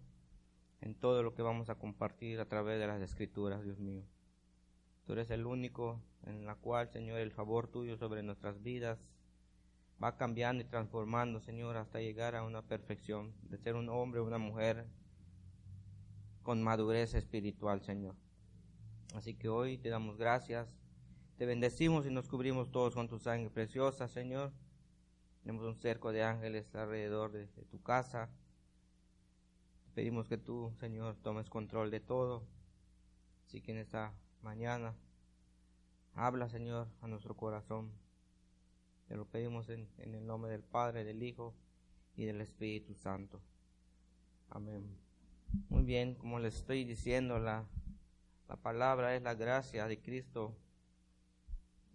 en 0.80 0.95
todo 0.95 1.23
lo 1.23 1.35
que 1.35 1.43
vamos 1.43 1.69
a 1.69 1.75
compartir 1.75 2.41
a 2.41 2.49
través 2.49 2.80
de 2.80 2.87
las 2.87 3.03
Escrituras, 3.03 3.62
Dios 3.62 3.79
mío. 3.79 4.03
Tú 5.05 5.13
eres 5.13 5.30
el 5.30 5.45
único 5.45 6.01
en 6.25 6.47
la 6.47 6.55
cual, 6.55 6.89
Señor, 6.89 7.19
el 7.19 7.30
favor 7.30 7.69
tuyo 7.69 7.99
sobre 7.99 8.23
nuestras 8.23 8.63
vidas 8.63 8.99
va 10.02 10.16
cambiando 10.16 10.63
y 10.63 10.66
transformando, 10.66 11.41
Señor, 11.41 11.77
hasta 11.77 12.01
llegar 12.01 12.37
a 12.37 12.43
una 12.43 12.63
perfección, 12.63 13.35
de 13.43 13.59
ser 13.59 13.75
un 13.75 13.91
hombre 13.91 14.21
o 14.21 14.25
una 14.25 14.38
mujer 14.38 14.87
con 16.43 16.63
madurez 16.63 17.13
espiritual, 17.13 17.83
Señor. 17.83 18.15
Así 19.15 19.35
que 19.35 19.51
hoy 19.51 19.77
te 19.77 19.91
damos 19.91 20.16
gracias, 20.16 20.75
te 21.37 21.45
bendecimos 21.45 22.07
y 22.07 22.11
nos 22.11 22.29
cubrimos 22.29 22.71
todos 22.71 22.95
con 22.95 23.09
tu 23.09 23.19
sangre 23.19 23.51
preciosa, 23.51 24.09
Señor. 24.09 24.55
Tenemos 25.48 25.66
un 25.66 25.77
cerco 25.77 26.12
de 26.12 26.23
ángeles 26.23 26.75
alrededor 26.75 27.33
de, 27.33 27.47
tu 27.70 27.83
casa. 27.83 28.29
Pedimos 29.95 30.29
que 30.29 30.37
tú, 30.37 30.74
Señor, 30.79 31.16
tomes 31.23 31.48
control 31.48 31.91
de 31.91 32.01
todo. 32.01 32.43
Así 33.46 33.63
que 33.63 33.73
en 33.73 33.79
esta 33.79 34.13
mañana, 34.43 34.95
habla, 36.13 36.51
Señor, 36.51 36.88
a 37.01 37.09
nuestro 37.09 37.35
corazón. 37.35 37.91
Te 39.07 39.16
lo 39.16 39.24
pedimos 39.24 39.71
en, 39.71 39.88
en, 39.96 40.15
el 40.15 40.26
nombre 40.26 40.51
del 40.51 40.63
Padre, 40.63 41.02
del 41.02 41.23
Hijo 41.23 41.54
y 42.15 42.26
del 42.26 42.43
Espíritu 42.43 42.93
Santo. 42.93 43.41
Amén. 44.51 44.99
Muy 45.71 45.82
bien, 45.82 46.15
como 46.15 46.41
les 46.41 46.57
estoy 46.57 46.85
diciendo, 46.85 47.38
la, 47.38 47.65
la 48.51 48.57
palabra 48.57 49.16
es 49.16 49.23
la 49.23 49.32
gracia 49.32 49.87
de 49.87 49.99
Cristo. 49.99 50.54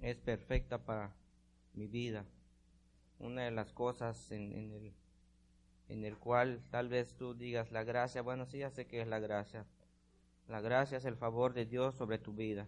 Es 0.02 0.18
perfecta 0.18 0.84
para 0.84 1.16
mi 1.76 1.86
vida. 1.86 2.26
Una 3.24 3.44
de 3.44 3.52
las 3.52 3.72
cosas 3.72 4.32
en, 4.32 4.52
en, 4.52 4.72
el, 4.74 4.94
en 5.90 6.06
el 6.06 6.18
cual 6.18 6.62
tal 6.70 6.90
vez 6.90 7.16
tú 7.16 7.34
digas 7.34 7.72
la 7.72 7.84
gracia, 7.84 8.22
bueno, 8.22 8.46
sí, 8.46 8.60
ya 8.60 8.70
sé 8.70 8.86
que 8.86 9.02
es 9.02 9.08
la 9.08 9.20
gracia. 9.20 9.66
La 10.48 10.62
gracia 10.62 10.98
es 10.98 11.06
el 11.06 11.16
favor 11.16 11.54
de 11.54 11.66
Dios 11.66 11.96
sobre 11.96 12.20
tu 12.20 12.34
vida 12.34 12.68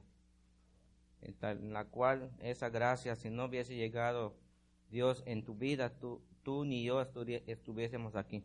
en 1.22 1.74
la 1.74 1.86
cual 1.86 2.32
esa 2.40 2.70
gracia, 2.70 3.16
si 3.16 3.30
no 3.30 3.46
hubiese 3.46 3.76
llegado 3.76 4.36
Dios 4.90 5.24
en 5.26 5.44
tu 5.44 5.56
vida, 5.56 5.90
tú, 5.98 6.22
tú 6.44 6.66
ni 6.66 6.84
yo 6.84 7.02
estuviésemos 7.02 8.16
aquí. 8.16 8.44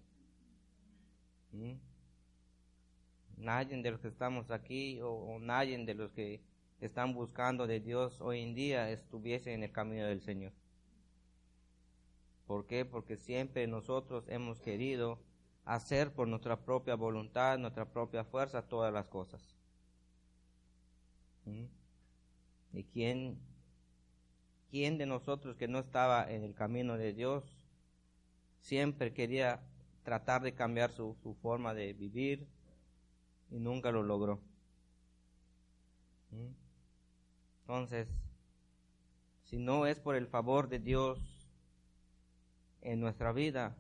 ¿Mm? 1.53 1.75
Nadie 3.37 3.83
de 3.83 3.91
los 3.91 4.01
que 4.01 4.09
estamos 4.09 4.51
aquí 4.51 5.01
o, 5.01 5.11
o, 5.11 5.39
nadie 5.39 5.77
de 5.85 5.95
los 5.95 6.13
que 6.13 6.41
están 6.81 7.15
buscando 7.15 7.67
de 7.67 7.81
Dios 7.81 8.21
hoy 8.21 8.41
en 8.41 8.55
día 8.55 8.91
estuviese 8.91 9.53
en 9.53 9.63
el 9.63 9.73
camino 9.73 10.07
del 10.07 10.21
Señor. 10.21 10.53
¿Por 12.51 12.67
qué? 12.67 12.85
Porque 12.85 13.17
siempre 13.17 13.69
nosotros 13.69 14.25
hemos 14.27 14.59
querido 14.59 15.21
hacer 15.65 16.13
por 16.13 16.27
nuestra 16.27 16.65
propia 16.65 16.97
voluntad, 16.97 17.57
nuestra 17.61 17.85
propia 17.85 18.25
fuerza, 18.25 18.67
todas 18.67 18.93
las 18.93 19.07
cosas. 19.07 19.41
¿Mm? 21.45 21.67
¿Y 22.73 22.83
quién, 22.83 23.39
quién 24.69 24.99
de 24.99 25.07
nosotros 25.07 25.55
que 25.55 25.69
no 25.69 25.79
estaba 25.79 26.29
en 26.29 26.43
el 26.43 26.57
camino 26.57 26.99
de 26.99 27.13
Dios 27.13 27.57
siempre 28.59 29.15
quería 29.15 29.61
tratar 30.03 30.43
de 30.43 30.53
cambiar 30.53 30.91
su, 30.91 31.17
su 31.23 31.35
forma 31.35 31.73
de 31.73 31.93
vivir 31.93 32.49
y 33.53 33.61
nunca 33.61 33.93
lo 33.93 34.03
logró? 34.03 34.41
¿Mm? 36.33 36.49
Entonces, 37.61 38.09
si 39.45 39.59
no 39.59 39.87
es 39.87 40.01
por 40.01 40.17
el 40.17 40.27
favor 40.27 40.69
de 40.69 40.81
Dios 40.81 41.30
en 42.83 43.01
nuestra 43.01 43.33
vida, 43.33 43.77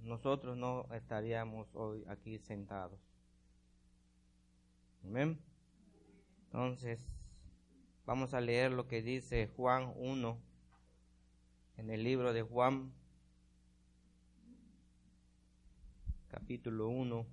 nosotros 0.00 0.56
no 0.56 0.86
estaríamos 0.92 1.68
hoy 1.74 2.04
aquí 2.08 2.38
sentados. 2.38 2.98
Amén. 5.04 5.38
Entonces, 6.46 7.00
vamos 8.04 8.34
a 8.34 8.40
leer 8.40 8.72
lo 8.72 8.86
que 8.86 9.02
dice 9.02 9.48
Juan 9.56 9.92
1 9.96 10.38
en 11.78 11.90
el 11.90 12.04
libro 12.04 12.32
de 12.32 12.42
Juan, 12.42 12.92
capítulo 16.28 16.88
1, 16.88 17.26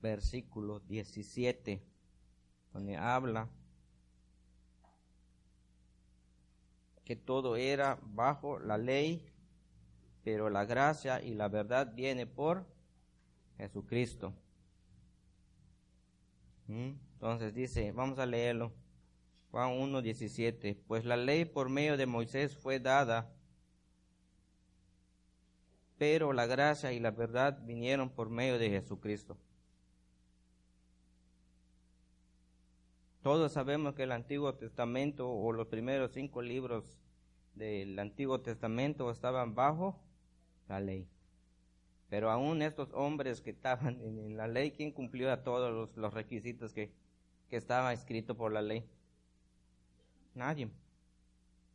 versículo 0.00 0.80
17, 0.80 1.82
donde 2.72 2.96
habla 2.96 3.48
que 7.08 7.16
todo 7.16 7.56
era 7.56 7.98
bajo 8.02 8.58
la 8.58 8.76
ley, 8.76 9.24
pero 10.24 10.50
la 10.50 10.66
gracia 10.66 11.22
y 11.22 11.32
la 11.32 11.48
verdad 11.48 11.94
viene 11.94 12.26
por 12.26 12.66
Jesucristo. 13.56 14.34
¿Mm? 16.66 16.90
Entonces 17.14 17.54
dice, 17.54 17.92
vamos 17.92 18.18
a 18.18 18.26
leerlo. 18.26 18.74
Juan 19.50 19.70
1, 19.70 20.02
17. 20.02 20.82
Pues 20.86 21.06
la 21.06 21.16
ley 21.16 21.46
por 21.46 21.70
medio 21.70 21.96
de 21.96 22.04
Moisés 22.04 22.54
fue 22.54 22.78
dada, 22.78 23.32
pero 25.96 26.34
la 26.34 26.44
gracia 26.44 26.92
y 26.92 27.00
la 27.00 27.10
verdad 27.10 27.58
vinieron 27.64 28.10
por 28.10 28.28
medio 28.28 28.58
de 28.58 28.68
Jesucristo. 28.68 29.38
Todos 33.28 33.52
sabemos 33.52 33.94
que 33.94 34.04
el 34.04 34.12
Antiguo 34.12 34.54
Testamento 34.54 35.30
o 35.30 35.52
los 35.52 35.66
primeros 35.66 36.12
cinco 36.12 36.40
libros 36.40 36.98
del 37.54 37.98
Antiguo 37.98 38.40
Testamento 38.40 39.10
estaban 39.10 39.54
bajo 39.54 40.00
la 40.66 40.80
ley. 40.80 41.06
Pero 42.08 42.30
aún 42.30 42.62
estos 42.62 42.88
hombres 42.94 43.42
que 43.42 43.50
estaban 43.50 44.00
en 44.00 44.38
la 44.38 44.48
ley, 44.48 44.70
¿quién 44.70 44.92
cumplió 44.92 45.30
a 45.30 45.44
todos 45.44 45.94
los, 45.94 46.14
requisitos 46.14 46.72
que, 46.72 46.90
que 47.50 47.58
estaba 47.58 47.92
escrito 47.92 48.34
por 48.34 48.50
la 48.50 48.62
ley? 48.62 48.88
Nadie. 50.34 50.70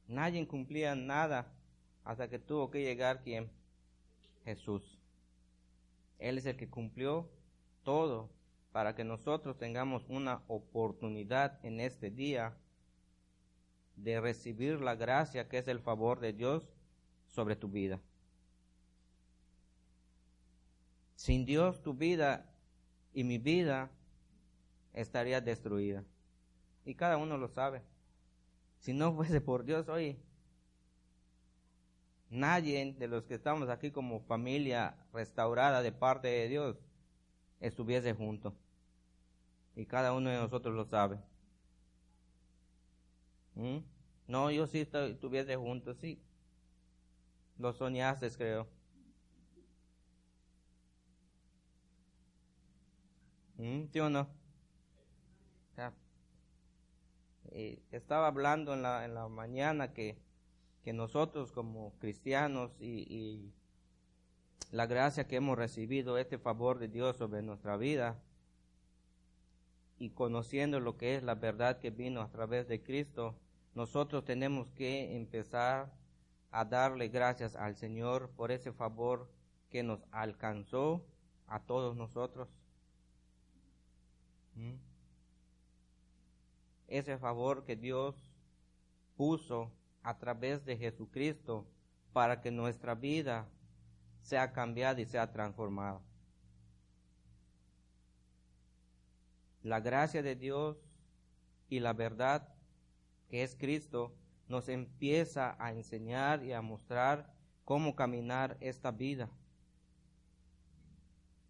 Nadie 0.08 0.48
cumplía 0.48 0.96
nada 0.96 1.54
hasta 2.04 2.30
que 2.30 2.40
tuvo 2.40 2.72
que 2.72 2.82
llegar 2.82 3.22
quién? 3.22 3.48
Jesús. 4.44 4.98
Él 6.18 6.40
es 6.40 6.48
el 6.48 6.58
que 6.58 6.68
cumplió 6.68 7.30
todo 7.84 8.32
para 8.74 8.96
que 8.96 9.04
nosotros 9.04 9.56
tengamos 9.58 10.04
una 10.10 10.42
oportunidad 10.48 11.64
en 11.64 11.80
este 11.80 12.10
día 12.10 12.58
de 13.96 14.20
recibir 14.20 14.82
la 14.82 14.96
gracia 14.96 15.48
que 15.48 15.60
es 15.60 15.68
el 15.68 15.80
favor 15.80 16.20
de 16.20 16.34
Dios 16.34 16.68
sobre 17.28 17.56
tu 17.56 17.70
vida. 17.70 18.02
Sin 21.16 21.46
Dios 21.46 21.84
tu 21.84 21.94
vida 21.94 22.50
y 23.14 23.24
mi 23.24 23.38
vida 23.38 23.92
estaría 24.92 25.40
destruida. 25.40 26.04
Y 26.84 26.96
cada 26.96 27.18
uno 27.18 27.38
lo 27.38 27.50
sabe. 27.50 27.84
Si 28.80 28.92
no 28.92 29.14
fuese 29.14 29.40
por 29.40 29.66
Dios 29.66 29.88
hoy, 29.88 30.18
nadie 32.32 32.96
de 32.98 33.08
los 33.08 33.24
que 33.26 33.36
estamos 33.36 33.70
aquí 33.70 33.92
como 33.92 34.22
familia 34.22 34.98
restaurada 35.14 35.84
de 35.84 35.92
parte 35.92 36.28
de 36.28 36.50
Dios 36.50 36.76
estuviese 37.60 38.14
junto. 38.14 38.56
Y 39.76 39.86
cada 39.86 40.14
uno 40.14 40.30
de 40.30 40.38
nosotros 40.38 40.76
lo 40.76 40.86
sabe. 40.86 41.20
¿Mm? 43.56 43.80
No, 44.28 44.52
yo 44.52 44.68
sí 44.68 44.88
estuviese 44.92 45.56
junto, 45.56 45.94
sí. 45.94 46.22
Lo 47.58 47.74
soñaste, 47.74 48.30
creo. 48.32 48.68
¿Mm? 53.58 53.86
¿Sí 53.92 54.00
o 54.00 54.10
no? 54.10 54.44
Eh, 57.56 57.84
estaba 57.92 58.26
hablando 58.28 58.74
en 58.74 58.82
la, 58.82 59.06
en 59.06 59.14
la 59.14 59.28
mañana 59.28 59.94
que, 59.94 60.18
que 60.84 60.92
nosotros 60.92 61.52
como 61.52 61.94
cristianos 62.00 62.72
y, 62.80 63.54
la 64.72 64.88
gracia 64.88 65.28
que 65.28 65.36
hemos 65.36 65.56
recibido, 65.56 66.18
este 66.18 66.40
favor 66.40 66.80
de 66.80 66.88
Dios 66.88 67.18
sobre 67.18 67.44
nuestra 67.44 67.78
vida 67.78 68.20
y 69.98 70.12
conociendo 70.12 70.80
lo 70.80 70.98
que 70.98 71.16
es 71.16 71.24
la 71.24 71.36
verdad 71.36 71.80
que 71.80 71.90
vino 71.90 72.22
a 72.22 72.30
través 72.30 72.68
de 72.68 72.82
Cristo, 72.82 73.36
nosotros 73.76 74.26
tenemos 74.26 74.70
que 74.72 75.16
empezar 75.16 75.92
a 76.52 76.66
darle 76.66 77.08
gracias 77.08 77.56
al 77.56 77.76
Señor 77.76 78.30
por 78.36 78.52
ese 78.52 78.72
favor 78.72 79.32
que 79.70 79.82
nos 79.82 80.04
alcanzó 80.12 81.04
a 81.48 81.60
todos 81.60 81.96
nosotros. 81.96 82.48
¿Mm? 84.56 84.76
Ese 86.88 87.18
favor 87.18 87.66
que 87.66 87.76
Dios 87.76 88.16
puso 89.16 89.72
a 90.04 90.18
través 90.20 90.64
de 90.66 90.78
Jesucristo 90.78 91.66
para 92.12 92.42
que 92.42 92.52
nuestra 92.52 92.94
vida 92.94 93.48
sea 94.22 94.54
cambiada 94.54 95.02
y 95.02 95.06
sea 95.06 95.32
transformada. 95.32 96.02
La 99.64 99.80
gracia 99.80 100.22
de 100.22 100.36
Dios 100.36 100.78
y 101.70 101.80
la 101.80 101.94
verdad 101.94 102.54
que 103.30 103.44
es 103.44 103.56
Cristo 103.56 104.14
nos 104.48 104.70
empieza 104.70 105.56
a 105.58 105.72
enseñar 105.72 106.44
y 106.44 106.52
a 106.52 106.62
mostrar 106.62 107.34
cómo 107.64 107.96
caminar 107.96 108.58
esta 108.60 108.92
vida, 108.92 109.30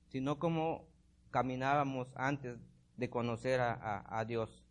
sino 0.09 0.37
cómo 0.37 0.87
caminábamos 1.31 2.07
antes 2.15 2.57
de 2.95 3.09
conocer 3.09 3.59
a, 3.59 4.23
Dios, 4.27 4.63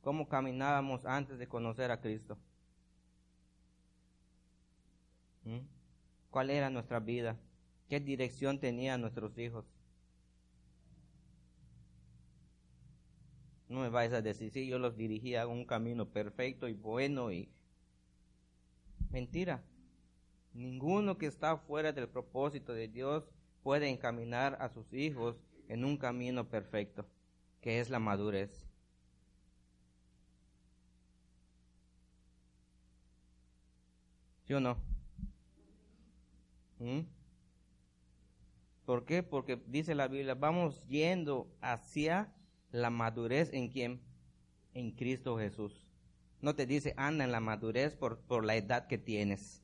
cómo 0.00 0.28
caminábamos 0.28 1.04
antes 1.04 1.38
de 1.38 1.48
conocer 1.48 1.90
a 1.90 2.00
Cristo. 2.00 2.38
¿Mm? 5.42 5.58
¿Cuál 6.30 6.50
era 6.50 6.70
nuestra 6.70 7.00
vida? 7.00 7.36
¿Qué 7.88 7.98
dirección 7.98 8.60
tenían 8.60 9.00
nuestros 9.00 9.36
hijos? 9.38 9.75
No 13.68 13.80
me 13.80 13.88
vais 13.88 14.12
a 14.12 14.22
decir, 14.22 14.50
sí, 14.50 14.66
yo 14.66 14.78
los 14.78 14.96
dirigía 14.96 15.42
a 15.42 15.46
un 15.46 15.64
camino 15.64 16.06
perfecto 16.08 16.68
y 16.68 16.72
bueno 16.72 17.32
y... 17.32 17.48
Mentira. 19.10 19.62
Ninguno 20.52 21.18
que 21.18 21.26
está 21.26 21.56
fuera 21.56 21.92
del 21.92 22.08
propósito 22.08 22.72
de 22.72 22.88
Dios 22.88 23.28
puede 23.62 23.88
encaminar 23.88 24.56
a 24.60 24.68
sus 24.68 24.92
hijos 24.92 25.36
en 25.68 25.84
un 25.84 25.96
camino 25.96 26.48
perfecto, 26.48 27.04
que 27.60 27.80
es 27.80 27.90
la 27.90 27.98
madurez. 27.98 28.66
¿Sí 34.44 34.54
o 34.54 34.60
no? 34.60 34.76
¿Mm? 36.78 37.00
¿Por 38.84 39.04
qué? 39.04 39.24
Porque 39.24 39.60
dice 39.66 39.96
la 39.96 40.06
Biblia, 40.06 40.36
vamos 40.36 40.86
yendo 40.86 41.50
hacia 41.60 42.32
la 42.72 42.90
madurez 42.90 43.52
en 43.52 43.68
quién? 43.68 44.00
En 44.74 44.90
Cristo 44.92 45.38
Jesús. 45.38 45.86
No 46.40 46.54
te 46.54 46.66
dice 46.66 46.94
anda 46.96 47.24
en 47.24 47.32
la 47.32 47.40
madurez 47.40 47.96
por, 47.96 48.18
por 48.20 48.44
la 48.44 48.56
edad 48.56 48.86
que 48.86 48.98
tienes. 48.98 49.62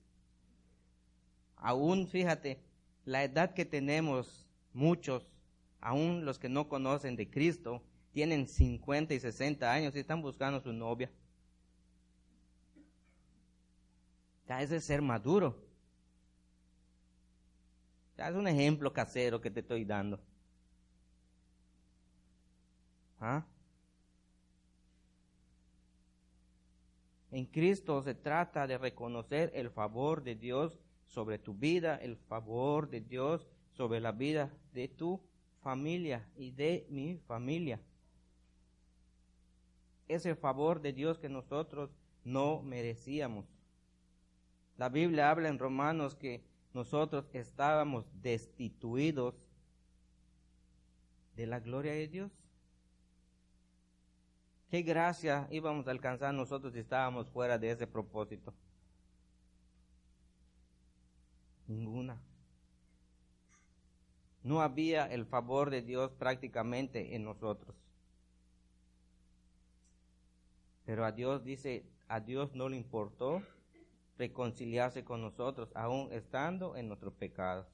Aún, 1.56 2.08
fíjate, 2.08 2.60
la 3.04 3.22
edad 3.22 3.54
que 3.54 3.64
tenemos 3.64 4.46
muchos, 4.72 5.30
aún 5.80 6.24
los 6.24 6.38
que 6.38 6.48
no 6.48 6.68
conocen 6.68 7.16
de 7.16 7.30
Cristo, 7.30 7.82
tienen 8.12 8.46
50 8.48 9.14
y 9.14 9.20
60 9.20 9.72
años 9.72 9.94
y 9.94 10.00
están 10.00 10.22
buscando 10.22 10.60
su 10.60 10.72
novia. 10.72 11.10
Ya 14.48 14.60
es 14.62 14.84
ser 14.84 15.00
maduro. 15.00 15.56
Ya 18.16 18.28
es 18.28 18.34
un 18.34 18.46
ejemplo 18.46 18.92
casero 18.92 19.40
que 19.40 19.50
te 19.50 19.60
estoy 19.60 19.84
dando. 19.84 20.20
¿Ah? 23.24 23.46
En 27.30 27.46
Cristo 27.46 28.02
se 28.02 28.14
trata 28.16 28.66
de 28.66 28.76
reconocer 28.76 29.52
el 29.54 29.70
favor 29.70 30.24
de 30.24 30.34
Dios 30.34 30.76
sobre 31.06 31.38
tu 31.38 31.54
vida, 31.54 31.94
el 31.94 32.16
favor 32.16 32.90
de 32.90 33.00
Dios 33.00 33.46
sobre 33.70 34.00
la 34.00 34.10
vida 34.10 34.52
de 34.74 34.88
tu 34.88 35.20
familia 35.60 36.28
y 36.36 36.50
de 36.50 36.84
mi 36.90 37.16
familia. 37.28 37.80
Ese 40.08 40.34
favor 40.34 40.82
de 40.82 40.92
Dios 40.92 41.20
que 41.20 41.28
nosotros 41.28 41.90
no 42.24 42.60
merecíamos. 42.60 43.46
La 44.78 44.88
Biblia 44.88 45.30
habla 45.30 45.48
en 45.48 45.60
Romanos 45.60 46.16
que 46.16 46.42
nosotros 46.74 47.24
estábamos 47.32 48.04
destituidos 48.20 49.36
de 51.36 51.46
la 51.46 51.60
gloria 51.60 51.92
de 51.92 52.08
Dios. 52.08 52.41
¿Qué 54.72 54.80
gracia 54.80 55.46
íbamos 55.50 55.86
a 55.86 55.90
alcanzar 55.90 56.32
nosotros 56.32 56.72
si 56.72 56.78
estábamos 56.78 57.28
fuera 57.28 57.58
de 57.58 57.72
ese 57.72 57.86
propósito? 57.86 58.54
Ninguna. 61.66 62.18
No 64.42 64.62
había 64.62 65.04
el 65.12 65.26
favor 65.26 65.68
de 65.68 65.82
Dios 65.82 66.10
prácticamente 66.12 67.14
en 67.14 67.22
nosotros. 67.22 67.76
Pero 70.86 71.04
a 71.04 71.12
Dios 71.12 71.44
dice, 71.44 71.84
a 72.08 72.20
Dios 72.20 72.54
no 72.54 72.70
le 72.70 72.78
importó 72.78 73.42
reconciliarse 74.16 75.04
con 75.04 75.20
nosotros, 75.20 75.68
aún 75.74 76.10
estando 76.12 76.76
en 76.76 76.88
nuestros 76.88 77.12
pecados. 77.12 77.66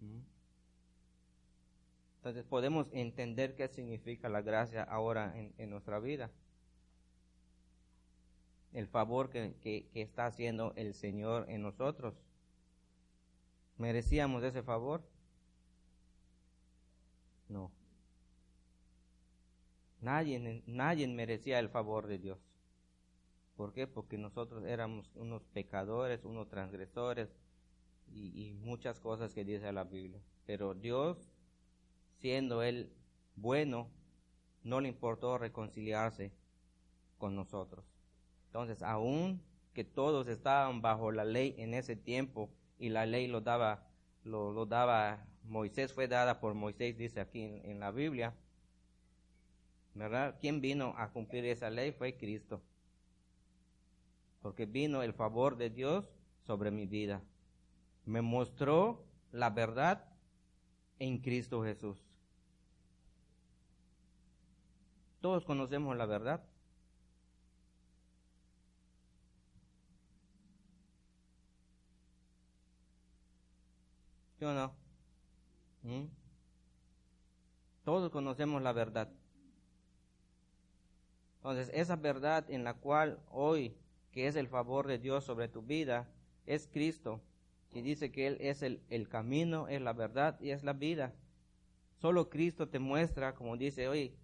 ¿Mm? 0.00 0.33
Entonces 2.24 2.46
podemos 2.46 2.88
entender 2.92 3.54
qué 3.54 3.68
significa 3.68 4.30
la 4.30 4.40
gracia 4.40 4.82
ahora 4.82 5.34
en, 5.36 5.68
nuestra 5.68 5.98
vida. 5.98 6.30
El 8.72 8.86
favor 8.86 9.28
que, 9.28 9.54
que 9.60 9.90
está 9.92 10.24
haciendo 10.24 10.72
el 10.76 10.94
Señor 10.94 11.44
en 11.50 11.60
nosotros. 11.60 12.14
¿Merecíamos 13.76 14.42
ese 14.42 14.62
favor? 14.62 15.06
No. 17.50 17.70
Nadie, 20.00 20.62
nadie 20.64 21.06
merecía 21.08 21.58
el 21.58 21.68
favor 21.68 22.06
de 22.06 22.16
Dios. 22.16 22.38
¿Por 23.54 23.74
qué? 23.74 23.86
Porque 23.86 24.16
nosotros 24.16 24.64
éramos 24.64 25.10
unos 25.14 25.44
pecadores, 25.52 26.24
unos 26.24 26.48
transgresores 26.48 27.28
y, 28.10 28.48
y 28.48 28.54
muchas 28.54 28.98
cosas 28.98 29.34
que 29.34 29.44
dice 29.44 29.70
la 29.72 29.84
Biblia. 29.84 30.22
Pero 30.46 30.72
Dios 30.72 31.33
siendo 32.20 32.62
Él 32.62 32.92
bueno, 33.36 33.90
no 34.62 34.80
le 34.80 34.88
importó 34.88 35.38
reconciliarse 35.38 36.32
con 37.18 37.34
nosotros. 37.34 37.84
Entonces, 38.46 38.82
aún 38.82 39.42
que 39.72 39.84
todos 39.84 40.28
estaban 40.28 40.80
bajo 40.80 41.10
la 41.10 41.24
ley 41.24 41.54
en 41.58 41.74
ese 41.74 41.96
tiempo 41.96 42.48
y 42.78 42.88
la 42.88 43.06
ley 43.06 43.26
lo 43.26 43.40
daba, 43.40 43.88
lo, 44.22 44.66
daba, 44.66 45.26
Moisés 45.42 45.92
fue 45.92 46.08
dada 46.08 46.40
por 46.40 46.54
Moisés, 46.54 46.96
dice 46.96 47.20
aquí 47.20 47.42
en, 47.42 47.80
la 47.80 47.90
Biblia, 47.90 48.34
¿verdad? 49.94 50.36
¿Quién 50.40 50.60
vino 50.60 50.94
a 50.96 51.10
cumplir 51.10 51.44
esa 51.44 51.70
ley? 51.70 51.92
Fue 51.92 52.16
Cristo. 52.16 52.62
Porque 54.40 54.66
vino 54.66 55.02
el 55.02 55.12
favor 55.12 55.56
de 55.56 55.70
Dios 55.70 56.08
sobre 56.46 56.70
mi 56.70 56.86
vida. 56.86 57.22
Me 58.04 58.22
mostró 58.22 59.04
la 59.32 59.50
verdad 59.50 60.13
en 61.06 61.18
Cristo 61.18 61.62
Jesús. 61.62 61.98
Todos 65.20 65.44
conocemos 65.44 65.96
la 65.96 66.06
verdad. 66.06 66.42
¿Sí 74.38 74.44
o 74.46 74.52
no? 74.52 74.72
¿Mm? 75.82 76.06
Todos 77.84 78.10
conocemos 78.10 78.62
la 78.62 78.72
verdad. 78.72 79.10
Entonces, 81.36 81.70
esa 81.74 81.96
verdad 81.96 82.50
en 82.50 82.64
la 82.64 82.72
cual 82.72 83.20
hoy, 83.30 83.76
que 84.10 84.26
es 84.26 84.36
el 84.36 84.48
favor 84.48 84.86
de 84.86 84.98
Dios 84.98 85.24
sobre 85.24 85.48
tu 85.48 85.60
vida, 85.60 86.08
es 86.46 86.66
Cristo. 86.66 87.20
Y 87.74 87.82
dice 87.82 88.10
que 88.10 88.26
Él 88.26 88.38
es 88.40 88.62
el, 88.62 88.80
el 88.88 89.08
camino, 89.08 89.68
es 89.68 89.82
la 89.82 89.92
verdad 89.92 90.40
y 90.40 90.50
es 90.50 90.62
la 90.64 90.72
vida. 90.72 91.12
Solo 92.00 92.30
Cristo 92.30 92.68
te 92.68 92.78
muestra, 92.78 93.34
como 93.34 93.56
dice 93.56 93.88
hoy, 93.88 94.14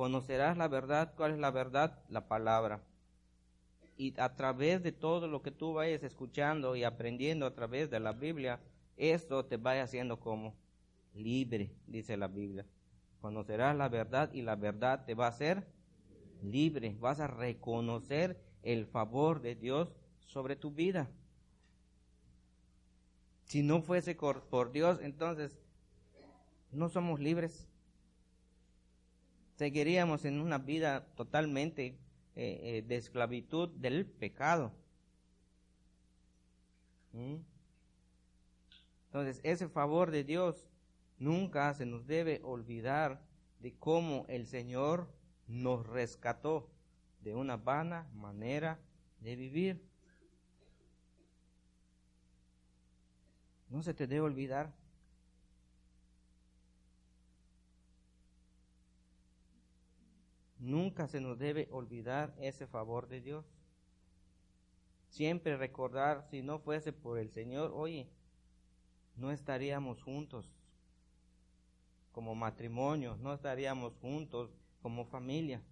Conocerás 0.00 0.56
la 0.56 0.66
verdad. 0.66 1.12
¿Cuál 1.14 1.32
es 1.32 1.38
la 1.38 1.50
verdad? 1.50 1.98
La 2.08 2.26
palabra. 2.26 2.82
Y 3.98 4.18
a 4.18 4.34
través 4.34 4.82
de 4.82 4.92
todo 4.92 5.28
lo 5.28 5.42
que 5.42 5.50
tú 5.50 5.74
vayas 5.74 6.02
escuchando 6.02 6.74
y 6.74 6.84
aprendiendo 6.84 7.44
a 7.44 7.54
través 7.54 7.90
de 7.90 8.00
la 8.00 8.12
Biblia, 8.12 8.60
esto 8.96 9.44
te 9.44 9.58
vaya 9.58 9.82
haciendo 9.82 10.18
como 10.18 10.54
libre, 11.14 11.70
dice 11.86 12.16
la 12.16 12.28
Biblia. 12.28 12.64
Conocerás 13.20 13.76
la 13.76 13.90
verdad 13.90 14.32
y 14.32 14.40
la 14.40 14.56
verdad 14.56 15.04
te 15.04 15.14
va 15.14 15.26
a 15.26 15.30
hacer 15.30 15.66
libre. 16.42 16.96
Vas 16.98 17.20
a 17.20 17.26
reconocer 17.26 18.40
el 18.62 18.86
favor 18.86 19.42
de 19.42 19.54
Dios 19.54 19.92
sobre 20.20 20.56
tu 20.56 20.70
vida. 20.70 21.10
Si 23.50 23.62
no 23.62 23.82
fuese 23.82 24.14
por 24.14 24.70
Dios, 24.70 25.00
entonces 25.02 25.58
no 26.70 26.88
somos 26.88 27.18
libres 27.18 27.70
seguiríamos 29.60 30.24
en 30.24 30.40
una 30.40 30.56
vida 30.56 31.04
totalmente 31.16 31.98
eh, 32.34 32.60
eh, 32.62 32.82
de 32.86 32.96
esclavitud 32.96 33.68
del 33.68 34.06
pecado. 34.06 34.72
¿Mm? 37.12 37.36
Entonces, 39.04 39.40
ese 39.42 39.68
favor 39.68 40.10
de 40.10 40.24
Dios 40.24 40.66
nunca 41.18 41.74
se 41.74 41.84
nos 41.84 42.06
debe 42.06 42.40
olvidar 42.42 43.20
de 43.58 43.74
cómo 43.74 44.24
el 44.28 44.46
Señor 44.46 45.12
nos 45.46 45.86
rescató 45.86 46.70
de 47.20 47.34
una 47.34 47.58
vana 47.58 48.08
manera 48.14 48.80
de 49.20 49.36
vivir. 49.36 49.89
No 53.70 53.82
se 53.82 53.94
te 53.94 54.06
debe 54.06 54.22
olvidar. 54.22 54.72
Nunca 60.58 61.06
se 61.06 61.20
nos 61.20 61.38
debe 61.38 61.68
olvidar 61.70 62.34
ese 62.38 62.66
favor 62.66 63.08
de 63.08 63.20
Dios. 63.20 63.46
Siempre 65.08 65.56
recordar, 65.56 66.26
si 66.30 66.42
no 66.42 66.58
fuese 66.58 66.92
por 66.92 67.18
el 67.18 67.30
Señor, 67.30 67.72
oye, 67.74 68.08
no 69.16 69.30
estaríamos 69.30 70.02
juntos 70.02 70.52
como 72.12 72.34
matrimonio, 72.34 73.16
no 73.16 73.32
estaríamos 73.32 73.94
juntos 74.00 74.50
como 74.82 75.04
familia. 75.06 75.62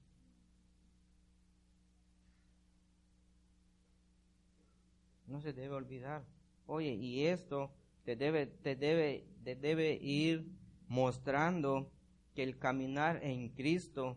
No 5.26 5.40
se 5.40 5.52
debe 5.52 5.75
olvidar. 5.75 6.25
Oye, 6.67 6.95
y 6.95 7.26
esto 7.26 7.71
te 8.09 8.17
debe, 8.17 8.47
te 8.47 8.75
debe, 8.75 9.27
te 9.45 9.55
debe 9.55 9.93
ir 10.00 10.47
mostrando 10.87 11.93
que 12.35 12.43
el 12.43 12.59
caminar 12.59 13.23
en 13.23 13.50
Cristo 13.50 14.17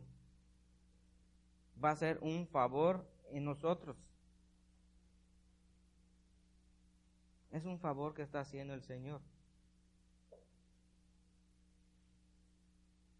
va 1.84 1.90
a 1.90 1.98
ser 1.98 2.18
un 2.22 2.48
favor 2.48 3.06
en 3.32 3.44
nosotros. 3.44 3.98
Es 7.52 7.66
un 7.66 7.80
favor 7.80 8.14
que 8.14 8.22
está 8.22 8.40
haciendo 8.40 8.74
el 8.74 8.82
Señor. 8.82 9.20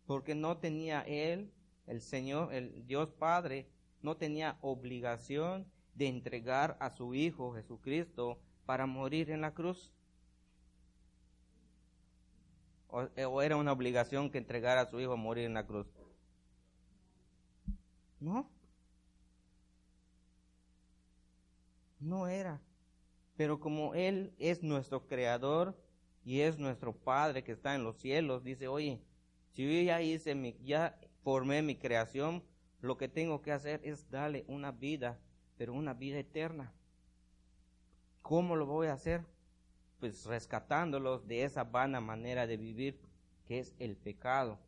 Porque 0.06 0.36
no 0.36 0.58
tenía 0.58 1.02
Él, 1.02 1.52
el 1.86 2.00
Señor, 2.00 2.54
el 2.54 2.88
Dios 2.88 3.10
Padre, 3.10 3.68
no 4.02 4.16
tenía 4.16 4.58
obligación 4.62 5.70
de 5.96 6.08
entregar 6.08 6.78
a 6.80 6.92
su 6.92 7.14
Hijo 7.14 7.56
Jesucristo 7.56 8.40
para 8.66 8.86
morir 8.86 9.32
en 9.32 9.42
la 9.42 9.54
cruz. 9.54 9.92
O, 12.92 13.04
o, 13.04 13.42
era 13.42 13.56
una 13.56 13.72
obligación 13.72 14.30
que 14.30 14.38
entregara 14.38 14.82
a 14.82 14.86
su 14.86 15.00
hijo 15.00 15.14
a 15.14 15.18
morir 15.18 15.46
en 15.46 15.54
la 15.54 15.66
cruz. 15.66 15.88
No. 18.20 18.50
No 22.00 22.28
era. 22.28 22.62
Pero 23.38 23.60
como 23.60 23.96
Él 23.96 24.34
es 24.38 24.62
nuestro 24.62 25.08
creador 25.08 25.76
y 26.24 26.42
es 26.42 26.60
nuestro 26.60 26.94
Padre 26.94 27.44
que 27.44 27.54
está 27.54 27.74
en 27.76 27.84
los 27.84 27.98
cielos, 27.98 28.44
dice, 28.44 28.68
oye, 28.68 29.02
si 29.52 29.64
yo 29.64 29.82
ya 29.84 30.02
hice 30.02 30.36
mi, 30.36 30.58
ya 30.64 31.00
formé 31.24 31.62
mi 31.62 31.76
creación, 31.76 32.44
lo 32.82 32.98
que 32.98 33.08
tengo 33.08 33.42
que 33.42 33.52
hacer 33.52 33.80
es 33.84 34.10
darle 34.10 34.44
una 34.48 34.72
vida, 34.72 35.20
pero 35.58 35.74
una 35.74 35.94
vida 35.94 36.20
eterna. 36.20 36.74
¿Cómo 38.22 38.56
lo 38.56 38.66
voy 38.66 38.88
a 38.88 38.94
hacer? 38.94 39.26
Pues 40.02 40.26
rescatándolos 40.26 41.26
de 41.26 41.46
esa 41.46 41.64
vana 41.64 42.02
manera 42.02 42.46
de 42.46 42.58
vivir 42.58 43.00
que 43.48 43.60
es 43.60 43.74
el 43.80 43.96
pecado. 43.96 44.60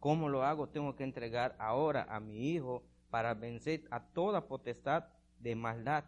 ¿Cómo 0.00 0.28
lo 0.28 0.44
hago? 0.44 0.68
Tengo 0.68 0.94
que 0.96 1.04
entregar 1.04 1.56
ahora 1.58 2.06
a 2.10 2.20
mi 2.20 2.50
hijo 2.50 2.82
para 3.08 3.32
vencer 3.32 3.84
a 3.90 4.00
toda 4.00 4.46
potestad 4.46 5.06
de 5.38 5.54
maldad 5.54 6.04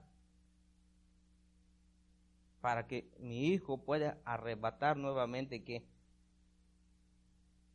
para 2.61 2.87
que 2.87 3.11
mi 3.19 3.47
hijo 3.47 3.78
pueda 3.78 4.19
arrebatar 4.25 4.97
nuevamente 4.97 5.64
que 5.64 5.85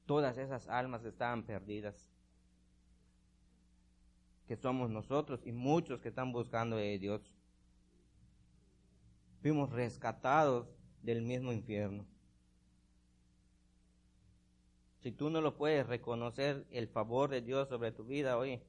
todas 0.06 0.38
esas 0.38 0.68
almas 0.68 1.04
estaban 1.06 1.44
perdidas, 1.44 2.08
que 4.48 4.56
somos 4.56 4.90
nosotros 4.90 5.42
y 5.44 5.52
muchos 5.52 6.02
que 6.02 6.10
están 6.10 6.32
buscando 6.32 6.76
a 6.76 6.82
Dios. 6.82 7.35
Fuimos 9.46 9.70
rescatados 9.70 10.68
del 11.04 11.22
mismo 11.22 11.54
infierno. 11.54 12.04
Si 15.04 15.12
tú 15.12 15.30
no 15.30 15.40
lo 15.40 15.56
puedes 15.56 15.86
reconocer 15.86 16.66
el 16.72 16.88
favor 16.88 17.30
de 17.30 17.44
Dios 17.44 17.70
sobre 17.70 17.92
tu 17.92 18.06
vida 18.06 18.40
hoy, 18.40 18.60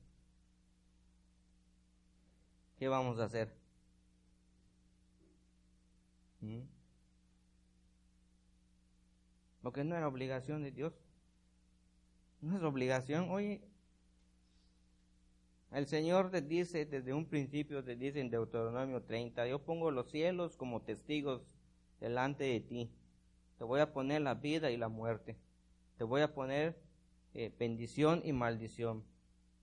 ¿qué 2.79 2.89
vamos 2.89 3.19
a 3.19 3.25
hacer? 3.25 3.57
Porque 9.63 9.83
no 9.83 9.97
era 9.97 10.07
obligación 10.09 10.63
de 10.63 10.73
Dios. 10.73 10.93
No 12.43 12.55
es 12.55 12.63
obligación. 12.63 13.31
Oye, 13.31 13.66
el 15.73 15.87
Señor 15.87 16.31
te 16.31 16.43
dice 16.43 16.87
desde 16.87 17.13
un 17.13 17.27
principio, 17.27 17.83
te 17.83 17.97
dice 17.97 18.21
en 18.21 18.31
Deuteronomio 18.31 19.03
30, 19.03 19.47
yo 19.49 19.59
pongo 19.59 19.91
los 19.91 20.11
cielos 20.11 20.57
como 20.57 20.83
testigos 20.83 21.43
delante 22.01 22.45
de 22.45 22.61
ti. 22.61 22.91
Te 23.59 23.65
voy 23.65 23.81
a 23.81 23.93
poner 23.93 24.23
la 24.23 24.35
vida 24.35 24.71
y 24.71 24.77
la 24.77 24.89
muerte. 24.89 25.37
Te 25.97 26.05
voy 26.05 26.21
a 26.21 26.33
poner 26.33 26.79
eh, 27.35 27.53
bendición 27.59 28.23
y 28.25 28.33
maldición. 28.33 29.05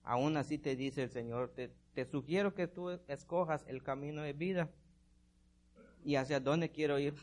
Aún 0.02 0.36
así 0.36 0.58
te 0.58 0.76
dice 0.76 1.04
el 1.04 1.10
Señor, 1.10 1.50
te, 1.50 1.70
te 1.94 2.04
sugiero 2.04 2.54
que 2.54 2.66
tú 2.66 2.90
escojas 3.08 3.64
el 3.66 3.82
camino 3.82 4.22
de 4.22 4.32
vida 4.32 4.70
y 6.04 6.16
hacia 6.16 6.40
dónde 6.40 6.70
quiero 6.70 6.98
ir. 6.98 7.14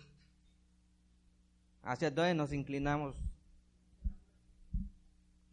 Hacia 1.83 2.09
dónde 2.09 2.33
nos 2.33 2.53
inclinamos. 2.53 3.15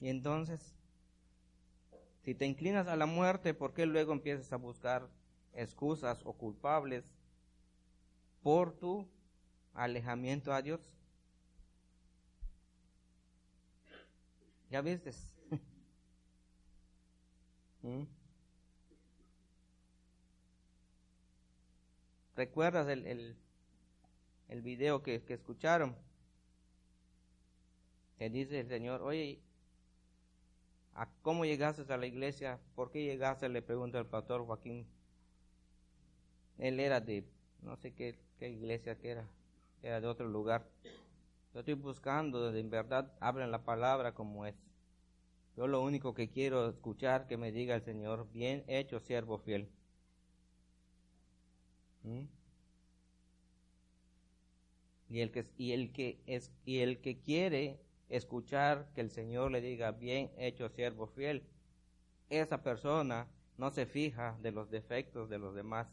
Y 0.00 0.08
entonces, 0.08 0.74
si 2.28 2.34
te 2.34 2.44
inclinas 2.44 2.88
a 2.88 2.96
la 2.96 3.06
muerte, 3.06 3.54
¿por 3.54 3.72
qué 3.72 3.86
luego 3.86 4.12
empiezas 4.12 4.52
a 4.52 4.56
buscar 4.56 5.08
excusas 5.54 6.20
o 6.26 6.34
culpables 6.34 7.10
por 8.42 8.78
tu 8.78 9.08
alejamiento 9.72 10.52
a 10.52 10.60
Dios? 10.60 10.92
¿Ya 14.70 14.82
viste? 14.82 15.10
¿Mm? 17.82 18.02
¿Recuerdas 22.36 22.88
el, 22.88 23.06
el, 23.06 23.36
el 24.48 24.60
video 24.60 25.02
que, 25.02 25.22
que 25.22 25.32
escucharon? 25.32 25.96
Que 28.18 28.28
dice 28.28 28.60
el 28.60 28.68
Señor, 28.68 29.00
oye, 29.00 29.40
¿a 30.98 31.08
cómo 31.22 31.44
llegaste 31.44 31.92
a 31.92 31.96
la 31.96 32.06
iglesia? 32.06 32.58
¿Por 32.74 32.90
qué 32.90 33.04
llegaste? 33.04 33.48
Le 33.48 33.62
pregunta 33.62 34.00
el 34.00 34.06
pastor 34.06 34.44
Joaquín. 34.44 34.84
Él 36.58 36.80
era 36.80 37.00
de, 37.00 37.24
no 37.62 37.76
sé 37.76 37.94
qué, 37.94 38.18
iglesia 38.40 38.98
que 38.98 39.10
era, 39.10 39.28
era 39.82 40.00
de 40.00 40.08
otro 40.08 40.28
lugar. 40.28 40.66
Yo 41.54 41.60
estoy 41.60 41.74
buscando, 41.74 42.52
en 42.52 42.68
verdad, 42.68 43.12
hablen 43.20 43.52
la 43.52 43.64
palabra 43.64 44.12
como 44.12 44.44
es. 44.44 44.56
Yo 45.56 45.68
lo 45.68 45.82
único 45.82 46.14
que 46.14 46.30
quiero 46.30 46.68
escuchar 46.68 47.28
que 47.28 47.36
me 47.36 47.52
diga 47.52 47.76
el 47.76 47.82
Señor, 47.82 48.28
bien 48.32 48.64
hecho, 48.66 48.98
siervo 48.98 49.38
fiel. 49.38 49.68
¿Mm? 52.02 52.24
Y 55.10 55.20
el 55.20 55.30
que 55.30 55.46
y 55.56 55.72
el 55.72 55.92
que 55.92 56.20
es 56.26 56.52
y 56.64 56.80
el 56.80 57.00
que 57.00 57.18
quiere 57.20 57.80
escuchar 58.08 58.88
que 58.94 59.00
el 59.00 59.10
Señor 59.10 59.50
le 59.50 59.60
diga 59.60 59.92
bien 59.92 60.30
hecho 60.38 60.68
siervo 60.68 61.06
fiel, 61.06 61.42
esa 62.30 62.62
persona 62.62 63.28
no 63.56 63.70
se 63.70 63.86
fija 63.86 64.38
de 64.40 64.52
los 64.52 64.70
defectos 64.70 65.28
de 65.28 65.38
los 65.38 65.54
demás, 65.54 65.88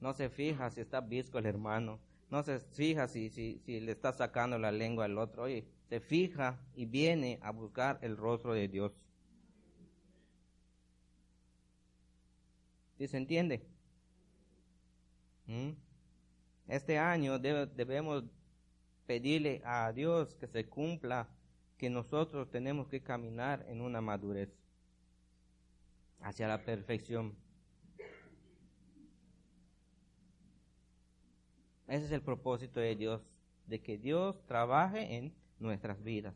no 0.00 0.14
se 0.14 0.28
fija 0.30 0.70
si 0.70 0.80
está 0.80 1.00
visco 1.00 1.38
el 1.38 1.46
hermano, 1.46 2.00
no 2.30 2.42
se 2.42 2.58
fija 2.58 3.08
si, 3.08 3.30
si, 3.30 3.60
si 3.64 3.80
le 3.80 3.92
está 3.92 4.12
sacando 4.12 4.58
la 4.58 4.70
lengua 4.70 5.06
al 5.06 5.18
otro, 5.18 5.44
oye, 5.44 5.66
se 5.88 6.00
fija 6.00 6.60
y 6.74 6.84
viene 6.86 7.38
a 7.42 7.50
buscar 7.50 7.98
el 8.02 8.16
rostro 8.16 8.52
de 8.52 8.68
Dios. 8.68 8.92
¿Sí 12.98 13.06
se 13.06 13.16
entiende? 13.16 13.62
¿Mm? 15.46 15.70
Este 16.66 16.98
año 16.98 17.38
debemos 17.38 18.24
pedirle 19.06 19.62
a 19.64 19.90
Dios 19.92 20.34
que 20.34 20.46
se 20.46 20.66
cumpla 20.66 21.28
que 21.78 21.88
nosotros 21.88 22.50
tenemos 22.50 22.88
que 22.88 23.00
caminar 23.00 23.64
en 23.68 23.80
una 23.80 24.00
madurez 24.00 24.50
hacia 26.20 26.48
la 26.48 26.64
perfección. 26.64 27.34
Ese 31.86 32.04
es 32.04 32.12
el 32.12 32.20
propósito 32.20 32.80
de 32.80 32.96
Dios, 32.96 33.22
de 33.66 33.80
que 33.80 33.96
Dios 33.96 34.44
trabaje 34.46 35.16
en 35.16 35.32
nuestras 35.58 36.02
vidas. 36.02 36.34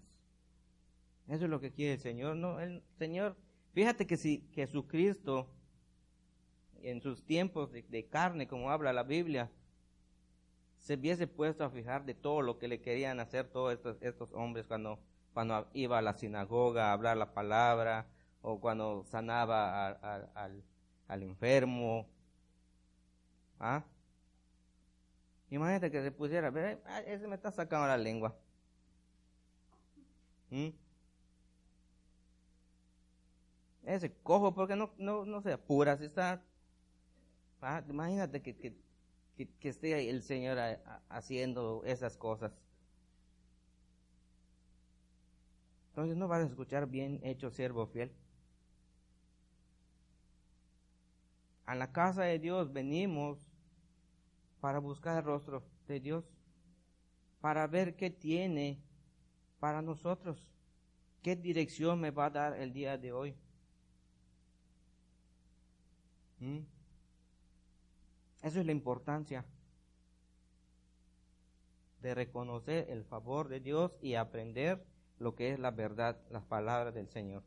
Eso 1.28 1.44
es 1.44 1.50
lo 1.50 1.60
que 1.60 1.72
quiere 1.72 1.94
el 1.94 2.00
Señor. 2.00 2.36
No, 2.36 2.60
el 2.60 2.82
Señor, 2.96 3.36
fíjate 3.72 4.06
que 4.06 4.16
si 4.16 4.48
Jesucristo 4.52 5.48
en 6.82 7.00
sus 7.00 7.24
tiempos 7.24 7.70
de, 7.72 8.06
carne, 8.06 8.46
como 8.46 8.70
habla 8.70 8.92
la 8.92 9.02
Biblia, 9.02 9.50
se 10.78 10.94
hubiese 10.94 11.26
puesto 11.26 11.64
a 11.64 11.70
fijar 11.70 12.04
de 12.04 12.14
todo 12.14 12.42
lo 12.42 12.58
que 12.58 12.66
le 12.68 12.80
querían 12.80 13.20
hacer 13.20 13.48
todos 13.48 13.72
estos, 13.72 13.96
estos 14.00 14.32
hombres 14.32 14.66
cuando, 14.66 14.98
cuando 15.32 15.68
iba 15.72 15.98
a 15.98 16.02
la 16.02 16.14
sinagoga 16.14 16.90
a 16.90 16.92
hablar 16.92 17.16
la 17.16 17.32
palabra 17.34 18.06
o 18.42 18.60
cuando 18.60 19.04
sanaba 19.04 19.88
al, 19.88 20.62
al 21.08 21.22
enfermo. 21.22 22.08
¿Ah? 23.58 23.84
Imagínate 25.50 25.90
que 25.90 26.02
se 26.02 26.10
pusiera, 26.10 26.48
a 26.86 27.00
ese 27.00 27.28
me 27.28 27.34
está 27.34 27.50
sacando 27.50 27.86
la 27.86 27.98
lengua. 27.98 28.34
¿Mm? 30.50 30.70
Ese 33.84 34.12
cojo, 34.22 34.54
porque 34.54 34.76
no, 34.76 34.92
no, 34.96 35.26
no 35.26 35.42
se 35.42 35.52
apura, 35.52 35.96
si 35.98 36.04
está. 36.06 36.42
Ah, 37.60 37.82
imagínate 37.88 38.40
que, 38.40 38.56
que, 38.56 38.74
que, 39.36 39.68
esté 39.68 40.08
el 40.08 40.22
Señor 40.22 40.58
haciendo 41.08 41.82
esas 41.84 42.16
cosas. 42.16 42.52
Entonces 45.92 46.16
no 46.16 46.26
vas 46.26 46.42
a 46.42 46.46
escuchar 46.46 46.86
bien 46.86 47.20
hecho 47.22 47.50
siervo 47.50 47.86
fiel. 47.86 48.10
A 51.66 51.74
la 51.74 51.92
casa 51.92 52.22
de 52.22 52.38
Dios 52.38 52.72
venimos 52.72 53.46
para 54.58 54.78
buscar 54.78 55.18
el 55.18 55.24
rostro 55.24 55.62
de 55.86 56.00
Dios, 56.00 56.24
para 57.42 57.66
ver 57.66 57.94
qué 57.94 58.08
tiene 58.08 58.80
para 59.60 59.82
nosotros, 59.82 60.42
qué 61.20 61.36
dirección 61.36 62.00
me 62.00 62.10
va 62.10 62.26
a 62.26 62.30
dar 62.30 62.56
el 62.58 62.72
día 62.72 62.96
de 62.96 63.12
hoy. 63.12 63.34
¿Mm? 66.40 66.60
Eso 68.42 68.60
es 68.60 68.64
la 68.64 68.72
importancia 68.72 69.44
de 72.00 72.14
reconocer 72.14 72.88
el 72.88 73.04
favor 73.04 73.48
de 73.48 73.60
Dios 73.60 73.98
y 74.00 74.14
aprender 74.14 74.90
lo 75.22 75.34
que 75.34 75.52
es 75.52 75.58
la 75.58 75.70
verdad, 75.70 76.18
las 76.30 76.44
palabras 76.44 76.94
del 76.94 77.08
Señor. 77.08 77.42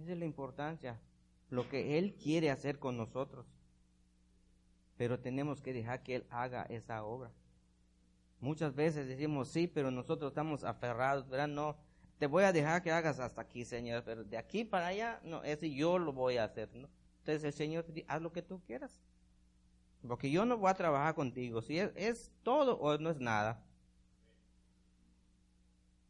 Esa 0.00 0.12
es 0.12 0.18
la 0.18 0.24
importancia, 0.24 1.00
lo 1.50 1.68
que 1.68 1.98
Él 1.98 2.14
quiere 2.14 2.50
hacer 2.50 2.78
con 2.78 2.96
nosotros 2.96 3.46
pero 4.98 5.20
tenemos 5.20 5.62
que 5.62 5.72
dejar 5.72 6.02
que 6.02 6.16
Él 6.16 6.26
haga 6.28 6.64
esa 6.64 7.04
obra. 7.04 7.30
Muchas 8.40 8.74
veces 8.74 9.06
decimos 9.06 9.48
sí, 9.48 9.66
pero 9.68 9.90
nosotros 9.90 10.32
estamos 10.32 10.64
aferrados, 10.64 11.28
¿verdad? 11.28 11.48
No, 11.48 11.76
te 12.18 12.26
voy 12.26 12.44
a 12.44 12.52
dejar 12.52 12.82
que 12.82 12.90
hagas 12.90 13.20
hasta 13.20 13.40
aquí, 13.40 13.64
Señor, 13.64 14.02
pero 14.04 14.24
de 14.24 14.36
aquí 14.36 14.64
para 14.64 14.88
allá, 14.88 15.20
no, 15.22 15.42
ese 15.44 15.72
yo 15.72 15.98
lo 15.98 16.12
voy 16.12 16.36
a 16.36 16.44
hacer, 16.44 16.68
¿no? 16.74 16.88
Entonces 17.20 17.44
el 17.44 17.52
Señor 17.52 17.84
te 17.84 17.92
dice, 17.92 18.06
haz 18.08 18.20
lo 18.20 18.32
que 18.32 18.42
tú 18.42 18.60
quieras. 18.66 19.00
Porque 20.06 20.30
yo 20.30 20.44
no 20.44 20.58
voy 20.58 20.70
a 20.70 20.74
trabajar 20.74 21.14
contigo, 21.14 21.62
si 21.62 21.78
es, 21.78 22.32
todo 22.42 22.76
o 22.78 22.98
no 22.98 23.10
es 23.10 23.20
nada. 23.20 23.64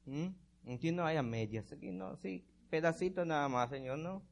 ¿Mm? 0.09 0.29
Aquí 0.73 0.91
no 0.91 1.05
haya 1.05 1.23
medias, 1.23 1.71
aquí 1.73 1.91
no, 1.91 2.17
sí, 2.17 2.45
pedacito 2.71 3.25
nada 3.25 3.49
más, 3.49 3.71
Señor, 3.71 3.99
no. 3.99 4.23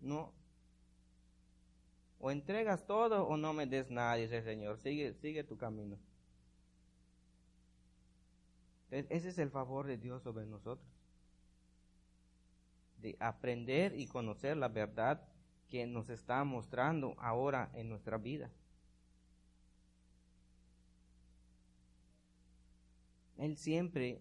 No, 0.00 0.32
o 2.20 2.30
entregas 2.30 2.86
todo 2.86 3.26
o 3.26 3.36
no 3.38 3.54
me 3.54 3.66
des 3.66 3.90
nada, 3.90 4.14
dice 4.16 4.42
Señor. 4.42 4.78
Sigue, 4.78 5.14
sigue 5.14 5.42
tu 5.42 5.56
camino. 5.56 5.98
Ese 8.90 9.30
es 9.30 9.38
el 9.38 9.50
favor 9.50 9.86
de 9.86 9.96
Dios 9.96 10.22
sobre 10.22 10.44
nosotros. 10.44 10.86
De 12.98 13.16
aprender 13.20 13.98
y 13.98 14.06
conocer 14.06 14.58
la 14.58 14.68
verdad 14.68 15.26
que 15.68 15.86
nos 15.86 16.10
está 16.10 16.44
mostrando 16.44 17.14
ahora 17.18 17.70
en 17.72 17.88
nuestra 17.88 18.18
vida. 18.18 18.50
Él 23.40 23.56
siempre, 23.56 24.20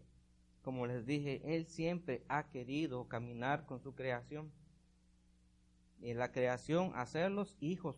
como 0.62 0.88
les 0.88 1.06
dije, 1.06 1.42
Él 1.44 1.68
siempre 1.68 2.24
ha 2.30 2.50
querido 2.50 3.08
caminar 3.08 3.66
con 3.66 3.82
su 3.82 3.94
creación 3.94 4.52
en 6.02 6.18
la 6.18 6.32
creación 6.32 6.92
hacerlos 6.96 7.58
hijos. 7.60 7.98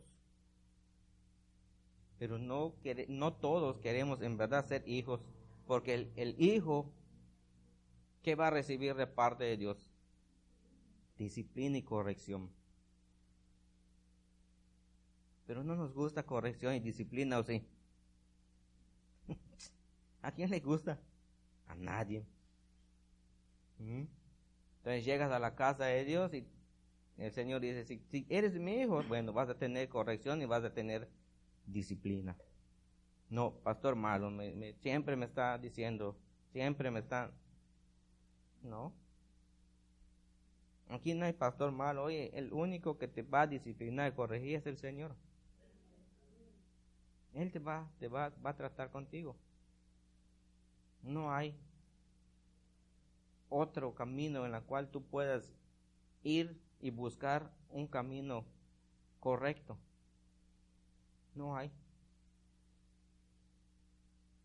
Pero 2.17 2.37
no, 2.37 2.73
no 3.07 3.33
todos 3.33 3.79
queremos 3.79 4.21
en 4.21 4.37
verdad 4.37 4.65
ser 4.65 4.83
hijos, 4.87 5.21
porque 5.67 5.93
el, 5.93 6.11
el 6.15 6.35
hijo, 6.41 6.91
¿qué 8.23 8.35
va 8.35 8.47
a 8.47 8.51
recibir 8.51 8.95
de 8.95 9.07
parte 9.07 9.43
de 9.43 9.57
Dios? 9.57 9.91
Disciplina 11.17 11.77
y 11.77 11.83
corrección. 11.83 12.49
Pero 15.45 15.63
no 15.63 15.75
nos 15.75 15.93
gusta 15.93 16.23
corrección 16.23 16.73
y 16.75 16.79
disciplina, 16.79 17.39
¿o 17.39 17.43
sí? 17.43 17.63
¿A 20.21 20.31
quién 20.31 20.49
le 20.49 20.59
gusta? 20.59 20.99
A 21.71 21.75
nadie. 21.75 22.25
¿Mm? 23.79 24.03
Entonces 24.77 25.05
llegas 25.05 25.31
a 25.31 25.39
la 25.39 25.55
casa 25.55 25.85
de 25.85 26.03
Dios 26.03 26.33
y 26.33 26.45
el 27.17 27.31
Señor 27.31 27.61
dice, 27.61 27.85
si, 27.85 28.25
eres 28.29 28.59
mi 28.59 28.81
hijo, 28.81 29.03
bueno, 29.03 29.31
vas 29.31 29.49
a 29.49 29.57
tener 29.57 29.87
corrección 29.89 30.41
y 30.41 30.45
vas 30.45 30.63
a 30.63 30.73
tener 30.73 31.07
disciplina. 31.65 32.35
No, 33.29 33.53
pastor 33.63 33.95
malo, 33.95 34.29
me, 34.29 34.73
siempre 34.81 35.15
me 35.15 35.25
está 35.25 35.57
diciendo, 35.57 36.17
siempre 36.51 36.91
me 36.91 36.99
está... 36.99 37.31
No. 38.63 38.93
Aquí 40.89 41.13
no 41.13 41.25
hay 41.25 41.33
pastor 41.33 41.71
malo. 41.71 42.03
Oye, 42.03 42.31
el 42.33 42.51
único 42.51 42.97
que 42.97 43.07
te 43.07 43.21
va 43.21 43.41
a 43.41 43.47
disciplinar 43.47 44.11
y 44.11 44.15
corregir 44.15 44.57
es 44.57 44.65
el 44.65 44.77
Señor. 44.77 45.15
Él 47.33 47.51
te 47.51 47.59
va, 47.59 47.89
te 47.97 48.09
va, 48.09 48.29
va 48.45 48.49
a 48.49 48.57
tratar 48.57 48.91
contigo. 48.91 49.37
No 51.03 51.33
hay 51.33 51.55
otro 53.49 53.93
camino 53.93 54.45
en 54.45 54.55
el 54.55 54.63
cual 54.63 54.89
tú 54.89 55.03
puedas 55.03 55.51
ir 56.23 56.59
y 56.79 56.89
buscar 56.89 57.51
un 57.69 57.87
camino 57.87 58.45
correcto. 59.19 59.77
No 61.35 61.55
hay. 61.55 61.71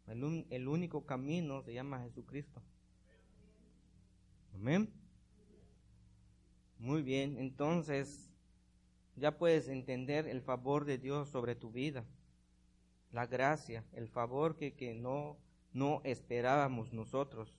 El, 0.06 0.46
el 0.50 0.68
único 0.68 1.04
camino 1.04 1.62
se 1.62 1.74
llama 1.74 2.00
Jesucristo. 2.00 2.62
Amén. 4.54 4.92
Muy 6.78 7.02
bien, 7.02 7.38
entonces 7.38 8.30
ya 9.16 9.38
puedes 9.38 9.68
entender 9.68 10.28
el 10.28 10.42
favor 10.42 10.84
de 10.84 10.98
Dios 10.98 11.28
sobre 11.30 11.54
tu 11.54 11.70
vida, 11.70 12.04
la 13.12 13.26
gracia, 13.26 13.84
el 13.92 14.08
favor 14.08 14.56
que, 14.56 14.74
que 14.74 14.94
no, 14.94 15.38
no 15.76 16.00
esperábamos 16.04 16.90
nosotros. 16.94 17.54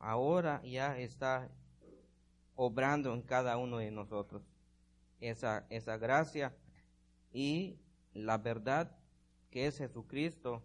Ahora 0.00 0.60
ya 0.64 0.98
está 0.98 1.48
obrando 2.56 3.14
en 3.14 3.22
cada 3.22 3.56
uno 3.56 3.78
de 3.78 3.92
nosotros. 3.92 4.42
Esa, 5.20 5.64
esa 5.70 5.96
gracia 5.96 6.52
y 7.32 7.78
la 8.14 8.36
verdad 8.36 8.90
que 9.52 9.68
es 9.68 9.78
Jesucristo 9.78 10.60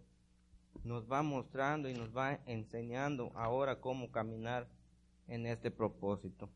nos 0.83 1.05
va 1.05 1.21
mostrando 1.21 1.87
y 1.87 1.93
nos 1.93 2.09
va 2.17 2.39
enseñando 2.47 3.31
ahora 3.35 3.79
cómo 3.79 4.11
caminar 4.11 4.67
en 5.27 5.45
este 5.45 5.69
propósito. 5.69 6.49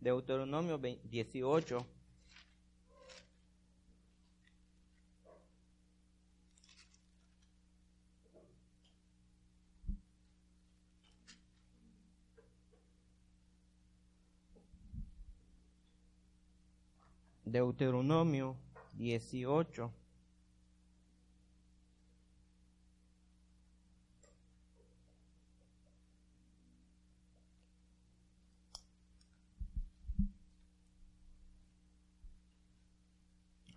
Deuteronomio 0.00 0.76
18 0.76 1.86
Deuteronomio 17.50 18.56
18. 18.94 19.92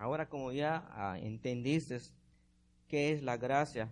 Ahora 0.02 0.28
como 0.28 0.52
ya 0.52 0.84
ah, 0.94 1.20
entendiste 1.20 2.00
qué 2.88 3.12
es 3.12 3.22
la 3.22 3.38
gracia 3.38 3.88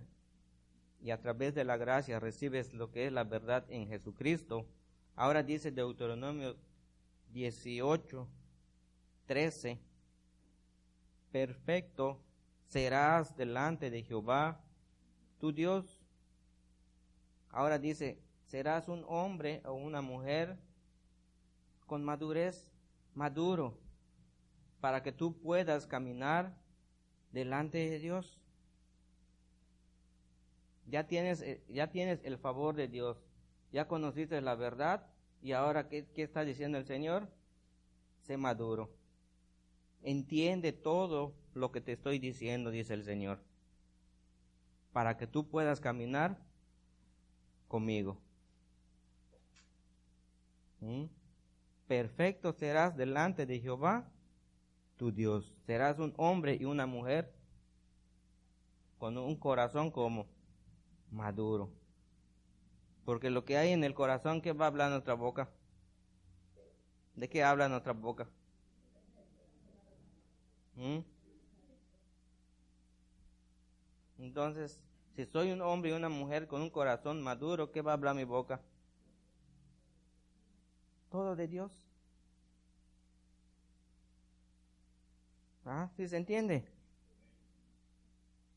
y 1.01 1.11
a 1.11 1.21
través 1.21 1.53
de 1.53 1.63
la 1.63 1.77
gracia 1.77 2.19
recibes 2.19 2.73
lo 2.73 2.91
que 2.91 3.05
es 3.05 3.13
la 3.13 3.23
verdad 3.23 3.63
en 3.69 3.87
Jesucristo, 3.87 4.65
ahora 5.15 5.43
dice 5.43 5.71
Deuteronomio 5.71 6.55
18, 7.31 8.27
13, 9.29 9.79
perfecto 11.31 12.19
serás 12.65 13.37
delante 13.37 13.91
de 13.91 14.01
Jehová, 14.01 14.59
tu 15.37 15.51
Dios. 15.51 16.01
Ahora 17.51 17.77
dice, 17.77 18.19
serás 18.47 18.87
un 18.87 19.05
hombre 19.07 19.61
o 19.65 19.73
una 19.73 20.01
mujer 20.01 20.57
con 21.85 22.03
madurez, 22.03 22.71
maduro, 23.13 23.77
para 24.81 25.03
que 25.03 25.11
tú 25.11 25.39
puedas 25.39 25.85
caminar 25.85 26.57
delante 27.31 27.77
de 27.87 27.99
Dios. 27.99 28.39
Ya 30.87 31.05
tienes, 31.05 31.43
eh, 31.43 31.63
ya 31.69 31.91
tienes 31.91 32.19
el 32.23 32.39
favor 32.39 32.75
de 32.75 32.87
Dios. 32.87 33.23
Ya 33.71 33.87
conociste 33.87 34.41
la 34.41 34.55
verdad 34.55 35.05
y 35.39 35.51
ahora 35.51 35.87
¿qué, 35.87 36.07
qué 36.15 36.23
está 36.23 36.43
diciendo 36.43 36.79
el 36.79 36.85
Señor? 36.87 37.29
Sé 38.23 38.35
maduro. 38.35 38.98
Entiende 40.01 40.71
todo 40.71 41.33
lo 41.53 41.71
que 41.71 41.81
te 41.81 41.93
estoy 41.93 42.19
diciendo, 42.19 42.71
dice 42.71 42.93
el 42.93 43.03
Señor, 43.03 43.39
para 44.93 45.17
que 45.17 45.27
tú 45.27 45.47
puedas 45.47 45.79
caminar 45.79 46.37
conmigo. 47.67 48.17
¿Mm? 50.79 51.05
Perfecto 51.87 52.53
serás 52.53 52.95
delante 52.95 53.45
de 53.45 53.59
Jehová, 53.59 54.09
tu 54.95 55.11
Dios. 55.11 55.53
Serás 55.65 55.99
un 55.99 56.13
hombre 56.17 56.57
y 56.59 56.65
una 56.65 56.85
mujer 56.85 57.33
con 58.97 59.17
un 59.17 59.35
corazón 59.35 59.91
como 59.91 60.27
maduro. 61.09 61.71
Porque 63.05 63.29
lo 63.29 63.43
que 63.43 63.57
hay 63.57 63.71
en 63.71 63.83
el 63.83 63.93
corazón, 63.93 64.41
¿qué 64.41 64.53
va 64.53 64.65
a 64.65 64.67
hablar 64.67 64.91
nuestra 64.91 65.15
boca? 65.15 65.49
¿De 67.15 67.27
qué 67.27 67.43
habla 67.43 67.67
nuestra 67.67 67.93
boca? 67.93 68.29
¿Mm? 70.79 70.99
Entonces, 74.19 74.79
si 75.13 75.25
soy 75.25 75.51
un 75.51 75.61
hombre 75.61 75.91
y 75.91 75.93
una 75.93 76.07
mujer 76.07 76.47
con 76.47 76.61
un 76.61 76.69
corazón 76.69 77.21
maduro, 77.21 77.71
¿qué 77.71 77.81
va 77.81 77.91
a 77.91 77.95
hablar 77.95 78.15
mi 78.15 78.23
boca? 78.23 78.61
Todo 81.09 81.35
de 81.35 81.49
Dios. 81.49 81.71
¿Ah? 85.65 85.89
¿Sí 85.97 86.07
se 86.07 86.15
entiende? 86.15 86.65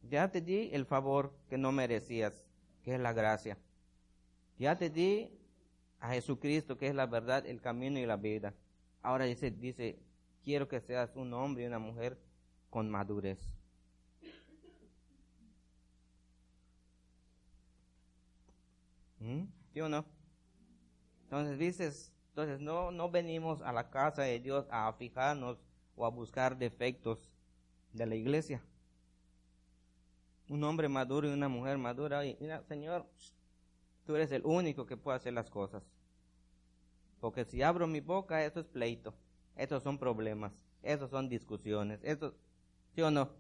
Ya 0.09 0.31
te 0.31 0.41
di 0.41 0.71
el 0.73 0.87
favor 0.87 1.33
que 1.49 1.59
no 1.59 1.73
merecías, 1.73 2.45
que 2.85 2.95
es 2.95 3.01
la 3.01 3.13
gracia. 3.13 3.59
Ya 4.59 4.79
te 4.79 4.91
di 4.91 5.29
a 5.99 6.11
Jesucristo, 6.11 6.79
que 6.79 6.87
es 6.87 6.95
la 6.95 7.07
verdad, 7.07 7.45
el 7.47 7.61
camino 7.61 7.99
y 7.99 8.07
la 8.07 8.17
vida. 8.17 8.55
Ahora 9.03 9.25
dice, 9.25 9.51
dice, 9.51 9.99
quiero 10.45 10.69
que 10.69 10.81
seas 10.81 11.15
un 11.17 11.33
hombre 11.35 11.65
y 11.65 11.67
una 11.67 11.79
mujer 11.79 12.19
con 12.71 12.91
madurez. 12.91 13.39
¿Mm? 19.21 19.45
¿Sí 19.73 19.81
o 19.81 19.89
no? 19.89 20.05
Entonces 21.25 21.59
dices, 21.59 22.13
entonces 22.31 22.61
no, 22.61 22.91
no 22.91 23.11
venimos 23.11 23.63
a 23.63 23.73
la 23.73 23.91
casa 23.91 24.23
de 24.23 24.41
Dios 24.41 24.67
a 24.71 24.93
fijarnos 24.95 25.59
o 25.97 26.05
a 26.05 26.11
buscar 26.11 26.59
defectos 26.59 27.31
de 27.93 28.07
la 28.07 28.15
iglesia. 28.15 28.63
Un 30.49 30.65
hombre 30.65 30.89
maduro 30.89 31.29
y 31.29 31.33
una 31.33 31.49
mujer 31.49 31.79
madura, 31.79 32.27
y 32.27 32.37
mira, 32.41 32.63
Señor, 32.65 33.07
tú 34.05 34.17
eres 34.17 34.33
el 34.33 34.45
único 34.45 34.87
que 34.87 34.97
puede 34.97 35.17
hacer 35.17 35.33
las 35.33 35.49
cosas. 35.49 35.83
Porque 37.21 37.45
si 37.45 37.63
abro 37.63 37.87
mi 37.87 38.01
boca, 38.01 38.45
eso 38.45 38.61
es 38.61 38.67
pleito, 38.67 39.15
esos 39.57 39.83
son 39.83 39.99
problemas, 39.99 40.53
esos 40.83 41.11
son 41.11 41.29
discusiones, 41.29 42.01
eso, 42.03 42.35
¿sí 42.95 43.03
o 43.03 43.11
no? 43.11 43.31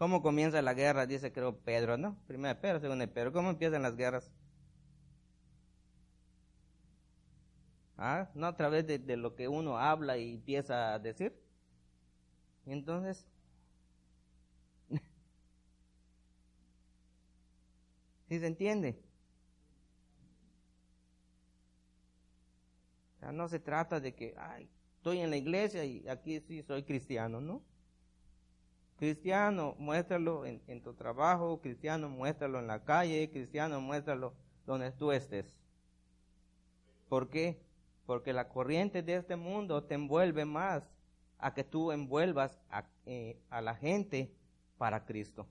¿Cómo 0.00 0.22
comienza 0.22 0.62
la 0.62 0.72
guerra? 0.72 1.06
Dice 1.06 1.30
creo 1.30 1.58
Pedro, 1.58 1.98
¿no? 1.98 2.16
Primero 2.26 2.58
Pedro, 2.58 2.80
segundo 2.80 3.06
Pedro. 3.12 3.32
¿Cómo 3.34 3.50
empiezan 3.50 3.82
las 3.82 3.96
guerras? 3.96 4.30
¿Ah? 7.98 8.30
No 8.34 8.46
a 8.46 8.56
través 8.56 8.86
de, 8.86 8.98
lo 9.18 9.34
que 9.34 9.46
uno 9.46 9.76
habla 9.76 10.16
y 10.16 10.32
empieza 10.32 10.94
a 10.94 10.98
decir. 10.98 11.38
Entonces, 12.64 13.26
¿sí 18.28 18.38
se 18.38 18.46
entiende? 18.46 18.98
No 23.32 23.48
se 23.48 23.60
trata 23.60 24.00
de 24.00 24.14
que, 24.14 24.34
ay, 24.38 24.70
estoy 25.00 25.20
en 25.20 25.30
la 25.30 25.38
iglesia 25.38 25.82
y 25.84 26.06
aquí 26.08 26.40
sí 26.40 26.62
soy 26.62 26.82
cristiano, 26.82 27.40
¿no? 27.40 27.62
Cristiano, 28.98 29.74
muéstralo 29.78 30.44
en, 30.44 30.82
tu 30.82 30.92
trabajo, 30.92 31.58
cristiano, 31.60 32.10
muéstralo 32.10 32.58
en 32.58 32.66
la 32.66 32.84
calle, 32.84 33.30
cristiano, 33.30 33.80
muéstralo 33.80 34.34
donde 34.66 34.92
tú 34.92 35.10
estés. 35.10 35.56
¿Por 37.08 37.30
qué? 37.30 37.58
porque 38.10 38.32
la 38.32 38.48
corriente 38.48 39.04
de 39.04 39.14
este 39.14 39.36
mundo 39.36 39.84
te 39.84 39.94
envuelve 39.94 40.44
más 40.44 40.82
a 41.38 41.54
que 41.54 41.62
tú 41.62 41.92
envuelvas 41.92 42.58
a, 42.68 42.84
eh, 43.06 43.40
a 43.50 43.60
la 43.60 43.76
gente 43.76 44.34
para 44.78 45.04
Cristo. 45.04 45.46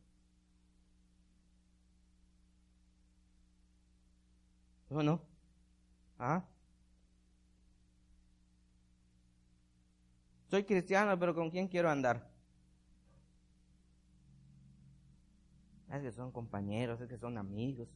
¿O 4.89 5.01
no? 5.01 5.21
¿Ah? 6.17 6.43
Soy 10.49 10.63
cristiano, 10.63 11.17
pero 11.19 11.35
¿con 11.35 11.51
quién 11.51 11.67
quiero 11.67 11.91
andar? 11.91 12.27
Es 15.91 16.01
que 16.01 16.12
son 16.12 16.31
compañeros, 16.31 16.99
es 17.01 17.07
que 17.07 17.19
son 17.19 17.38
amigos. 17.38 17.88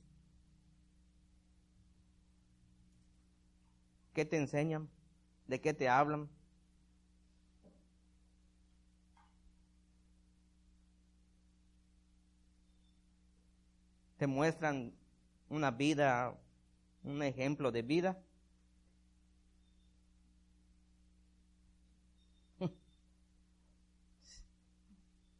¿Qué 4.13 4.23
te 4.23 4.37
enseñan? 4.37 4.87
¿De 5.47 5.59
qué 5.59 5.73
te 5.73 5.89
hablan? 5.89 6.29
¿Te 14.17 14.27
muestran 14.27 14.93
una 15.49 15.71
vida, 15.71 16.37
un 17.03 17.23
ejemplo 17.23 17.71
de 17.71 17.81
vida? 17.81 18.22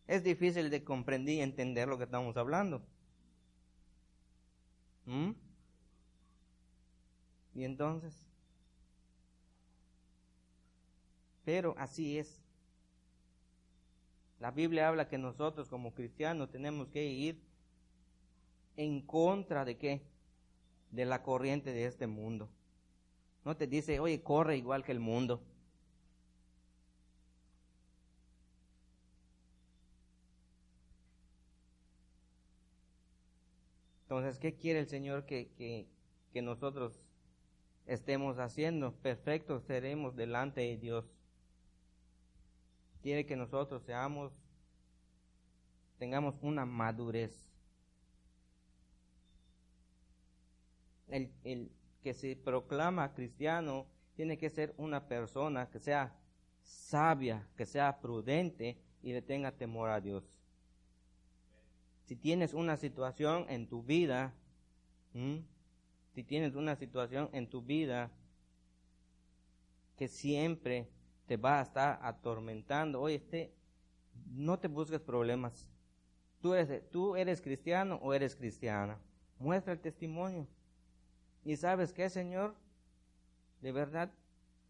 Es 0.08 0.24
difícil 0.24 0.70
de 0.70 0.84
comprender 0.84 1.36
y 1.36 1.42
entender 1.42 1.88
lo 1.88 1.98
que 1.98 2.04
estamos 2.04 2.36
hablando. 2.38 2.82
¿Mm? 5.06 5.32
Y 7.56 7.64
entonces, 7.64 8.28
Pero 11.46 11.76
así 11.78 12.18
es. 12.18 12.42
La 14.40 14.52
Biblia 14.52 14.88
habla 14.88 15.08
que 15.08 15.18
nosotros 15.18 15.70
como 15.70 15.94
cristianos 15.94 16.52
tenemos 16.52 16.88
que 16.90 17.06
ir 17.06 17.42
en 18.76 19.02
contra 19.02 19.66
de 19.66 19.78
qué? 19.78 20.02
De 20.92 21.06
la 21.06 21.24
corriente 21.24 21.74
de 21.74 21.86
este 21.86 22.08
mundo. 22.08 22.50
No 23.46 23.56
te 23.56 23.68
dice, 23.68 24.00
oye, 24.00 24.22
corre 24.22 24.58
igual 24.58 24.84
que 24.84 24.92
el 24.92 25.00
mundo. 25.00 25.42
Entonces, 34.18 34.40
¿qué 34.40 34.56
quiere 34.56 34.80
el 34.80 34.88
Señor 34.88 35.26
que, 35.26 35.52
que, 35.58 35.88
que 36.32 36.42
nosotros 36.42 37.02
estemos 37.86 38.38
haciendo? 38.38 38.94
Perfectos 38.94 39.64
seremos 39.64 40.16
delante 40.16 40.62
de 40.62 40.78
Dios 40.78 41.06
quiere 43.04 43.26
que 43.26 43.36
nosotros 43.36 43.84
seamos, 43.84 44.32
tengamos 46.00 46.36
una 46.42 46.66
madurez. 46.66 47.46
El, 51.10 51.32
el 51.44 51.72
que 52.02 52.14
se 52.14 52.36
proclama 52.38 53.14
cristiano 53.14 53.86
tiene 54.16 54.38
que 54.38 54.50
ser 54.50 54.74
una 54.78 55.08
persona 55.08 55.70
que 55.70 55.80
sea 55.80 56.16
sabia, 56.62 57.46
que 57.58 57.66
sea 57.66 58.00
prudente 58.00 58.78
y 59.02 59.12
le 59.12 59.22
tenga 59.22 59.52
temor 59.52 59.90
a 59.90 60.00
Dios. 60.00 60.24
Si 62.06 62.16
tienes 62.16 62.54
una 62.54 62.78
situación 62.78 63.46
en 63.50 63.68
tu 63.68 63.84
vida, 63.84 64.34
si 65.14 66.24
tienes 66.24 66.56
una 66.56 66.76
situación 66.76 67.30
en 67.34 67.50
tu 67.50 67.62
vida 67.62 68.12
que 69.96 70.08
siempre 70.08 70.90
te 71.28 71.38
va 71.38 71.60
a 71.60 71.64
estar 71.64 72.00
atormentando. 72.02 73.02
Oye, 73.02 73.16
este, 73.16 73.54
no 74.32 74.60
te 74.60 74.68
busques 74.68 75.00
problemas. 75.00 75.68
Tú 76.42 76.54
eres, 76.54 76.90
tú 76.90 77.16
eres 77.16 77.42
cristiano 77.42 78.00
o 78.02 78.14
eres 78.14 78.36
cristiana. 78.36 79.00
Muestra 79.40 79.74
el 79.74 79.80
testimonio. 79.80 80.48
Y 81.46 81.56
sabes 81.56 81.94
qué, 81.94 82.10
Señor, 82.10 82.56
de 83.62 83.72
verdad, 83.72 84.12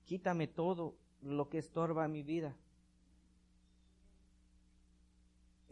quítame 0.06 0.48
todo 0.48 0.96
lo 1.22 1.50
que 1.50 1.58
estorba 1.58 2.08
mi 2.08 2.24
vida. 2.24 2.56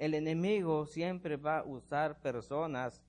El 0.01 0.15
enemigo 0.15 0.87
siempre 0.87 1.37
va 1.37 1.59
a 1.59 1.63
usar 1.63 2.19
personas 2.21 3.03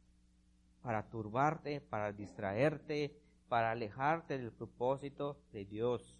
para 0.82 1.08
turbarte, 1.08 1.80
para 1.80 2.12
distraerte, 2.12 3.18
para 3.48 3.70
alejarte 3.70 4.36
del 4.36 4.52
propósito 4.52 5.40
de 5.54 5.64
Dios. 5.64 6.18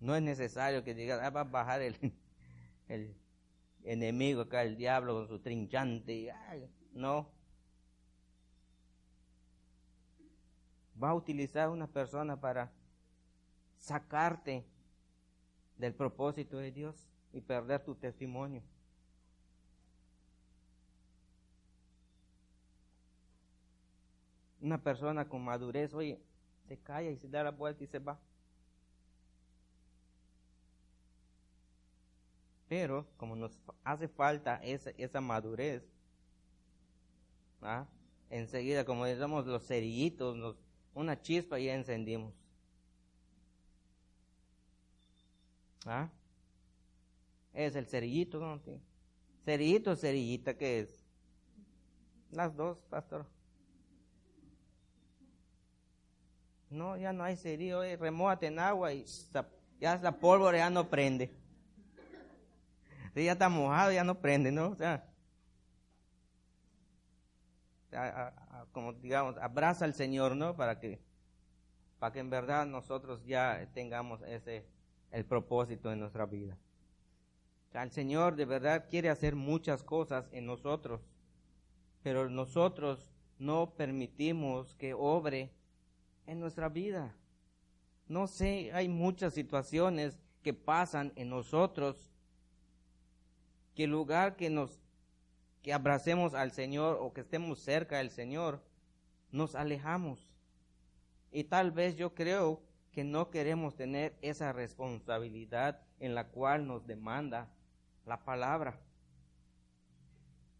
No 0.00 0.16
es 0.16 0.22
necesario 0.22 0.82
que 0.82 0.94
digas, 0.94 1.20
ah, 1.22 1.28
va 1.28 1.42
a 1.42 1.44
bajar 1.44 1.82
el, 1.82 1.98
el 2.88 3.14
enemigo 3.82 4.40
acá, 4.40 4.62
el 4.62 4.78
diablo 4.78 5.12
con 5.12 5.28
su 5.28 5.40
trinchante. 5.40 6.32
no. 6.92 7.28
Va 11.02 11.10
a 11.10 11.14
utilizar 11.14 11.68
una 11.68 11.88
persona 11.88 12.40
para 12.40 12.72
sacarte 13.76 14.64
del 15.76 15.92
propósito 15.92 16.56
de 16.56 16.72
Dios 16.72 17.06
y 17.34 17.40
perder 17.40 17.84
tu 17.84 17.94
testimonio. 17.96 18.62
Una 24.60 24.80
persona 24.80 25.28
con 25.28 25.44
madurez, 25.44 25.92
oye, 25.92 26.18
se 26.68 26.78
calla 26.78 27.10
y 27.10 27.18
se 27.18 27.28
da 27.28 27.42
la 27.42 27.50
vuelta 27.50 27.82
y 27.82 27.86
se 27.88 27.98
va. 27.98 28.18
Pero 32.68 33.06
como 33.16 33.36
nos 33.36 33.58
hace 33.82 34.08
falta 34.08 34.56
esa, 34.62 34.90
esa 34.90 35.20
madurez, 35.20 35.82
¿ah? 37.60 37.86
enseguida, 38.30 38.84
como 38.84 39.04
decimos 39.04 39.44
los 39.44 39.66
cerillitos, 39.66 40.56
una 40.94 41.20
chispa 41.20 41.58
y 41.58 41.68
encendimos. 41.68 42.32
¿Ah? 45.84 46.08
Es 47.54 47.76
el 47.76 47.86
cerillito, 47.86 48.40
¿no? 48.40 48.60
Cerillito 49.44 49.96
cerillita, 49.96 50.56
¿qué 50.56 50.80
es? 50.80 51.04
Las 52.30 52.54
dos, 52.54 52.78
pastor. 52.90 53.26
No, 56.68 56.96
ya 56.96 57.12
no 57.12 57.22
hay 57.22 57.36
cerillo, 57.36 57.82
remójate 57.96 58.48
en 58.48 58.58
agua 58.58 58.92
y 58.92 59.04
ya 59.80 59.96
la 59.98 60.18
pólvora 60.18 60.58
ya 60.58 60.70
no 60.70 60.90
prende. 60.90 61.30
Ya 63.14 63.32
está 63.32 63.48
mojado, 63.48 63.92
ya 63.92 64.02
no 64.02 64.20
prende, 64.20 64.50
¿no? 64.50 64.70
O 64.70 64.74
sea, 64.74 65.06
como 68.72 68.92
digamos, 68.94 69.36
abraza 69.38 69.84
al 69.84 69.94
Señor, 69.94 70.34
¿no? 70.34 70.56
Para 70.56 70.80
que, 70.80 71.00
para 72.00 72.12
que 72.12 72.18
en 72.18 72.30
verdad 72.30 72.66
nosotros 72.66 73.24
ya 73.24 73.70
tengamos 73.72 74.20
ese, 74.22 74.66
el 75.12 75.24
propósito 75.24 75.92
en 75.92 76.00
nuestra 76.00 76.26
vida. 76.26 76.58
El 77.82 77.90
Señor 77.90 78.36
de 78.36 78.44
verdad 78.44 78.86
quiere 78.88 79.10
hacer 79.10 79.34
muchas 79.34 79.82
cosas 79.82 80.28
en 80.32 80.46
nosotros, 80.46 81.00
pero 82.02 82.30
nosotros 82.30 83.10
no 83.38 83.74
permitimos 83.74 84.74
que 84.76 84.94
obre 84.94 85.50
en 86.26 86.38
nuestra 86.38 86.68
vida. 86.68 87.16
No 88.06 88.26
sé, 88.26 88.70
hay 88.72 88.88
muchas 88.88 89.34
situaciones 89.34 90.18
que 90.42 90.54
pasan 90.54 91.12
en 91.16 91.30
nosotros 91.30 92.12
que 93.74 93.86
lugar 93.86 94.36
que 94.36 94.50
nos 94.50 94.78
que 95.62 95.72
abracemos 95.72 96.34
al 96.34 96.52
Señor 96.52 96.98
o 97.00 97.14
que 97.14 97.22
estemos 97.22 97.58
cerca 97.58 97.96
del 97.96 98.10
Señor, 98.10 98.62
nos 99.32 99.54
alejamos. 99.54 100.30
Y 101.32 101.44
tal 101.44 101.72
vez 101.72 101.96
yo 101.96 102.14
creo 102.14 102.60
que 102.92 103.02
no 103.02 103.30
queremos 103.30 103.74
tener 103.74 104.14
esa 104.20 104.52
responsabilidad 104.52 105.80
en 106.00 106.14
la 106.14 106.28
cual 106.28 106.66
nos 106.66 106.86
demanda 106.86 107.48
la 108.06 108.24
palabra. 108.24 108.78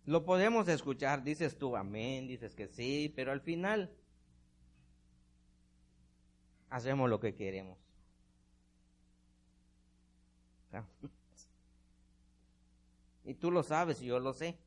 Lo 0.07 0.25
podemos 0.25 0.69
escuchar, 0.69 1.23
dices 1.23 1.59
tú 1.59 1.77
amén, 1.77 2.27
dices 2.27 2.55
que 2.55 2.69
sí, 2.69 3.13
pero 3.17 3.33
al 3.33 3.41
final 3.41 3.91
hacemos 6.71 7.09
lo 7.09 7.21
que 7.21 7.35
queremos. 7.35 7.79
Y 13.27 13.33
tú 13.33 13.51
lo 13.51 13.63
sabes 13.63 14.03
y 14.03 14.07
yo 14.07 14.21
lo 14.21 14.35
sé. 14.35 14.59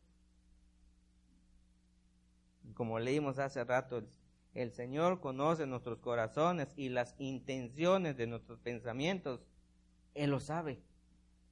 Como 2.74 2.98
leímos 2.98 3.38
hace 3.38 3.64
rato, 3.64 4.04
el 4.56 4.72
Señor 4.72 5.20
conoce 5.20 5.68
nuestros 5.68 6.00
corazones 6.00 6.74
y 6.76 6.90
las 6.90 7.14
intenciones 7.20 8.18
de 8.18 8.26
nuestros 8.26 8.60
pensamientos. 8.60 9.46
Él 10.16 10.32
lo 10.32 10.40
sabe. 10.40 10.82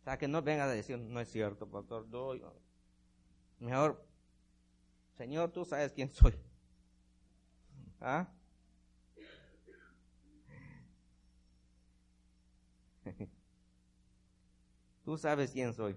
O 0.06 0.08
sea, 0.08 0.18
que 0.20 0.28
no 0.28 0.44
venga 0.44 0.66
a 0.66 0.68
decir, 0.68 1.00
no 1.00 1.20
es 1.20 1.32
cierto, 1.32 1.68
pastor. 1.68 2.06
Mejor, 3.58 4.06
Señor, 5.18 5.52
tú 5.52 5.66
sabes 5.66 5.94
quién 5.94 6.14
soy. 6.14 6.36
¿Ah? 8.00 8.30
Tú 15.04 15.18
sabes 15.18 15.50
quién 15.52 15.74
soy. 15.74 15.96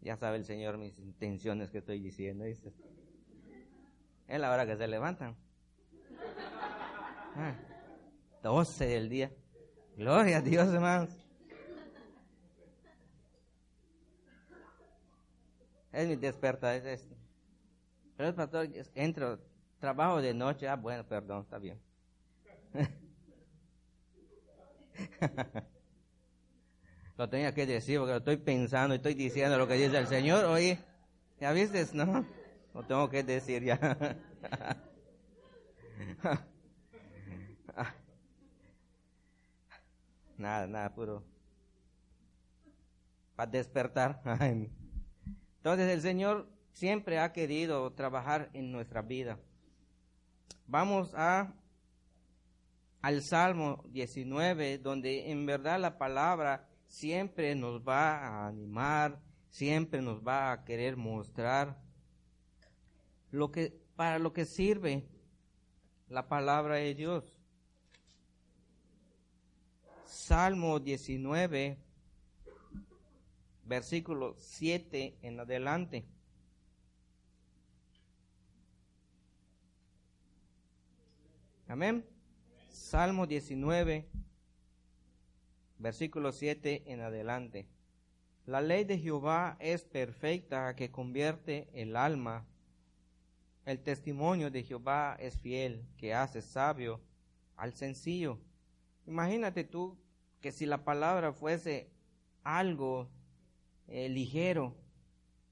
ya 0.00 0.16
sabe 0.16 0.38
el 0.38 0.44
Señor 0.44 0.78
mis 0.78 0.98
intenciones 0.98 1.70
que 1.70 1.78
estoy 1.78 2.00
diciendo. 2.00 2.44
Es 2.44 2.60
la 4.26 4.50
hora 4.50 4.66
que 4.66 4.76
se 4.76 4.88
levantan. 4.88 5.36
12 8.42 8.84
ah, 8.84 8.88
del 8.88 9.08
día. 9.08 9.32
Gloria 9.96 10.38
a 10.38 10.40
Dios, 10.40 10.68
hermanos. 10.68 11.10
Es 15.92 16.08
mi 16.08 16.16
despertar, 16.16 16.74
es 16.76 16.84
esto. 16.84 17.16
Pero 18.16 18.28
el 18.28 18.34
pastor, 18.34 18.68
entro, 18.94 19.38
trabajo 19.78 20.20
de 20.20 20.34
noche, 20.34 20.68
ah, 20.68 20.76
bueno, 20.76 21.06
perdón, 21.06 21.42
está 21.42 21.58
bien. 21.58 21.80
lo 27.16 27.28
tenía 27.28 27.54
que 27.54 27.66
decir 27.66 27.98
porque 27.98 28.12
lo 28.12 28.18
estoy 28.18 28.36
pensando 28.36 28.94
y 28.94 28.98
estoy 28.98 29.14
diciendo 29.14 29.56
lo 29.56 29.66
que 29.66 29.74
dice 29.74 29.96
el 29.96 30.06
Señor. 30.06 30.44
Oye, 30.44 30.78
¿ya 31.40 31.52
viste? 31.52 31.86
No, 31.94 32.26
lo 32.74 32.82
tengo 32.84 33.08
que 33.08 33.22
decir 33.22 33.62
ya. 33.64 33.78
nada, 40.36 40.66
nada, 40.66 40.94
puro. 40.94 41.24
Para 43.36 43.50
despertar. 43.50 44.20
Entonces 45.56 45.90
el 45.90 46.00
Señor 46.00 46.48
siempre 46.72 47.18
ha 47.18 47.32
querido 47.32 47.92
trabajar 47.92 48.50
en 48.52 48.72
nuestra 48.72 49.02
vida. 49.02 49.38
Vamos 50.66 51.12
a 51.14 51.54
al 53.00 53.22
Salmo 53.22 53.84
19, 53.90 54.78
donde 54.78 55.30
en 55.30 55.46
verdad 55.46 55.80
la 55.80 55.98
palabra 55.98 56.68
siempre 56.88 57.54
nos 57.54 57.80
va 57.82 58.18
a 58.18 58.48
animar, 58.48 59.20
siempre 59.48 60.02
nos 60.02 60.20
va 60.20 60.52
a 60.52 60.64
querer 60.64 60.96
mostrar 60.96 61.80
lo 63.30 63.50
que 63.50 63.78
para 63.94 64.18
lo 64.18 64.32
que 64.32 64.44
sirve 64.44 65.08
la 66.08 66.28
palabra 66.28 66.76
de 66.76 66.94
Dios. 66.94 67.37
Salmo 70.08 70.80
19 70.80 71.76
versículo 73.64 74.34
7 74.38 75.18
en 75.20 75.38
adelante. 75.38 76.06
Amén. 81.66 82.06
Salmo 82.70 83.26
19 83.26 84.08
versículo 85.76 86.32
7 86.32 86.84
en 86.86 87.00
adelante. 87.02 87.68
La 88.46 88.62
ley 88.62 88.84
de 88.84 88.98
Jehová 88.98 89.58
es 89.60 89.84
perfecta 89.84 90.74
que 90.74 90.90
convierte 90.90 91.68
el 91.74 91.96
alma. 91.96 92.46
El 93.66 93.78
testimonio 93.80 94.50
de 94.50 94.62
Jehová 94.62 95.18
es 95.20 95.38
fiel 95.38 95.84
que 95.98 96.14
hace 96.14 96.40
sabio 96.40 97.02
al 97.56 97.74
sencillo. 97.74 98.40
Imagínate 99.08 99.64
tú 99.64 99.96
que 100.42 100.52
si 100.52 100.66
la 100.66 100.84
palabra 100.84 101.32
fuese 101.32 101.90
algo 102.44 103.08
eh, 103.86 104.10
ligero 104.10 104.76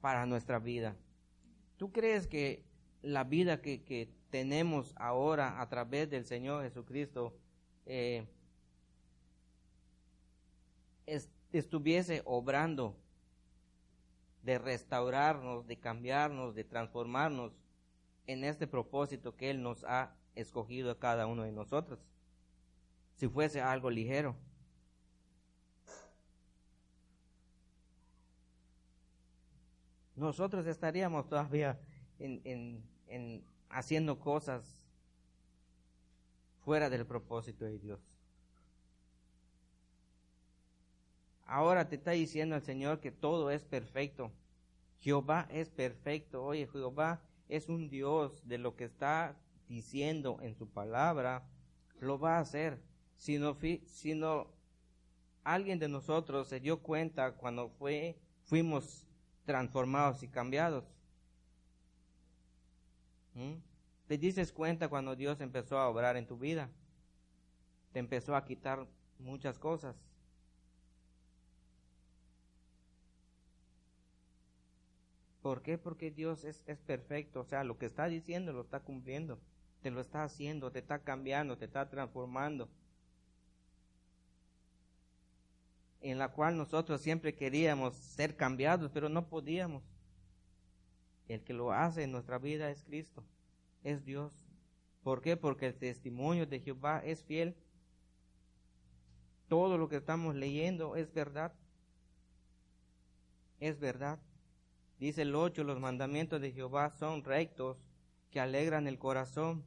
para 0.03 0.27
nuestra 0.27 0.59
vida. 0.59 0.95
¿Tú 1.79 1.91
crees 1.91 2.27
que 2.27 2.67
la 3.01 3.25
vida 3.25 3.63
que, 3.63 3.83
que 3.83 4.13
tenemos 4.29 4.93
ahora 4.97 5.63
a 5.63 5.69
través 5.71 6.11
del 6.11 6.27
Señor 6.27 6.65
Jesucristo 6.65 7.35
eh, 7.87 8.29
estuviese 11.53 12.21
obrando 12.27 12.95
de 14.43 14.59
restaurarnos, 14.59 15.67
de 15.67 15.79
cambiarnos, 15.79 16.55
de 16.55 16.65
transformarnos 16.65 17.57
en 18.27 18.45
este 18.45 18.67
propósito 18.67 19.35
que 19.35 19.49
Él 19.49 19.63
nos 19.63 19.83
ha 19.85 20.15
escogido 20.35 20.91
a 20.91 20.99
cada 20.99 21.27
uno 21.27 21.45
de 21.45 21.53
nosotros. 21.53 21.99
Si 23.17 23.29
fuese 23.29 23.61
algo 23.61 23.91
ligero. 23.91 24.37
Nosotros 30.15 30.67
estaríamos 30.67 31.29
todavía 31.29 31.79
en, 32.19 32.41
en, 32.45 32.83
en 33.09 33.45
haciendo 33.69 34.19
cosas 34.19 34.87
fuera 36.65 36.89
del 36.89 37.07
propósito 37.07 37.65
de 37.65 37.79
Dios. 37.79 38.01
Ahora 41.47 41.89
te 41.89 41.97
está 41.97 42.13
diciendo 42.13 42.57
el 42.57 42.63
Señor 42.63 43.01
que 43.01 43.13
todo 43.13 43.51
es 43.51 43.65
perfecto. 43.65 44.33
Jehová 44.99 45.47
es 45.51 45.71
perfecto. 45.71 46.45
Oye, 46.45 46.67
Jehová 46.67 47.23
es 47.49 47.69
un 47.69 47.89
Dios 47.89 48.47
de 48.49 48.59
lo 48.59 48.75
que 48.75 48.85
está 48.85 49.37
diciendo 49.69 50.39
en 50.43 50.55
su 50.55 50.69
palabra, 50.69 51.45
lo 52.01 52.19
va 52.19 52.39
a 52.39 52.41
hacer. 52.41 52.81
Si 53.17 53.39
no, 53.39 53.57
si 53.87 54.15
no 54.15 54.49
alguien 55.45 55.79
de 55.79 55.89
nosotros 55.89 56.49
se 56.49 56.61
dio 56.61 56.83
cuenta 56.83 57.33
cuando 57.33 57.69
fue, 57.69 58.19
fuimos 58.45 59.07
transformados 59.45 60.23
y 60.23 60.29
cambiados. 60.29 60.85
¿Mm? 63.35 63.55
Te 64.09 64.19
dices 64.19 64.53
cuenta 64.53 64.89
cuando 64.89 65.17
Dios 65.17 65.41
empezó 65.41 65.79
a 65.79 65.89
obrar 65.89 66.17
en 66.17 66.27
tu 66.27 66.37
vida. 66.37 66.71
Te 67.93 68.01
empezó 68.01 68.37
a 68.37 68.45
quitar 68.45 68.87
muchas 69.19 69.59
cosas. 69.59 69.97
¿Por 75.43 75.63
qué? 75.63 75.79
Porque 75.79 76.11
Dios 76.11 76.45
es, 76.45 76.65
es, 76.67 76.81
perfecto. 76.81 77.41
O 77.41 77.45
sea, 77.45 77.63
lo 77.63 77.79
que 77.79 77.87
está 77.87 78.07
diciendo 78.07 78.53
lo 78.53 78.63
está 78.63 78.81
cumpliendo. 78.81 79.39
Te 79.81 79.93
lo 79.93 80.01
está 80.01 80.25
haciendo, 80.25 80.73
te 80.73 80.81
está 80.81 80.99
cambiando, 81.01 81.57
te 81.57 81.67
está 81.67 81.89
transformando. 81.89 82.69
En 86.11 86.19
la 86.19 86.29
cual 86.29 86.57
nosotros 86.57 87.01
siempre 87.01 87.35
queríamos 87.35 87.97
ser 87.97 88.37
cambiados, 88.37 88.93
pero 88.95 89.09
no 89.09 89.29
podíamos. 89.29 89.83
El 91.27 91.43
que 91.43 91.53
lo 91.53 91.73
hace 91.73 92.05
en 92.05 92.13
nuestra 92.13 92.39
vida 92.39 92.71
es 92.71 92.85
Cristo, 92.85 93.25
es 93.83 94.05
Dios. 94.05 94.33
¿Por 95.03 95.21
qué? 95.21 95.37
Porque 95.37 95.67
el 95.67 95.75
testimonio 95.75 96.47
de 96.47 96.61
Jehová 96.61 97.03
es 97.05 97.25
fiel. 97.25 97.57
Todo 99.49 99.79
lo 99.79 99.89
que 99.89 99.97
estamos 99.97 100.37
leyendo 100.37 100.95
es 100.95 101.13
verdad. 101.13 101.53
Es 103.59 103.81
verdad. 103.81 104.21
Dice 105.01 105.23
el 105.23 105.35
8, 105.35 105.65
los 105.65 105.81
mandamientos 105.81 106.41
de 106.41 106.53
Jehová 106.53 106.91
son 106.91 107.25
rectos, 107.25 107.79
que 108.31 108.39
alegran 108.39 108.87
el 108.87 109.01
corazón. 109.01 109.65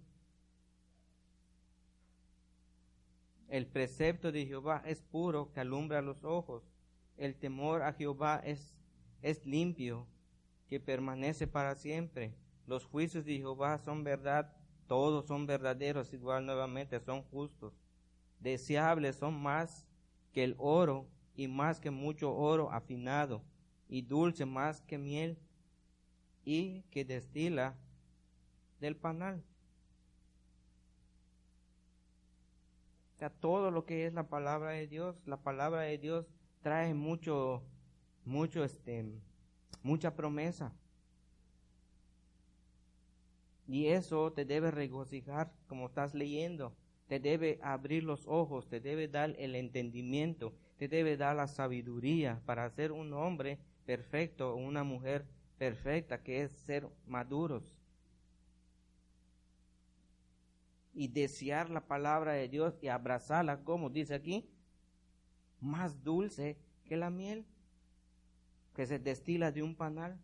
El 3.50 3.66
precepto 3.66 4.32
de 4.32 4.46
Jehová 4.46 4.84
es 4.86 5.02
puro, 5.02 5.52
que 5.52 5.60
alumbra 5.60 6.04
los 6.04 6.24
ojos. 6.24 6.64
El 7.18 7.36
temor 7.36 7.82
a 7.82 7.94
Jehová 7.94 8.42
es, 8.46 8.76
es 9.24 9.44
limpio, 9.46 10.08
que 10.68 10.80
permanece 10.80 11.48
para 11.48 11.74
siempre. 11.74 12.36
Los 12.68 12.86
juicios 12.86 13.26
de 13.26 13.38
Jehová 13.38 13.80
son 13.80 14.04
verdad, 14.04 14.56
todos 14.88 15.26
son 15.26 15.48
verdaderos, 15.48 16.14
igual 16.14 16.46
nuevamente 16.46 17.00
son 17.00 17.24
justos. 17.24 17.74
Deseables 18.40 19.16
son 19.16 19.42
más 19.42 19.88
que 20.32 20.44
el 20.44 20.56
oro 20.60 21.08
y 21.36 21.48
más 21.48 21.80
que 21.80 21.90
mucho 21.90 22.32
oro 22.36 22.72
afinado 22.72 23.42
y 23.88 24.04
dulce 24.04 24.46
más 24.46 24.82
que 24.82 25.00
miel 25.00 25.40
y 26.46 26.84
que 26.92 27.04
destila 27.04 27.76
del 28.80 28.96
panal. 28.96 29.44
O 33.22 33.30
todo 33.30 33.72
lo 33.72 33.86
que 33.86 34.06
es 34.06 34.14
la 34.14 34.30
palabra 34.30 34.72
de 34.72 34.88
Dios, 34.88 35.16
la 35.26 35.38
palabra 35.38 35.82
de 35.82 35.98
Dios 35.98 36.26
trae 36.62 36.94
mucho, 36.94 37.64
mucho, 38.24 38.64
este, 38.64 39.06
mucha 39.84 40.16
promesa. 40.16 40.74
Y 43.68 43.88
eso 43.88 44.32
te 44.32 44.46
debe 44.46 44.72
regocijar 44.72 45.52
como 45.68 45.88
estás 45.88 46.16
leyendo. 46.16 46.76
Te 47.08 47.20
debe 47.20 47.60
abrir 47.62 48.04
los 48.04 48.28
ojos, 48.28 48.68
te 48.70 48.80
debe 48.80 49.08
dar 49.08 49.36
el 49.38 49.56
entendimiento, 49.56 50.54
te 50.78 50.88
debe 50.88 51.18
dar 51.18 51.36
la 51.36 51.48
sabiduría 51.48 52.42
para 52.46 52.70
ser 52.70 52.92
un 52.92 53.14
hombre 53.14 53.60
perfecto, 53.86 54.56
una 54.56 54.84
mujer 54.84 55.26
perfecta, 55.58 56.24
que 56.24 56.44
es 56.44 56.52
ser 56.52 56.88
maduros. 57.06 57.79
Y 61.00 61.08
desear 61.08 61.70
la 61.70 61.88
palabra 61.88 62.34
de 62.34 62.50
Dios 62.50 62.78
y 62.82 62.90
abrazarla, 62.90 63.64
como 63.64 63.90
dice 63.90 64.14
aquí, 64.14 64.50
más 65.62 66.04
dulce 66.04 66.58
que 66.84 66.98
la 66.98 67.10
miel 67.10 67.46
que 68.76 68.86
se 68.86 69.00
destila 69.00 69.50
de 69.54 69.64
un 69.64 69.78
panal. 69.78 70.20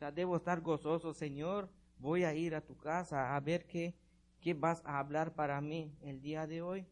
O 0.00 0.10
debo 0.10 0.34
estar 0.34 0.60
gozoso, 0.60 1.14
Señor. 1.14 1.70
Voy 2.00 2.24
a 2.24 2.34
ir 2.34 2.56
a 2.56 2.66
tu 2.66 2.76
casa 2.76 3.36
a 3.36 3.38
ver 3.38 3.64
qué, 3.68 3.94
qué 4.40 4.54
vas 4.54 4.82
a 4.84 4.98
hablar 4.98 5.36
para 5.36 5.60
mí 5.60 5.96
el 6.02 6.20
día 6.20 6.48
de 6.48 6.62
hoy. 6.62 6.84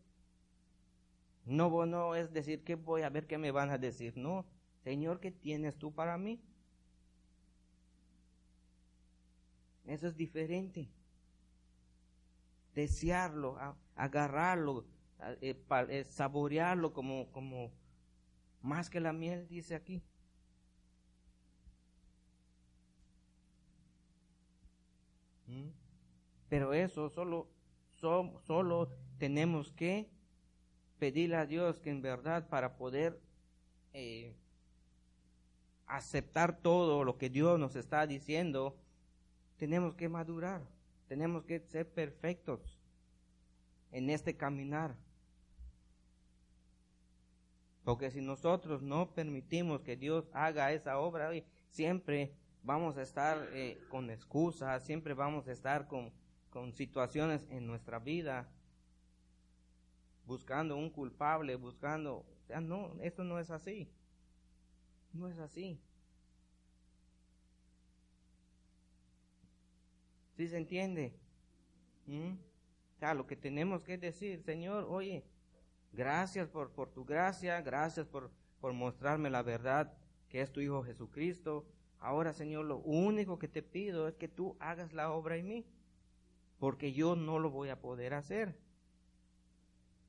No, 1.46 1.86
no 1.86 2.14
es 2.14 2.32
decir 2.32 2.62
que 2.62 2.76
voy 2.76 3.02
a 3.02 3.10
ver 3.10 3.26
qué 3.26 3.38
me 3.38 3.50
van 3.50 3.70
a 3.70 3.76
decir. 3.76 4.16
No, 4.16 4.46
Señor, 4.84 5.18
¿qué 5.18 5.32
tienes 5.32 5.76
tú 5.76 5.92
para 5.92 6.16
mí? 6.16 6.40
Eso 9.84 10.06
es 10.06 10.16
diferente. 10.16 10.88
Desearlo, 12.74 13.56
agarrarlo, 13.94 14.84
eh, 15.40 15.56
eh, 15.88 16.04
saborearlo 16.04 16.92
como, 16.92 17.30
como 17.32 17.70
más 18.62 18.90
que 18.90 19.00
la 19.00 19.12
miel, 19.12 19.46
dice 19.48 19.74
aquí. 19.74 20.02
¿Mm? 25.46 25.68
Pero 26.48 26.72
eso 26.74 27.08
solo, 27.10 27.48
solo 27.96 28.90
tenemos 29.18 29.70
que 29.72 30.08
pedirle 30.98 31.36
a 31.36 31.46
Dios 31.46 31.80
que 31.80 31.90
en 31.90 32.02
verdad 32.02 32.48
para 32.48 32.76
poder 32.76 33.20
eh, 33.92 34.34
aceptar 35.86 36.58
todo 36.58 37.04
lo 37.04 37.18
que 37.18 37.30
Dios 37.30 37.58
nos 37.58 37.76
está 37.76 38.06
diciendo, 38.06 38.76
tenemos 39.56 39.94
que 39.94 40.08
madurar, 40.08 40.62
tenemos 41.08 41.44
que 41.44 41.60
ser 41.60 41.88
perfectos 41.88 42.78
en 43.90 44.10
este 44.10 44.36
caminar. 44.36 44.96
Porque 47.84 48.10
si 48.10 48.20
nosotros 48.20 48.82
no 48.82 49.14
permitimos 49.14 49.82
que 49.82 49.96
Dios 49.96 50.28
haga 50.32 50.72
esa 50.72 50.98
obra, 50.98 51.30
siempre 51.68 52.34
vamos 52.62 52.96
a 52.96 53.02
estar 53.02 53.48
eh, 53.52 53.78
con 53.90 54.10
excusas, 54.10 54.82
siempre 54.84 55.12
vamos 55.12 55.46
a 55.46 55.52
estar 55.52 55.86
con, 55.86 56.10
con 56.48 56.72
situaciones 56.72 57.46
en 57.50 57.66
nuestra 57.66 57.98
vida, 57.98 58.48
buscando 60.26 60.76
un 60.76 60.88
culpable, 60.88 61.56
buscando, 61.56 62.24
sea, 62.46 62.60
no, 62.60 62.94
esto 63.02 63.22
no 63.22 63.38
es 63.38 63.50
así. 63.50 63.90
No 65.12 65.28
es 65.28 65.38
así. 65.38 65.78
¿Sí 70.44 70.50
se 70.50 70.58
entiende? 70.58 71.14
¿Mm? 72.06 72.32
O 72.32 72.98
sea, 72.98 73.14
lo 73.14 73.26
que 73.26 73.34
tenemos 73.34 73.82
que 73.82 73.96
decir, 73.96 74.42
Señor, 74.42 74.84
oye, 74.90 75.24
gracias 75.90 76.50
por, 76.50 76.70
tu 76.90 77.06
gracia, 77.06 77.62
gracias 77.62 78.06
por, 78.06 78.30
por 78.60 78.74
mostrarme 78.74 79.30
la 79.30 79.42
verdad 79.42 79.96
que 80.28 80.42
es 80.42 80.52
tu 80.52 80.60
Hijo 80.60 80.82
Jesucristo. 80.82 81.64
Ahora, 81.98 82.34
Señor, 82.34 82.66
lo 82.66 82.76
único 82.80 83.38
que 83.38 83.48
te 83.48 83.62
pido 83.62 84.06
es 84.06 84.16
que 84.16 84.28
tú 84.28 84.54
hagas 84.60 84.92
la 84.92 85.12
obra 85.12 85.38
en 85.38 85.48
mí, 85.48 85.66
porque 86.58 86.92
yo 86.92 87.16
no 87.16 87.38
lo 87.38 87.48
voy 87.50 87.70
a 87.70 87.80
poder 87.80 88.12
hacer. 88.12 88.54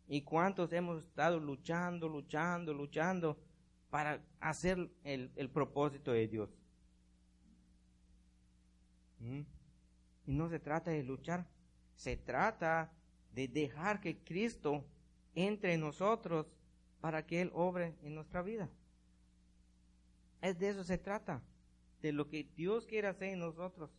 ¿Y 0.09 0.23
cuántos 0.23 0.73
hemos 0.73 1.05
estado 1.05 1.39
luchando, 1.39 2.09
luchando, 2.09 2.73
luchando 2.73 3.39
para 3.89 4.21
hacer 4.41 4.91
el, 5.05 5.49
propósito 5.49 6.11
de 6.11 6.27
Dios. 6.27 6.49
¿Mm? 9.21 9.54
Y 10.25 10.33
no 10.33 10.49
se 10.49 10.59
trata 10.59 10.91
de 10.91 11.03
luchar, 11.03 11.45
se 11.95 12.17
trata 12.17 12.91
de 13.33 13.47
dejar 13.47 14.01
que 14.01 14.17
Cristo 14.17 14.83
entre 15.35 15.73
en 15.73 15.81
nosotros 15.81 16.47
para 17.01 17.25
que 17.25 17.41
Él 17.41 17.51
obre 17.53 17.95
en 18.01 18.15
nuestra 18.15 18.41
vida. 18.41 18.69
Es 20.41 20.57
de 20.57 20.69
eso 20.69 20.83
se 20.83 20.97
trata, 20.97 21.41
de 22.01 22.11
lo 22.11 22.27
que 22.29 22.47
Dios 22.55 22.85
quiere 22.85 23.07
hacer 23.07 23.29
en 23.29 23.39
nosotros. 23.39 23.89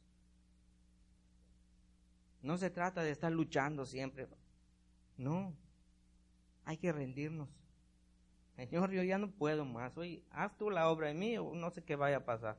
No 2.42 2.56
se 2.58 2.70
trata 2.70 3.02
de 3.02 3.10
estar 3.10 3.32
luchando 3.32 3.84
siempre. 3.84 4.28
No, 5.16 5.52
hay 6.64 6.76
que 6.76 6.92
rendirnos. 6.92 7.48
Señor, 8.56 8.90
yo 8.90 9.02
ya 9.02 9.18
no 9.18 9.30
puedo 9.30 9.64
más. 9.64 9.96
Oye, 9.98 10.22
haz 10.30 10.56
tú 10.56 10.70
la 10.70 10.88
obra 10.88 11.10
en 11.10 11.18
mí 11.18 11.36
o 11.36 11.54
no 11.54 11.70
sé 11.70 11.82
qué 11.82 11.96
vaya 11.96 12.18
a 12.18 12.24
pasar. 12.24 12.58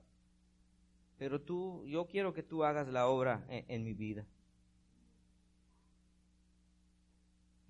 Pero 1.18 1.42
tú, 1.42 1.84
yo 1.88 2.06
quiero 2.08 2.34
que 2.34 2.44
tú 2.44 2.64
hagas 2.64 2.88
la 2.88 3.08
obra 3.08 3.46
en, 3.50 3.84
mi 3.84 3.94
vida. 3.94 4.26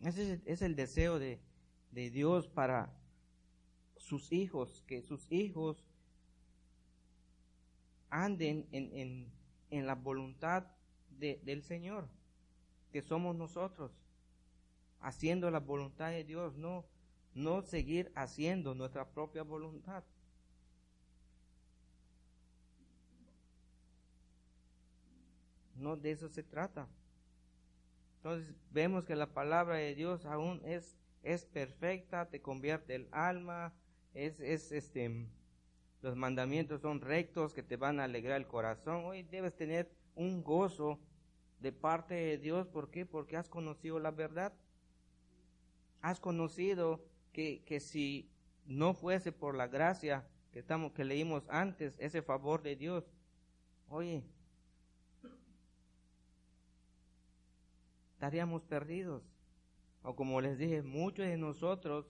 Ese 0.01 0.41
es, 0.45 0.61
el 0.61 0.75
deseo 0.75 1.17
de, 1.17 1.39
Dios 1.91 2.47
para 2.47 2.93
sus 3.95 4.31
hijos, 4.31 4.83
que 4.85 5.01
sus 5.01 5.31
hijos 5.31 5.83
anden 8.09 8.67
en, 8.71 9.85
la 9.87 9.95
voluntad 9.95 10.67
del 11.09 11.63
Señor, 11.63 12.09
que 12.91 13.01
somos 13.01 13.35
nosotros. 13.35 13.91
haciendo 14.99 15.49
la 15.51 15.59
voluntad 15.59 16.09
de 16.09 16.25
Dios, 16.25 16.57
no, 16.57 16.85
no 17.33 17.61
seguir 17.61 18.11
haciendo 18.15 18.75
nuestra 18.75 19.09
propia 19.09 19.43
voluntad. 19.43 20.03
No 25.77 25.95
de 25.95 26.11
eso 26.11 26.29
se 26.29 26.43
trata. 26.43 26.87
Entonces 28.17 28.53
vemos 28.71 29.05
que 29.05 29.15
la 29.15 29.33
palabra 29.33 29.75
de 29.75 29.95
Dios 29.95 30.25
aún 30.25 30.61
es, 30.65 30.97
es 31.23 31.45
perfecta, 31.45 32.29
te 32.29 32.41
convierte 32.41 32.95
el 32.95 33.07
alma, 33.11 33.73
es, 34.13 34.39
es 34.39 34.71
este, 34.71 35.27
los 36.01 36.15
mandamientos 36.15 36.81
son 36.81 37.01
rectos 37.01 37.53
que 37.53 37.63
te 37.63 37.77
van 37.77 37.99
a 37.99 38.05
alegrar 38.05 38.37
el 38.37 38.47
corazón. 38.47 39.05
Hoy 39.05 39.23
debes 39.23 39.55
tener 39.55 39.91
un 40.15 40.43
gozo 40.43 40.99
de 41.59 41.71
parte 41.71 42.15
de 42.15 42.37
Dios. 42.37 42.67
¿Por 42.67 42.89
qué? 42.89 43.05
Porque 43.05 43.37
has 43.37 43.49
conocido 43.49 43.99
la 43.99 44.11
verdad. 44.11 44.53
Has 46.01 46.19
conocido 46.19 47.03
que, 47.33 47.63
que 47.65 47.79
si 47.79 48.29
no 48.65 48.93
fuese 48.93 49.31
por 49.31 49.55
la 49.55 49.67
gracia 49.67 50.27
que, 50.51 50.59
estamos, 50.59 50.91
que 50.91 51.03
leímos 51.03 51.43
antes, 51.49 51.95
ese 51.99 52.21
favor 52.21 52.61
de 52.61 52.75
Dios, 52.75 53.11
oye, 53.89 54.23
estaríamos 58.17 58.63
perdidos. 58.63 59.21
O 60.01 60.15
como 60.15 60.41
les 60.41 60.57
dije, 60.57 60.81
muchos 60.81 61.27
de 61.27 61.37
nosotros 61.37 62.07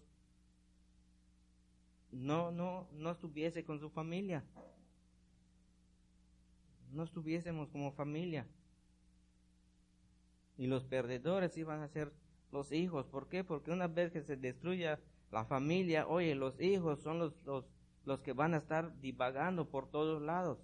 no, 2.11 2.49
no, 2.49 2.87
no 2.93 3.11
estuviese 3.11 3.65
con 3.65 3.81
su 3.81 3.89
familia. 3.89 4.41
No 6.93 7.03
estuviésemos 7.03 7.67
como 7.67 7.91
familia. 7.91 8.47
Y 10.57 10.67
los 10.67 10.85
perdedores 10.85 11.57
iban 11.57 11.81
a 11.81 11.89
ser 11.89 12.13
los 12.53 12.71
hijos. 12.71 13.05
¿Por 13.07 13.27
qué? 13.27 13.43
Porque 13.43 13.71
una 13.71 13.87
vez 13.87 14.13
que 14.13 14.21
se 14.21 14.37
destruya 14.37 15.01
la 15.29 15.43
familia, 15.43 16.07
oye, 16.07 16.35
los 16.35 16.57
hijos 16.61 17.01
son 17.01 17.19
los, 17.19 17.33
los, 17.43 17.65
los 18.05 18.21
que 18.21 18.31
van 18.31 18.53
a 18.53 18.57
estar 18.57 18.97
divagando 19.01 19.69
por 19.69 19.91
todos 19.91 20.21
lados. 20.21 20.57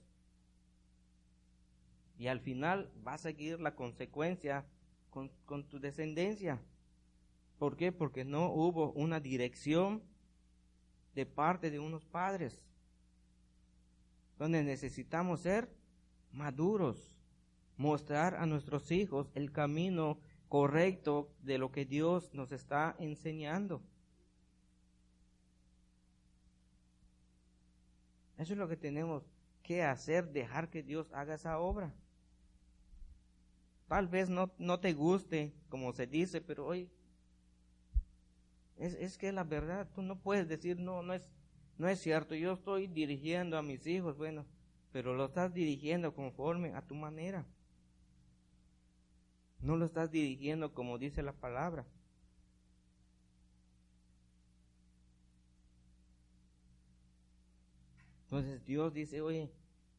Y 2.17 2.27
al 2.27 2.39
final 2.39 2.89
va 3.05 3.15
a 3.15 3.17
seguir 3.17 3.59
la 3.59 3.75
consecuencia 3.75 4.65
con, 5.45 5.63
tu 5.67 5.79
descendencia. 5.79 6.59
¿Por 7.59 7.77
qué? 7.77 7.91
Porque 7.91 8.25
no 8.25 8.51
hubo 8.51 8.91
una 8.93 9.19
dirección 9.19 10.01
de 11.13 11.25
parte 11.25 11.69
de 11.69 11.79
unos 11.79 12.05
padres. 12.05 12.59
Donde 14.39 14.63
necesitamos 14.63 15.41
ser 15.41 15.69
maduros, 16.31 17.15
mostrar 17.77 18.35
a 18.35 18.45
nuestros 18.45 18.91
hijos 18.91 19.31
el 19.35 19.51
camino 19.51 20.17
correcto 20.49 21.31
de 21.43 21.59
lo 21.59 21.71
que 21.71 21.85
Dios 21.85 22.33
nos 22.33 22.51
está 22.51 22.95
enseñando. 22.99 23.81
Eso 28.37 28.53
es 28.53 28.59
lo 28.59 28.67
que 28.67 28.77
tenemos 28.77 29.23
que 29.61 29.83
hacer, 29.83 30.31
dejar 30.31 30.69
que 30.69 30.83
Dios 30.83 31.11
haga 31.13 31.35
esa 31.35 31.59
obra. 31.59 31.93
Tal 33.93 34.07
vez 34.07 34.27
no, 34.27 34.51
no 34.57 34.79
te 34.79 34.91
guste, 34.93 35.53
como 35.69 35.93
se 35.93 36.07
dice, 36.07 36.41
pero 36.41 36.65
hoy 36.65 36.89
es, 38.75 38.95
es 38.95 39.19
que 39.19 39.31
la 39.31 39.43
verdad, 39.43 39.87
tú 39.93 40.01
no 40.01 40.19
puedes 40.19 40.47
decir, 40.47 40.79
no, 40.79 41.03
no 41.03 41.13
es, 41.13 41.29
no 41.77 41.87
es 41.87 41.99
cierto, 41.99 42.33
yo 42.33 42.53
estoy 42.53 42.87
dirigiendo 42.87 43.55
a 43.55 43.61
mis 43.61 43.85
hijos, 43.85 44.17
bueno, 44.17 44.47
pero 44.91 45.13
lo 45.13 45.25
estás 45.25 45.53
dirigiendo 45.53 46.11
conforme 46.15 46.73
a 46.73 46.81
tu 46.81 46.95
manera. 46.95 47.45
No 49.59 49.77
lo 49.77 49.85
estás 49.85 50.09
dirigiendo 50.09 50.73
como 50.73 50.97
dice 50.97 51.21
la 51.21 51.33
palabra. 51.33 51.85
Entonces 58.23 58.65
Dios 58.65 58.91
dice, 58.91 59.21
oye, 59.21 59.51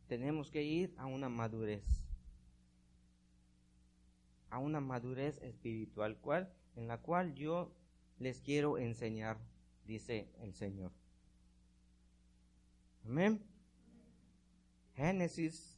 tenemos 0.08 0.50
que 0.50 0.64
ir 0.64 0.92
a 0.98 1.06
una 1.06 1.28
madurez 1.28 2.03
a 4.54 4.58
una 4.58 4.78
madurez 4.78 5.42
espiritual, 5.42 6.16
cual, 6.18 6.48
en 6.76 6.86
la 6.86 6.98
cual 6.98 7.34
yo 7.34 7.72
les 8.20 8.40
quiero 8.40 8.78
enseñar, 8.78 9.36
dice 9.84 10.28
el 10.42 10.54
Señor. 10.54 10.92
Amén. 13.04 13.42
Génesis. 14.94 15.76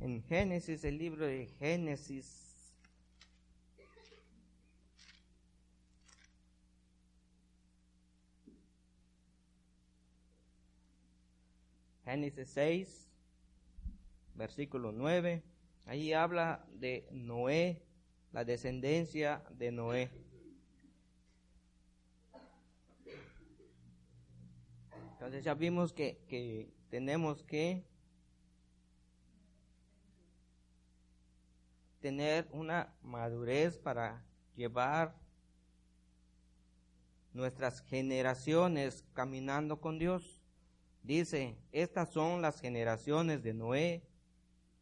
En 0.00 0.24
Génesis, 0.24 0.82
el 0.82 0.98
libro 0.98 1.24
de 1.24 1.46
Génesis. 1.60 2.74
Génesis 12.04 12.48
6, 12.48 13.08
versículo 14.34 14.90
9. 14.90 15.51
Ahí 15.86 16.12
habla 16.12 16.64
de 16.74 17.06
Noé, 17.10 17.82
la 18.32 18.44
descendencia 18.44 19.42
de 19.50 19.72
Noé. 19.72 20.10
Entonces 25.12 25.44
ya 25.44 25.54
vimos 25.54 25.92
que, 25.92 26.24
que 26.28 26.72
tenemos 26.88 27.42
que 27.42 27.84
tener 32.00 32.48
una 32.50 32.92
madurez 33.02 33.78
para 33.78 34.24
llevar 34.56 35.14
nuestras 37.32 37.80
generaciones 37.82 39.04
caminando 39.14 39.80
con 39.80 39.98
Dios. 39.98 40.40
Dice, 41.02 41.56
estas 41.70 42.10
son 42.10 42.42
las 42.42 42.60
generaciones 42.60 43.42
de 43.42 43.54
Noé. 43.54 44.02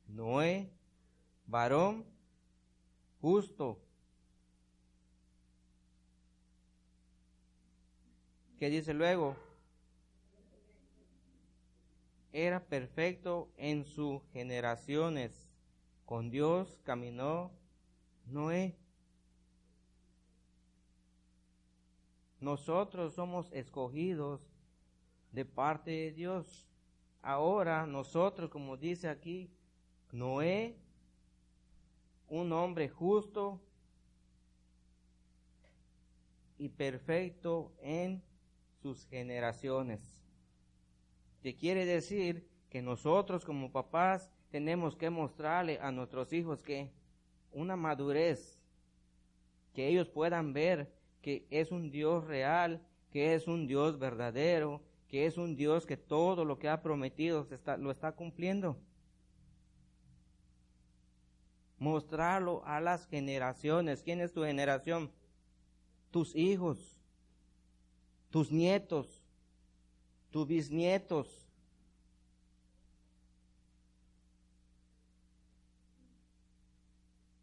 Noé 0.08 0.70
varón 1.50 2.06
justo. 3.20 3.78
¿Qué 8.58 8.70
dice 8.70 8.94
luego? 8.94 9.36
Era 12.32 12.64
perfecto 12.64 13.50
en 13.56 13.84
sus 13.84 14.22
generaciones. 14.32 15.50
Con 16.04 16.30
Dios 16.30 16.78
caminó 16.84 17.50
Noé. 18.26 18.76
Nosotros 22.38 23.14
somos 23.14 23.50
escogidos 23.52 24.40
de 25.32 25.44
parte 25.44 25.90
de 25.90 26.12
Dios. 26.12 26.68
Ahora 27.22 27.86
nosotros, 27.86 28.50
como 28.50 28.76
dice 28.76 29.08
aquí, 29.08 29.50
Noé 30.12 30.79
un 32.30 32.52
hombre 32.52 32.88
justo 32.88 33.60
y 36.56 36.68
perfecto 36.68 37.72
en 37.82 38.22
sus 38.80 39.04
generaciones. 39.06 40.00
Que 41.42 41.56
quiere 41.56 41.84
decir 41.84 42.48
que 42.70 42.82
nosotros 42.82 43.44
como 43.44 43.72
papás 43.72 44.30
tenemos 44.50 44.96
que 44.96 45.10
mostrarle 45.10 45.78
a 45.80 45.90
nuestros 45.90 46.32
hijos 46.32 46.62
que 46.62 46.90
una 47.52 47.76
madurez, 47.76 48.60
que 49.74 49.88
ellos 49.88 50.08
puedan 50.08 50.52
ver 50.52 50.92
que 51.22 51.46
es 51.50 51.72
un 51.72 51.90
Dios 51.90 52.26
real, 52.26 52.80
que 53.10 53.34
es 53.34 53.48
un 53.48 53.66
Dios 53.66 53.98
verdadero, 53.98 54.82
que 55.08 55.26
es 55.26 55.36
un 55.36 55.56
Dios 55.56 55.84
que 55.84 55.96
todo 55.96 56.44
lo 56.44 56.58
que 56.58 56.68
ha 56.68 56.80
prometido 56.80 57.46
lo 57.78 57.90
está 57.90 58.12
cumpliendo 58.12 58.78
mostrarlo 61.80 62.62
a 62.66 62.78
las 62.78 63.06
generaciones. 63.06 64.02
¿Quién 64.02 64.20
es 64.20 64.32
tu 64.32 64.44
generación? 64.44 65.10
Tus 66.12 66.36
hijos, 66.36 67.00
tus 68.28 68.52
nietos, 68.52 69.24
tus 70.30 70.46
bisnietos. 70.46 71.48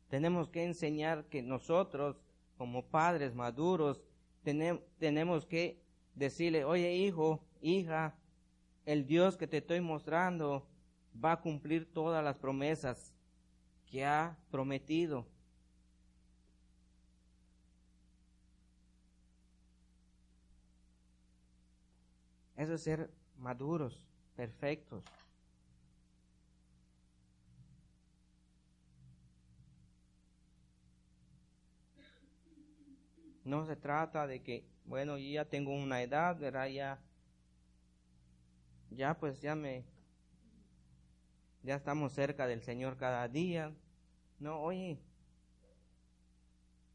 Tenemos 0.07 0.49
que 0.49 0.63
enseñar 0.63 1.25
que 1.25 1.41
nosotros, 1.41 2.15
como 2.57 2.85
padres 2.85 3.33
maduros, 3.33 4.01
tenemos 4.43 5.45
que 5.47 5.81
decirle, 6.13 6.63
oye 6.63 6.93
hijo, 6.93 7.43
hija, 7.59 8.15
el 8.85 9.05
Dios 9.05 9.35
que 9.35 9.47
te 9.47 9.57
estoy 9.57 9.81
mostrando 9.81 10.65
va 11.23 11.33
a 11.33 11.41
cumplir 11.41 11.91
todas 11.91 12.23
las 12.23 12.37
promesas 12.37 13.16
que 13.89 14.05
ha 14.05 14.37
prometido. 14.51 15.25
Eso 22.55 22.73
es 22.73 22.81
ser 22.81 23.09
maduros, 23.37 24.05
perfectos. 24.35 25.03
No 33.43 33.65
se 33.65 33.75
trata 33.77 34.27
de 34.27 34.41
que, 34.41 34.65
bueno, 34.85 35.17
yo 35.17 35.29
ya 35.29 35.45
tengo 35.45 35.73
una 35.73 36.01
edad, 36.01 36.37
¿verdad? 36.37 36.67
Ya, 36.67 36.99
ya 38.89 39.17
pues 39.17 39.39
ya 39.41 39.55
me, 39.55 39.85
ya 41.67 41.75
estamos 41.75 42.13
cerca 42.13 42.47
del 42.47 42.61
Señor 42.61 42.95
cada 42.95 43.27
día. 43.27 43.73
No, 44.39 44.61
oye, 44.61 44.97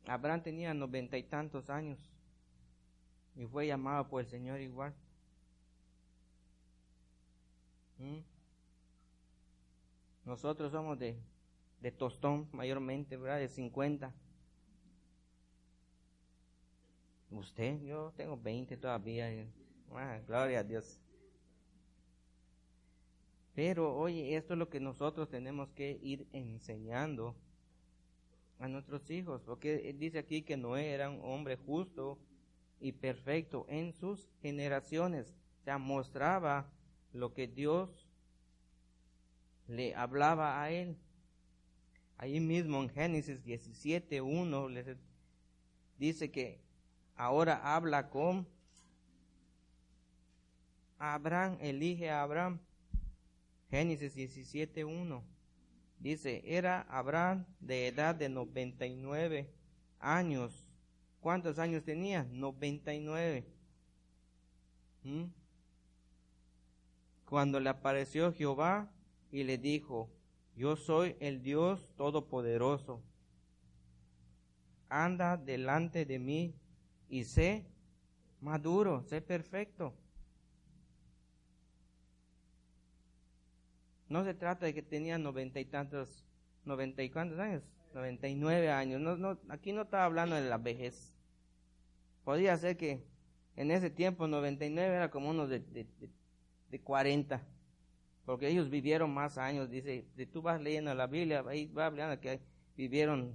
Abraham 0.06 0.42
tenía 0.42 0.72
noventa 0.72 1.18
y 1.18 1.24
tantos 1.24 1.68
años 1.68 2.10
y 3.36 3.44
fue 3.44 3.66
llamado 3.66 4.08
por 4.08 4.22
el 4.22 4.28
Señor 4.28 4.62
igual. 4.62 4.94
¿Mm? 7.98 8.20
Nosotros 10.24 10.72
somos 10.72 10.98
de, 10.98 11.20
tostón 11.98 12.48
mayormente, 12.52 13.18
¿verdad? 13.18 13.40
De 13.40 13.48
50. 13.48 14.10
Usted, 17.30 17.78
yo 17.82 18.14
tengo 18.16 18.38
20 18.38 18.74
todavía. 18.78 19.46
Ah, 19.90 20.18
gloria 20.26 20.60
a 20.60 20.64
Dios. 20.64 21.01
Pero 23.54 23.94
oye, 23.96 24.36
esto 24.36 24.54
es 24.54 24.58
lo 24.58 24.68
que 24.68 24.80
nosotros 24.80 25.28
tenemos 25.28 25.70
que 25.70 25.98
ir 26.02 26.26
enseñando 26.32 27.36
a 28.58 28.68
nuestros 28.68 29.10
hijos, 29.10 29.42
porque 29.42 29.94
dice 29.98 30.20
aquí 30.20 30.42
que 30.42 30.56
Noé 30.56 30.92
era 30.92 31.10
un 31.10 31.20
hombre 31.22 31.56
justo 31.56 32.18
y 32.80 32.92
perfecto 32.92 33.66
en 33.68 33.92
sus 33.92 34.28
generaciones, 34.40 35.34
o 35.60 35.64
sea, 35.64 35.78
mostraba 35.78 36.70
lo 37.12 37.34
que 37.34 37.46
Dios 37.46 38.08
le 39.68 39.94
hablaba 39.94 40.62
a 40.62 40.70
él. 40.70 40.96
Ahí 42.16 42.40
mismo 42.40 42.82
en 42.82 42.88
Génesis 42.88 43.44
17.1 43.44 44.70
les 44.70 44.96
dice 45.98 46.30
que 46.30 46.60
ahora 47.16 47.74
habla 47.74 48.10
con 48.10 48.46
Abraham, 50.98 51.58
elige 51.60 52.10
a 52.10 52.22
Abraham. 52.22 52.60
Génesis 53.72 54.14
17.1 54.14 55.22
dice, 55.98 56.42
era 56.44 56.82
Abraham 56.90 57.46
de 57.58 57.86
edad 57.86 58.14
de 58.14 58.28
99 58.28 59.50
años. 59.98 60.66
¿Cuántos 61.22 61.58
años 61.58 61.82
tenía? 61.82 62.24
99. 62.24 63.46
¿Mm? 65.04 65.24
Cuando 67.24 67.60
le 67.60 67.70
apareció 67.70 68.30
Jehová 68.34 68.92
y 69.30 69.44
le 69.44 69.56
dijo, 69.56 70.10
yo 70.54 70.76
soy 70.76 71.16
el 71.18 71.42
Dios 71.42 71.88
Todopoderoso. 71.96 73.02
Anda 74.90 75.38
delante 75.38 76.04
de 76.04 76.18
mí 76.18 76.54
y 77.08 77.24
sé 77.24 77.64
maduro, 78.38 79.02
sé 79.04 79.22
perfecto. 79.22 79.94
No 84.12 84.24
se 84.24 84.34
trata 84.34 84.66
de 84.66 84.74
que 84.74 84.82
tenía 84.82 85.16
noventa 85.16 85.58
y 85.58 85.64
tantos, 85.64 86.26
noventa 86.66 87.02
y 87.02 87.08
cuántos 87.08 87.38
años, 87.38 87.62
noventa 87.94 88.28
y 88.28 88.34
nueve 88.34 88.70
años. 88.70 89.00
No, 89.00 89.16
no, 89.16 89.38
aquí 89.48 89.72
no 89.72 89.82
estaba 89.82 90.04
hablando 90.04 90.36
de 90.36 90.50
la 90.50 90.58
vejez. 90.58 91.14
Podría 92.22 92.54
ser 92.58 92.76
que 92.76 93.02
en 93.56 93.70
ese 93.70 93.88
tiempo 93.88 94.26
noventa 94.26 94.66
y 94.66 94.70
nueve 94.70 94.96
era 94.96 95.10
como 95.10 95.30
uno 95.30 95.48
de, 95.48 95.60
de, 95.60 95.86
de, 96.70 96.80
40 96.82 97.42
porque 98.26 98.48
ellos 98.48 98.68
vivieron 98.68 99.14
más 99.14 99.38
años, 99.38 99.70
dice, 99.70 100.04
si 100.14 100.26
tú 100.26 100.42
vas 100.42 100.60
leyendo 100.60 100.94
la 100.94 101.06
Biblia, 101.06 101.42
ahí 101.48 101.66
va 101.66 101.86
hablando 101.86 102.20
que 102.20 102.38
vivieron 102.76 103.34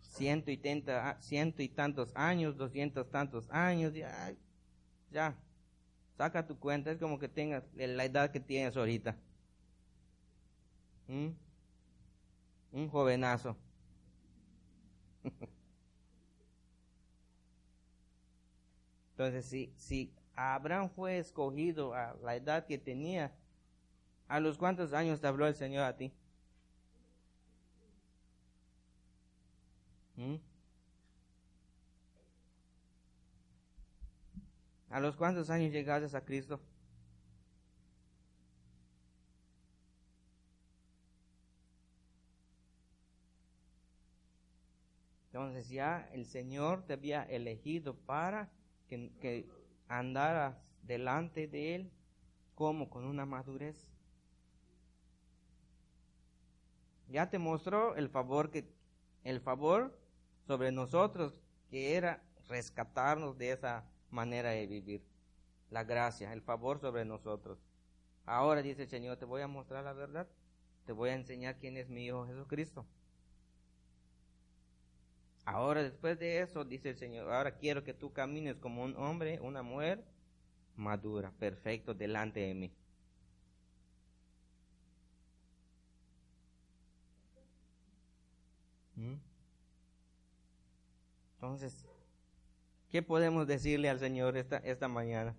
ciento 0.00 0.50
y, 0.50 0.56
tenta, 0.56 1.18
ciento 1.20 1.62
y 1.62 1.68
tantos 1.68 2.10
años, 2.16 2.56
doscientos 2.56 3.10
tantos 3.10 3.50
años, 3.50 3.92
ya, 3.92 4.34
ya, 5.12 5.36
saca 6.16 6.46
tu 6.46 6.58
cuenta, 6.58 6.90
es 6.90 6.98
como 6.98 7.18
que 7.18 7.28
tengas 7.28 7.64
la 7.74 8.04
edad 8.06 8.30
que 8.30 8.40
tienes 8.40 8.78
ahorita. 8.78 9.14
¿Mm? 11.08 11.34
Un 12.74 12.90
jovenazo. 12.90 13.56
Entonces, 19.12 19.46
si, 19.46 19.72
si 19.76 20.12
Abraham 20.34 20.90
fue 20.90 21.18
escogido 21.18 21.94
a 21.94 22.14
la 22.22 22.36
edad 22.36 22.66
que 22.66 22.76
tenía, 22.78 23.32
¿a 24.28 24.40
los 24.40 24.58
cuántos 24.58 24.92
años 24.94 25.20
te 25.20 25.28
habló 25.28 25.46
el 25.48 25.54
Señor 25.56 25.84
a 25.84 25.96
ti? 25.96 26.12
¿Mm? 30.16 30.38
¿A 34.88 34.98
los 34.98 35.14
cuántos 35.14 35.50
años 35.50 35.72
llegaste 35.72 36.16
a 36.16 36.24
Cristo? 36.24 36.58
Entonces 45.34 45.68
ya 45.68 46.08
el 46.12 46.26
Señor 46.26 46.84
te 46.86 46.92
había 46.92 47.24
elegido 47.24 47.96
para 47.96 48.52
que, 48.86 49.50
andaras 49.88 50.56
delante 50.84 51.48
de 51.48 51.74
Él 51.74 51.90
como 52.54 52.88
con 52.88 53.04
una 53.04 53.26
madurez. 53.26 53.90
Ya 57.08 57.30
te 57.30 57.40
mostró 57.40 57.96
el 57.96 58.08
favor 58.08 58.52
que 58.52 58.72
el 59.24 59.40
favor 59.40 59.98
sobre 60.46 60.70
nosotros 60.70 61.34
que 61.68 61.96
era 61.96 62.22
rescatarnos 62.46 63.36
de 63.36 63.50
esa 63.50 63.90
manera 64.10 64.50
de 64.50 64.68
vivir. 64.68 65.02
La 65.68 65.82
gracia, 65.82 66.32
el 66.32 66.42
favor 66.42 66.78
sobre 66.78 67.04
nosotros. 67.04 67.58
Ahora 68.24 68.62
dice 68.62 68.82
el 68.82 68.88
Señor, 68.88 69.16
te 69.16 69.24
voy 69.24 69.42
a 69.42 69.48
mostrar 69.48 69.82
la 69.82 69.94
verdad. 69.94 70.28
Te 70.86 70.92
voy 70.92 71.10
a 71.10 71.14
enseñar 71.14 71.58
quién 71.58 71.76
es 71.76 71.88
mi 71.88 72.06
Hijo 72.06 72.24
Jesucristo. 72.24 72.86
Ahora 75.44 75.82
después 75.82 76.18
de 76.18 76.40
eso, 76.40 76.64
dice 76.64 76.90
el 76.90 76.96
Señor, 76.96 77.30
ahora 77.30 77.56
quiero 77.56 77.84
que 77.84 77.94
tú 77.94 78.12
camines 78.12 78.56
como 78.56 78.82
un 78.82 78.96
hombre, 78.96 79.40
una 79.40 79.62
mujer 79.62 80.04
madura, 80.76 81.32
perfecto 81.38 81.94
delante 81.94 82.40
de 82.40 82.54
mí. 82.54 82.72
¿Mm? 88.96 89.14
Entonces, 91.34 91.84
¿qué 92.90 93.02
podemos 93.02 93.46
decirle 93.46 93.90
al 93.90 93.98
Señor 93.98 94.36
esta, 94.36 94.58
esta 94.58 94.88
mañana? 94.88 95.34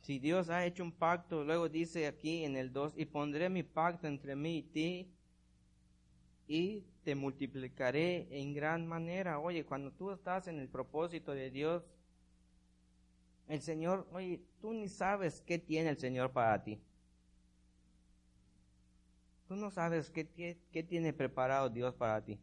Si 0.00 0.18
Dios 0.18 0.48
ha 0.48 0.64
hecho 0.64 0.82
un 0.82 0.92
pacto, 0.92 1.44
luego 1.44 1.68
dice 1.68 2.06
aquí 2.06 2.44
en 2.44 2.56
el 2.56 2.72
2, 2.72 2.94
y 2.96 3.04
pondré 3.04 3.48
mi 3.50 3.62
pacto 3.62 4.06
entre 4.06 4.34
mí 4.34 4.58
y 4.58 4.62
ti, 4.62 5.12
y 6.46 6.84
te 7.04 7.14
multiplicaré 7.14 8.26
en 8.30 8.54
gran 8.54 8.86
manera. 8.86 9.38
Oye, 9.38 9.64
cuando 9.64 9.92
tú 9.92 10.10
estás 10.10 10.48
en 10.48 10.58
el 10.58 10.68
propósito 10.68 11.32
de 11.32 11.50
Dios, 11.50 11.84
el 13.48 13.60
Señor, 13.60 14.08
oye, 14.12 14.40
tú 14.60 14.72
ni 14.72 14.88
sabes 14.88 15.42
qué 15.42 15.58
tiene 15.58 15.90
el 15.90 15.98
Señor 15.98 16.32
para 16.32 16.62
ti. 16.62 16.80
Tú 19.48 19.56
no 19.56 19.70
sabes 19.70 20.10
qué, 20.10 20.58
qué 20.72 20.82
tiene 20.82 21.12
preparado 21.12 21.68
Dios 21.68 21.94
para 21.94 22.24
ti. 22.24 22.38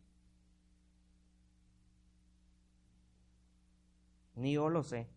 Ni 4.36 4.53
yo 4.53 4.70
lo 4.70 4.84
sé. 4.84 5.08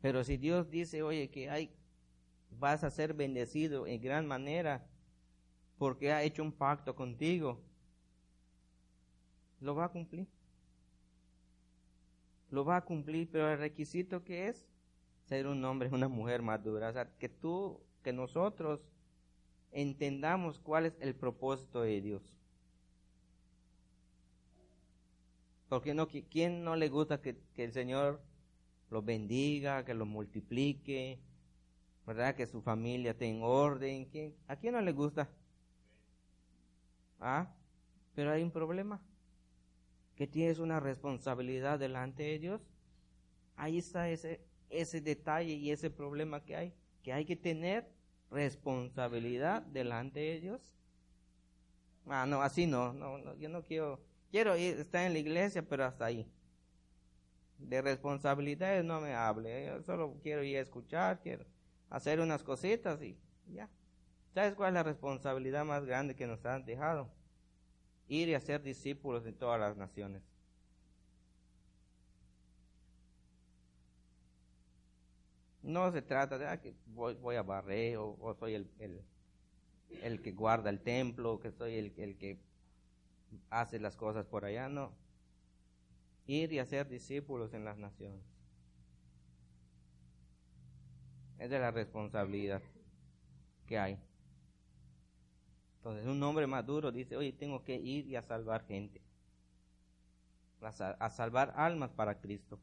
Pero 0.00 0.24
si 0.24 0.36
Dios 0.36 0.70
dice, 0.70 1.02
oye, 1.02 1.28
que 1.30 1.70
vas 2.58 2.84
a 2.84 2.90
ser 2.90 3.14
bendecido 3.14 3.86
en 3.86 4.00
gran 4.00 4.26
manera 4.26 4.86
porque 5.78 6.12
ha 6.12 6.22
hecho 6.22 6.42
un 6.42 6.52
pacto 6.52 6.94
contigo, 6.94 7.60
lo 9.60 9.74
va 9.74 9.86
a 9.86 9.88
cumplir. 9.90 10.26
Lo 12.50 12.64
va 12.64 12.78
a 12.78 12.84
cumplir, 12.84 13.30
pero 13.30 13.50
el 13.50 13.58
requisito 13.58 14.24
que 14.24 14.48
es 14.48 14.66
ser 15.26 15.46
un 15.46 15.64
hombre, 15.64 15.88
una 15.92 16.08
mujer 16.08 16.42
madura. 16.42 16.88
O 16.88 16.92
sea, 16.92 17.08
que 17.18 17.28
tú, 17.28 17.80
que 18.02 18.12
nosotros 18.12 18.80
entendamos 19.70 20.58
cuál 20.58 20.86
es 20.86 20.96
el 21.00 21.14
propósito 21.14 21.82
de 21.82 22.00
Dios. 22.00 22.34
Porque 25.68 25.94
no, 25.94 26.08
¿quién 26.08 26.64
no 26.64 26.74
le 26.74 26.88
gusta 26.88 27.20
que 27.20 27.36
el 27.56 27.72
Señor 27.72 28.20
lo 28.90 29.02
bendiga, 29.02 29.84
que 29.84 29.94
lo 29.94 30.04
multiplique, 30.04 31.20
¿verdad? 32.06 32.34
Que 32.34 32.46
su 32.46 32.60
familia 32.60 33.12
esté 33.12 33.26
en 33.26 33.42
orden. 33.42 34.08
¿A 34.48 34.56
quién 34.56 34.74
no 34.74 34.80
le 34.80 34.92
gusta? 34.92 35.30
¿Ah? 37.20 37.54
Pero 38.14 38.32
hay 38.32 38.42
un 38.42 38.50
problema. 38.50 39.00
Que 40.16 40.26
tienes 40.26 40.58
una 40.58 40.80
responsabilidad 40.80 41.78
delante 41.78 42.24
de 42.24 42.38
Dios. 42.38 42.60
Ahí 43.56 43.78
está 43.78 44.10
ese, 44.10 44.44
ese 44.68 45.00
detalle 45.00 45.54
y 45.54 45.70
ese 45.70 45.88
problema 45.88 46.44
que 46.44 46.56
hay. 46.56 46.74
Que 47.02 47.12
hay 47.12 47.24
que 47.24 47.36
tener 47.36 47.88
responsabilidad 48.30 49.62
delante 49.62 50.20
de 50.20 50.40
Dios. 50.40 50.74
Ah, 52.06 52.26
no, 52.26 52.42
así 52.42 52.66
no, 52.66 52.92
no, 52.92 53.18
no 53.18 53.36
yo 53.36 53.48
no 53.48 53.62
quiero, 53.62 54.00
quiero 54.30 54.56
ir, 54.56 54.78
estar 54.80 55.06
en 55.06 55.12
la 55.12 55.18
iglesia, 55.18 55.62
pero 55.62 55.84
hasta 55.84 56.06
ahí. 56.06 56.26
De 57.60 57.82
responsabilidades 57.82 58.84
no 58.84 59.00
me 59.00 59.14
hable, 59.14 59.66
yo 59.66 59.82
solo 59.82 60.16
quiero 60.22 60.42
ir 60.42 60.56
a 60.56 60.60
escuchar, 60.60 61.20
quiero 61.20 61.44
hacer 61.90 62.20
unas 62.20 62.42
cositas 62.42 63.02
y 63.02 63.18
ya. 63.52 63.68
¿Sabes 64.32 64.54
cuál 64.54 64.68
es 64.68 64.74
la 64.74 64.82
responsabilidad 64.82 65.64
más 65.64 65.84
grande 65.84 66.14
que 66.14 66.26
nos 66.26 66.44
han 66.46 66.64
dejado? 66.64 67.10
Ir 68.08 68.28
y 68.28 68.34
hacer 68.34 68.62
discípulos 68.62 69.24
de 69.24 69.32
todas 69.32 69.60
las 69.60 69.76
naciones. 69.76 70.22
No 75.62 75.92
se 75.92 76.00
trata 76.00 76.38
de 76.38 76.46
ah, 76.46 76.60
que 76.60 76.74
voy, 76.86 77.36
a 77.36 77.42
barrer 77.42 77.98
o, 77.98 78.34
soy 78.38 78.54
el, 78.54 78.70
el, 80.02 80.22
que 80.22 80.32
guarda 80.32 80.70
el 80.70 80.80
templo, 80.80 81.38
que 81.38 81.52
soy 81.52 81.74
el, 81.74 81.92
el 81.98 82.16
que 82.16 82.40
hace 83.50 83.78
las 83.78 83.96
cosas 83.96 84.24
por 84.26 84.44
allá, 84.44 84.68
no. 84.68 84.92
Ir 86.30 86.52
y 86.52 86.60
hacer 86.60 86.88
discípulos 86.88 87.52
en 87.54 87.64
las 87.64 87.76
naciones. 87.76 88.22
Es 91.40 91.50
de 91.50 91.58
la 91.58 91.72
responsabilidad 91.72 92.62
que 93.66 93.76
hay. 93.76 93.98
Entonces 95.78 96.06
un 96.06 96.22
hombre 96.22 96.46
maduro 96.46 96.92
dice, 96.92 97.16
oye, 97.16 97.32
tengo 97.32 97.64
que 97.64 97.74
ir 97.74 98.06
y 98.06 98.14
a 98.14 98.22
salvar 98.22 98.64
gente, 98.68 99.02
a 100.60 101.10
salvar 101.10 101.52
almas 101.56 101.90
para 101.90 102.20
Cristo. 102.20 102.60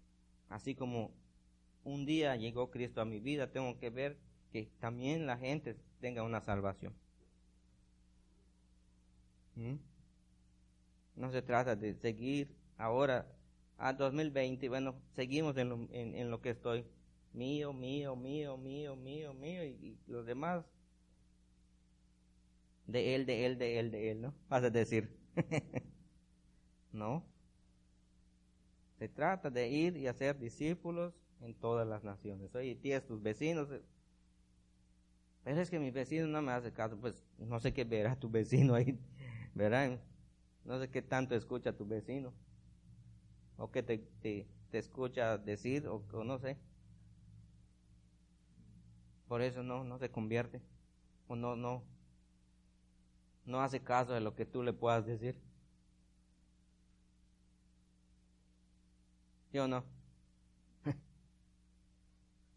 Así 0.47 0.73
como 0.73 1.11
un 1.83 2.05
día 2.05 2.37
llegó 2.37 2.71
Cristo 2.71 3.01
a 3.01 3.05
mi 3.05 3.19
vida, 3.19 3.51
tengo 3.51 3.77
que 3.77 3.89
ver 3.89 4.17
que 4.49 4.71
también 4.79 5.25
la 5.25 5.37
gente 5.37 5.75
tenga 5.99 6.23
una 6.23 6.39
salvación. 6.39 6.93
¿Mm? 9.55 9.75
No 11.17 11.31
se 11.31 11.41
trata 11.41 11.75
de 11.75 11.95
seguir 11.95 12.55
ahora 12.77 13.27
a 13.77 13.93
2020, 13.93 14.69
bueno, 14.69 14.95
seguimos 15.15 15.55
en 15.57 15.69
lo, 15.69 15.87
en, 15.91 16.31
lo 16.31 16.41
que 16.41 16.49
estoy. 16.49 16.85
Mío, 17.33 17.73
mío, 17.73 18.15
mío, 18.15 18.57
mío, 18.57 18.95
mío, 18.95 19.33
mío, 19.33 19.63
y, 19.63 19.97
los 20.07 20.25
demás 20.25 20.65
de 22.87 23.15
él, 23.15 23.25
de 23.25 23.45
él, 23.45 23.57
de 23.57 23.79
él, 23.79 23.91
de 23.91 24.11
él, 24.11 24.21
¿no? 24.21 24.33
Vas 24.49 24.63
a 24.63 24.69
decir. 24.69 25.15
no. 26.91 27.23
Se 28.97 29.07
trata 29.07 29.51
de 29.51 29.67
ir 29.69 29.97
y 29.97 30.07
hacer 30.07 30.39
discípulos 30.39 31.13
en 31.41 31.53
todas 31.53 31.87
las 31.87 32.03
naciones. 32.03 32.55
Oye, 32.55 32.75
tienes 32.75 33.05
tus 33.05 33.21
vecinos. 33.21 33.69
Eh, 33.71 33.83
pero 35.43 35.61
es 35.61 35.69
que 35.69 35.79
mi 35.79 35.91
vecino 35.91 36.27
no 36.27 36.41
me 36.41 36.51
hace 36.51 36.73
caso, 36.73 36.97
pues 36.97 37.23
no 37.37 37.59
sé 37.59 37.73
qué 37.73 37.85
verá 37.85 38.17
tu 38.17 38.29
vecino 38.29 38.73
ahí, 38.73 38.99
verá, 39.55 39.97
no 40.65 40.79
sé 40.79 40.89
qué 40.89 41.01
tanto 41.01 41.35
escucha 41.35 41.71
tu 41.71 41.85
vecino, 41.85 42.33
o 43.57 43.71
qué 43.71 43.83
te, 43.83 43.97
te, 44.21 44.47
escucha 44.71 45.37
decir, 45.37 45.87
o, 45.87 46.03
no 46.23 46.37
sé. 46.39 46.57
Por 49.27 49.41
eso 49.41 49.63
no, 49.63 49.83
no 49.83 49.97
se 49.97 50.09
convierte, 50.09 50.61
o 51.27 51.35
no, 51.35 51.55
no, 51.55 51.83
no 53.45 53.61
hace 53.61 53.81
caso 53.81 54.13
de 54.13 54.21
lo 54.21 54.35
que 54.35 54.45
tú 54.45 54.63
le 54.63 54.73
puedas 54.73 55.05
decir. 55.05 55.41
¿Sí 59.51 59.57
o 59.59 59.67
no? 59.67 59.83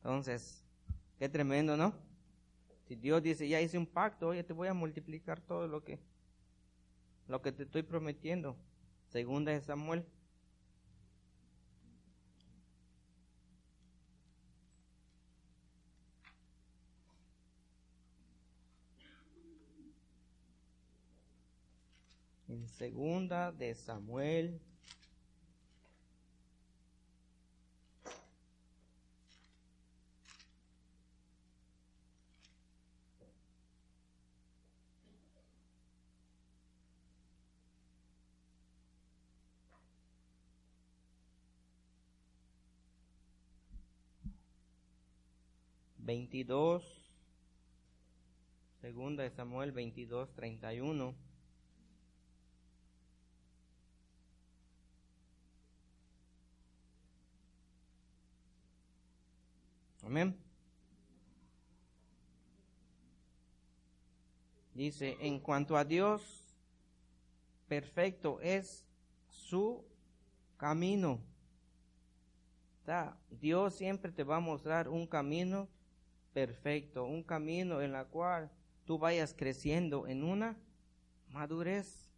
Entonces, 0.03 0.65
qué 1.19 1.29
tremendo, 1.29 1.77
¿no? 1.77 1.95
Si 2.87 2.97
Dios 2.97 3.23
dice, 3.23 3.49
ya 3.49 3.61
hice 3.61 3.79
un 3.79 3.87
pacto, 3.87 4.29
oye, 4.29 4.43
te 4.43 4.53
voy 4.53 4.69
a 4.69 4.75
multiplicar 4.75 5.41
todo 5.41 5.69
lo 5.69 5.85
que, 5.85 6.01
lo 7.29 7.41
que 7.41 7.53
te 7.53 7.63
estoy 7.63 7.83
prometiendo. 7.83 8.57
Segunda 9.09 9.53
de 9.53 9.61
Samuel. 9.61 10.05
Segunda 22.69 23.53
de 23.53 23.75
Samuel 23.75 24.61
22, 46.11 46.83
segunda 48.81 49.23
de 49.23 49.31
Samuel 49.31 49.71
22, 49.71 50.35
31. 50.35 51.30
Amén. 60.05 60.37
Dice, 64.75 65.17
en 65.21 65.41
cuanto 65.41 65.77
a 65.77 65.85
Dios, 65.85 66.57
perfecto 67.69 68.41
es 68.41 68.87
su 69.29 69.85
camino. 70.57 71.21
Dios 73.31 73.75
siempre 73.75 74.11
te 74.11 74.25
va 74.25 74.37
a 74.37 74.41
mostrar 74.41 74.89
un 74.89 75.07
camino 75.07 75.69
perfecto, 76.33 77.05
un 77.05 77.23
camino 77.23 77.81
en 77.83 77.93
la 77.93 78.05
cual 78.05 78.51
tú 78.85 78.99
vayas 78.99 79.33
creciendo 79.33 80.07
en 80.09 80.25
una 80.25 80.57
madurez. 81.29 82.09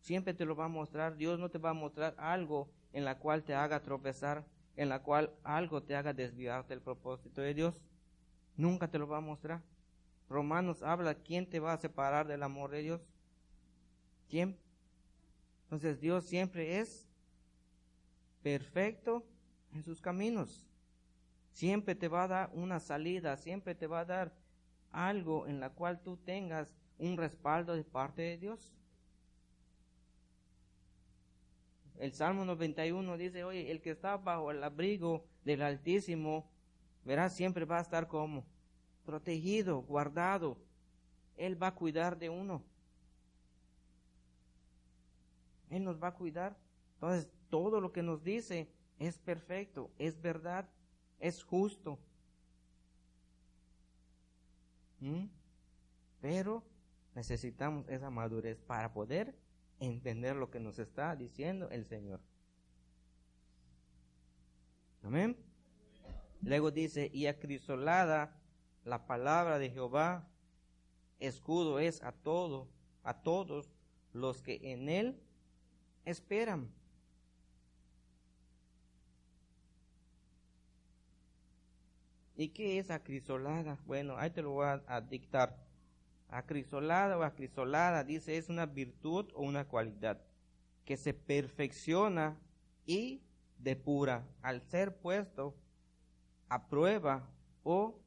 Siempre 0.00 0.32
te 0.32 0.44
lo 0.44 0.56
va 0.56 0.66
a 0.66 0.68
mostrar, 0.68 1.16
Dios 1.16 1.38
no 1.38 1.50
te 1.50 1.58
va 1.58 1.70
a 1.70 1.74
mostrar 1.74 2.14
algo 2.18 2.70
en 2.92 3.04
la 3.04 3.18
cual 3.18 3.42
te 3.42 3.54
haga 3.54 3.82
tropezar, 3.82 4.44
en 4.76 4.88
la 4.88 5.02
cual 5.02 5.32
algo 5.42 5.82
te 5.82 5.96
haga 5.96 6.12
desviarte 6.12 6.74
del 6.74 6.82
propósito 6.82 7.40
de 7.40 7.54
Dios. 7.54 7.82
Nunca 8.56 8.88
te 8.88 8.98
lo 8.98 9.08
va 9.08 9.18
a 9.18 9.20
mostrar. 9.20 9.62
Romanos 10.28 10.82
habla, 10.82 11.14
¿quién 11.14 11.48
te 11.48 11.60
va 11.60 11.72
a 11.72 11.78
separar 11.78 12.26
del 12.26 12.42
amor 12.42 12.70
de 12.70 12.82
Dios? 12.82 13.00
¿Quién? 14.28 14.58
Entonces 15.64 16.00
Dios 16.00 16.24
siempre 16.24 16.78
es 16.78 17.08
perfecto 18.42 19.24
en 19.72 19.82
sus 19.82 20.00
caminos 20.00 20.66
siempre 21.54 21.94
te 21.94 22.08
va 22.08 22.24
a 22.24 22.28
dar 22.28 22.50
una 22.52 22.80
salida, 22.80 23.36
siempre 23.36 23.74
te 23.74 23.86
va 23.86 24.00
a 24.00 24.04
dar 24.04 24.34
algo 24.90 25.46
en 25.46 25.60
la 25.60 25.70
cual 25.70 26.00
tú 26.02 26.16
tengas 26.16 26.74
un 26.98 27.16
respaldo 27.16 27.74
de 27.74 27.84
parte 27.84 28.22
de 28.22 28.36
Dios. 28.36 28.74
El 31.98 32.12
Salmo 32.12 32.44
91 32.44 33.16
dice, 33.16 33.44
oye, 33.44 33.70
el 33.70 33.80
que 33.80 33.90
está 33.90 34.16
bajo 34.16 34.50
el 34.50 34.62
abrigo 34.62 35.24
del 35.44 35.62
Altísimo, 35.62 36.50
verás, 37.04 37.34
siempre 37.34 37.64
va 37.64 37.78
a 37.78 37.82
estar 37.82 38.08
como 38.08 38.44
protegido, 39.04 39.82
guardado. 39.82 40.58
Él 41.36 41.60
va 41.62 41.68
a 41.68 41.74
cuidar 41.74 42.18
de 42.18 42.30
uno. 42.30 42.62
Él 45.70 45.84
nos 45.84 46.02
va 46.02 46.08
a 46.08 46.14
cuidar. 46.14 46.56
Entonces, 46.94 47.28
todo 47.50 47.80
lo 47.80 47.92
que 47.92 48.02
nos 48.02 48.22
dice 48.22 48.68
es 48.98 49.18
perfecto, 49.18 49.90
es 49.98 50.20
verdad 50.20 50.68
es 51.20 51.42
justo. 51.42 51.98
¿Mm? 55.00 55.26
Pero 56.20 56.62
necesitamos 57.14 57.88
esa 57.88 58.10
madurez 58.10 58.60
para 58.60 58.92
poder 58.92 59.34
entender 59.80 60.36
lo 60.36 60.50
que 60.50 60.60
nos 60.60 60.78
está 60.78 61.16
diciendo 61.16 61.68
el 61.70 61.86
Señor. 61.86 62.20
Amén. 65.02 65.36
Luego 66.42 66.70
dice, 66.70 67.10
y 67.12 67.26
acrisolada 67.26 68.36
la 68.84 69.06
palabra 69.06 69.58
de 69.58 69.70
Jehová, 69.70 70.28
escudo 71.18 71.78
es 71.78 72.02
a 72.02 72.12
todo, 72.12 72.68
a 73.02 73.22
todos 73.22 73.70
los 74.12 74.42
que 74.42 74.72
en 74.72 74.88
él 74.88 75.20
esperan. 76.04 76.70
¿Y 82.36 82.48
qué 82.48 82.78
es 82.78 82.90
acrisolada? 82.90 83.78
Bueno, 83.86 84.16
ahí 84.16 84.30
te 84.30 84.42
lo 84.42 84.50
voy 84.52 84.66
a, 84.86 85.00
dictar. 85.00 85.63
Acrisolada 86.34 87.16
o 87.16 87.22
acrisolada, 87.22 88.02
dice, 88.02 88.36
es 88.36 88.48
una 88.48 88.66
virtud 88.66 89.30
o 89.34 89.42
una 89.42 89.68
cualidad 89.68 90.20
que 90.84 90.96
se 90.96 91.14
perfecciona 91.14 92.36
y 92.86 93.22
depura 93.56 94.26
al 94.42 94.60
ser 94.60 94.96
puesto 94.96 95.54
a 96.48 96.66
prueba 96.66 97.30
o 97.62 98.00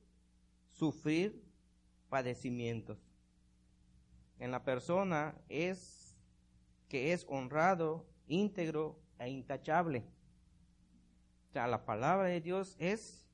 sufrir 0.68 1.42
padecimientos. 2.10 3.00
En 4.40 4.52
la 4.52 4.62
persona 4.66 5.34
es 5.48 6.18
que 6.90 7.14
es 7.14 7.26
honrado, 7.30 8.06
íntegro 8.28 9.00
e 9.20 9.30
intachable. 9.30 10.04
O 11.50 11.54
sea, 11.54 11.66
la 11.68 11.86
palabra 11.86 12.28
de 12.28 12.42
Dios 12.42 12.76
es 12.78 13.26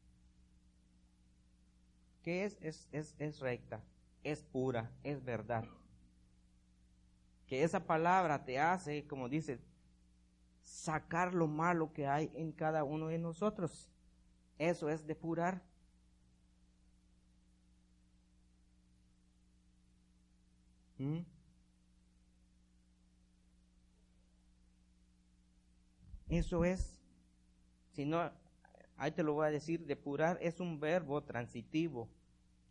que 2.22 2.46
es, 2.46 2.60
es, 2.62 2.88
es, 2.92 3.16
es 3.18 3.40
recta, 3.40 3.84
es 4.24 4.44
pura, 4.44 4.92
es 5.04 5.24
verdad. 5.24 5.66
Que 7.48 7.64
esa 7.64 7.86
palabra 7.86 8.44
te 8.46 8.60
hace, 8.60 9.06
como 9.06 9.30
dice, 9.30 9.60
sacar 10.62 11.34
lo 11.34 11.48
malo 11.48 11.94
que 11.94 12.08
hay 12.08 12.32
en 12.36 12.52
cada 12.52 12.84
uno 12.84 13.08
de 13.08 13.20
nosotros. 13.20 13.90
Eso 14.58 14.90
es 14.90 15.06
depurar. 15.06 15.62
¿Mm? 20.98 21.20
Eso 26.30 26.66
es, 26.66 27.00
si 27.92 28.06
no, 28.06 28.32
ahí 28.98 29.12
te 29.12 29.22
lo 29.22 29.34
voy 29.34 29.48
a 29.48 29.52
decir, 29.52 29.86
depurar 29.86 30.40
es 30.42 30.60
un 30.60 30.80
verbo 30.80 31.22
transitivo 31.24 32.10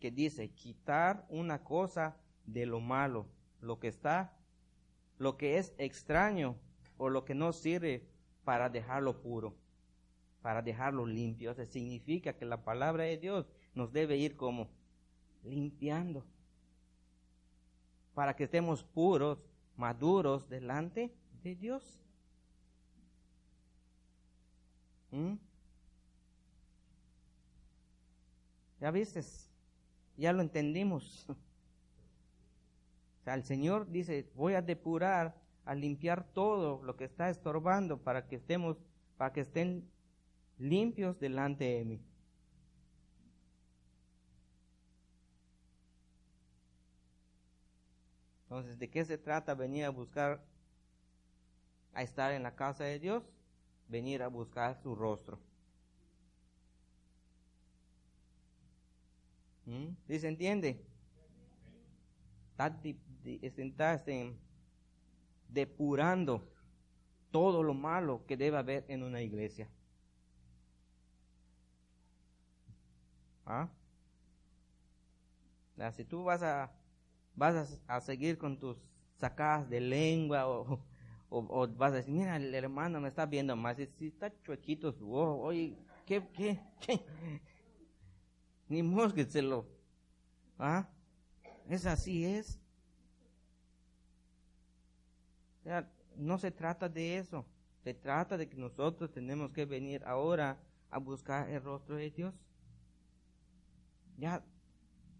que 0.03 0.11
dice 0.11 0.51
quitar 0.51 1.25
una 1.29 1.63
cosa 1.63 2.17
de 2.45 2.67
lo 2.67 2.81
malo, 2.81 3.29
lo 3.61 3.79
que 3.79 3.87
está, 3.87 4.37
lo 5.17 5.37
que 5.37 5.59
es 5.59 5.73
extraño 5.79 6.57
o 6.97 7.09
lo 7.09 7.25
que 7.25 7.37
no 7.37 7.53
sirve 7.53 8.05
para 8.43 8.69
dejarlo 8.69 9.23
puro, 9.23 9.55
para 10.41 10.61
dejarlo 10.61 11.07
limpio. 11.07 11.53
Eso 11.53 11.65
significa 11.67 12.33
que 12.33 12.45
la 12.45 12.65
palabra 12.65 13.05
de 13.05 13.17
Dios 13.17 13.47
nos 13.75 13.93
debe 13.93 14.17
ir 14.17 14.35
como 14.35 14.71
limpiando 15.45 16.27
para 18.13 18.35
que 18.35 18.43
estemos 18.43 18.83
puros, 18.83 19.39
maduros 19.77 20.49
delante 20.49 21.15
de 21.45 21.55
Dios. 21.55 22.03
¿Mm? 25.13 25.35
¿Ya 28.81 28.91
viste? 28.91 29.23
Ya 30.23 30.33
lo 30.33 30.41
entendimos. 30.41 31.27
O 31.29 31.35
sea, 33.25 33.35
el 33.35 33.43
Señor 33.43 33.91
dice, 33.91 34.31
voy 34.37 34.55
a 34.55 34.63
depurar, 34.63 35.35
a 35.65 35.75
limpiar 35.75 36.23
todo 36.33 36.81
lo 36.85 36.97
que 36.97 37.03
está 37.03 37.29
estorbando 37.29 37.99
para 37.99 38.29
que 38.29 38.37
estemos, 38.37 38.77
para 39.17 39.33
que 39.33 39.41
estén 39.41 39.91
limpios 40.59 41.19
delante 41.19 41.65
de 41.65 41.85
mí. 41.85 42.01
Entonces, 48.45 48.79
¿de 48.79 48.89
qué 48.89 49.05
se 49.05 49.19
trata 49.19 49.57
venir 49.57 49.87
a 49.87 49.91
buscar, 49.91 50.41
a 51.95 52.05
estar 52.05 52.31
en 52.31 52.45
la 52.45 52.55
casa 52.55 52.85
de 52.85 53.01
Dios? 53.01 53.25
Venir 53.89 54.23
a 54.23 54.29
buscar 54.29 54.81
su 54.85 54.95
rostro. 54.95 55.41
¿Sí 60.07 60.19
se 60.19 60.29
entiende? 60.29 60.81
Está, 62.51 62.79
este, 63.43 64.37
depurando 65.49 66.49
todo 67.31 67.63
lo 67.63 67.75
malo 67.75 68.25
que 68.27 68.37
debe 68.37 68.59
haber 68.59 68.85
en 68.89 69.03
una 69.03 69.23
iglesia. 69.23 69.69
¿Ah? 73.47 73.69
Si 75.93 76.05
tú 76.05 76.23
vas 76.25 76.43
a 76.43 76.71
vas 77.35 77.81
a, 77.87 78.01
seguir 78.01 78.39
con 78.39 78.59
tus 78.59 78.77
sacadas 79.17 79.69
de 79.69 79.81
lengua 79.81 80.47
o, 80.49 80.81
o, 81.31 81.69
vas 81.69 81.93
a 81.93 81.97
decir, 81.97 82.13
mira, 82.13 82.37
el 82.37 82.55
hermano 82.55 83.01
me 83.01 83.09
está 83.09 83.27
viendo 83.27 83.57
más, 83.57 83.77
si 83.99 84.07
está 84.07 84.33
chuequito 84.43 84.93
su 84.93 85.15
ojo, 85.15 85.41
oye, 85.41 85.77
¿qué, 86.07 86.23
qué, 86.35 86.61
qué? 86.81 87.05
Ni 88.73 88.81
lo 89.43 89.67
¿Ah? 90.59 90.89
Es 91.69 91.85
así, 91.85 92.25
es. 92.25 92.59
O 95.61 95.65
sea, 95.65 95.93
no 96.17 96.39
se 96.39 96.51
trata 96.51 96.89
de 96.89 97.19
eso. 97.19 97.45
Se 97.85 97.93
trata 97.93 98.39
de 98.39 98.49
que 98.49 98.57
nosotros 98.57 99.13
tenemos 99.13 99.51
que 99.51 99.67
venir 99.67 100.03
ahora 100.07 100.59
a 100.89 100.97
buscar 100.97 101.51
el 101.51 101.63
rostro 101.63 101.97
de 101.97 102.11
Dios. 102.11 102.35
Ya, 104.17 104.43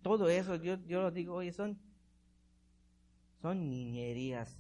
todo 0.01 0.31
eso, 0.31 0.55
yo, 0.55 0.77
yo 0.87 1.03
lo 1.03 1.11
digo, 1.11 1.35
oye, 1.35 1.53
son 1.53 1.79
son 3.43 3.69
niñerías. 3.69 4.57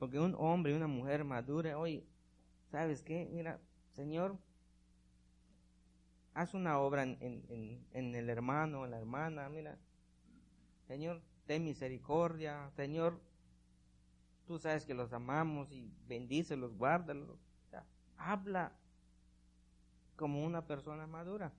Porque 0.00 0.18
un 0.18 0.34
hombre 0.36 0.72
y 0.72 0.74
una 0.74 0.88
mujer 0.88 1.22
madura, 1.22 1.78
oye, 1.78 2.04
¿sabes 2.72 3.02
qué? 3.02 3.28
Mira, 3.30 3.60
Señor, 3.92 4.36
haz 6.34 6.54
una 6.54 6.78
obra 6.78 7.02
en, 7.02 7.16
en, 7.20 7.86
en 7.92 8.14
el 8.14 8.30
hermano, 8.30 8.84
en 8.84 8.90
la 8.90 8.98
hermana, 8.98 9.48
mira, 9.48 9.78
Señor, 10.86 11.22
ten 11.46 11.64
misericordia, 11.64 12.70
Señor, 12.76 13.20
tú 14.46 14.58
sabes 14.58 14.84
que 14.84 14.94
los 14.94 15.12
amamos 15.12 15.70
y 15.72 15.90
bendícelos, 16.06 16.76
guárdalos. 16.76 17.38
habla 18.16 18.72
como 20.16 20.44
una 20.44 20.66
persona 20.66 21.06
madura. 21.06 21.52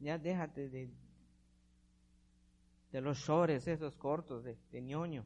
Ya 0.00 0.18
déjate 0.18 0.68
de, 0.68 0.90
de 2.92 3.00
los 3.00 3.18
shorts 3.18 3.66
esos 3.66 3.96
cortos 3.96 4.44
de, 4.44 4.82
ñoño. 4.82 5.24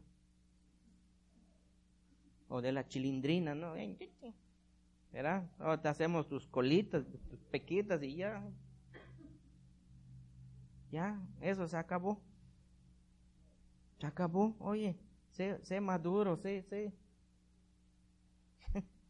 O 2.48 2.60
de 2.60 2.72
la 2.72 2.86
chilindrina, 2.86 3.54
¿no? 3.54 3.74
¿Verdad? 5.12 5.48
O 5.60 5.78
te 5.78 5.88
hacemos 5.88 6.28
tus 6.28 6.46
colitas, 6.46 7.04
tus 7.30 7.40
pequitas 7.50 8.02
y 8.02 8.16
ya. 8.16 8.42
Ya, 10.92 11.20
eso 11.40 11.66
se 11.66 11.76
acabó. 11.76 12.22
Se 13.98 14.06
acabó. 14.06 14.54
Oye, 14.58 14.98
sé, 15.30 15.58
sé 15.64 15.80
maduro, 15.80 16.36
sé, 16.36 16.62
sé. 16.62 16.92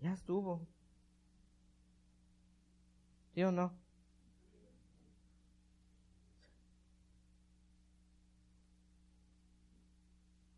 ya 0.00 0.12
estuvo. 0.12 0.66
¿Sí 3.34 3.42
o 3.44 3.52
no? 3.52 3.74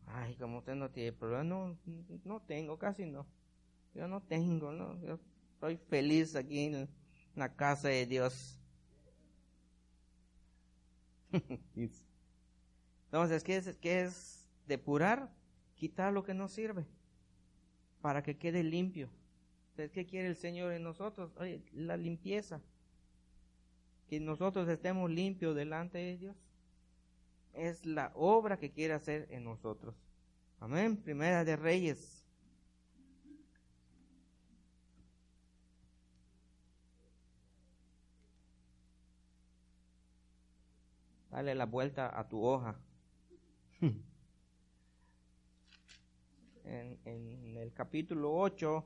ay, 0.07 0.34
como 0.37 0.59
usted 0.59 0.74
no 0.74 0.91
tiene 0.91 1.12
problema, 1.12 1.45
no, 1.45 1.76
no 2.24 2.41
tengo, 2.43 2.78
casi 2.78 3.05
no. 3.07 3.26
Yo 3.97 4.07
no 4.09 4.20
tengo, 4.22 4.72
no. 4.72 5.01
Yo 5.03 5.18
estoy 5.55 5.78
feliz 5.78 6.36
aquí 6.36 6.66
en 6.66 6.88
la 7.34 7.55
casa 7.55 7.88
de 7.88 8.07
Dios. 8.07 8.61
Entonces, 13.07 13.42
¿qué 13.42 13.57
es, 13.57 13.76
¿qué 13.78 14.03
es 14.03 14.47
depurar? 14.66 15.32
Quitar 15.74 16.12
lo 16.12 16.24
que 16.24 16.34
no 16.34 16.49
sirve 16.49 16.86
para 18.01 18.22
que 18.22 18.36
quede 18.36 18.62
limpio. 18.62 19.09
Entonces, 19.70 19.92
¿qué 19.92 20.07
quiere 20.07 20.28
el 20.28 20.36
Señor 20.36 20.72
en 20.72 20.82
nosotros? 20.82 21.32
Oye, 21.38 21.62
la 21.72 21.97
limpieza. 21.97 22.61
Que 24.09 24.20
nosotros 24.20 24.68
estemos 24.68 25.11
limpios 25.11 25.57
delante 25.57 25.99
de 25.99 26.16
Dios. 26.18 26.36
Es 27.53 27.84
la 27.86 28.12
obra 28.14 28.59
que 28.59 28.70
quiere 28.70 28.94
hacer 28.94 29.26
en 29.30 29.44
nosotros. 29.44 29.94
Amén. 30.61 30.97
Primera 30.97 31.44
de 31.44 31.57
Reyes. 31.57 32.16
Dale 41.37 41.55
la 41.55 41.66
vuelta 41.66 42.18
a 42.18 42.26
tu 42.26 42.43
hoja. 42.43 42.80
en, 46.64 47.55
el 47.59 47.74
capítulo 47.74 48.34
8. 48.34 48.82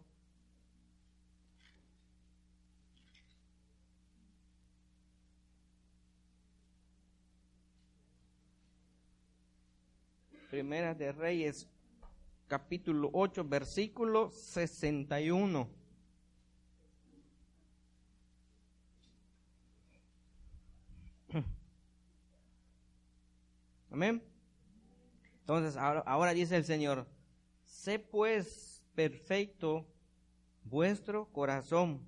Primera 10.51 10.93
de 10.97 11.13
Reyes, 11.13 11.69
capítulo 12.49 13.11
8, 13.13 13.45
versículo 13.45 14.33
61. 14.33 15.80
Amén. 23.91 24.23
Entonces, 25.41 25.77
ahora, 25.77 26.01
ahora 26.07 26.33
dice 26.33 26.57
el 26.57 26.65
Señor, 26.65 27.07
sé 27.65 27.99
pues 27.99 28.85
perfecto, 28.95 29.87
vuestro 30.65 31.27
corazón. 31.33 32.01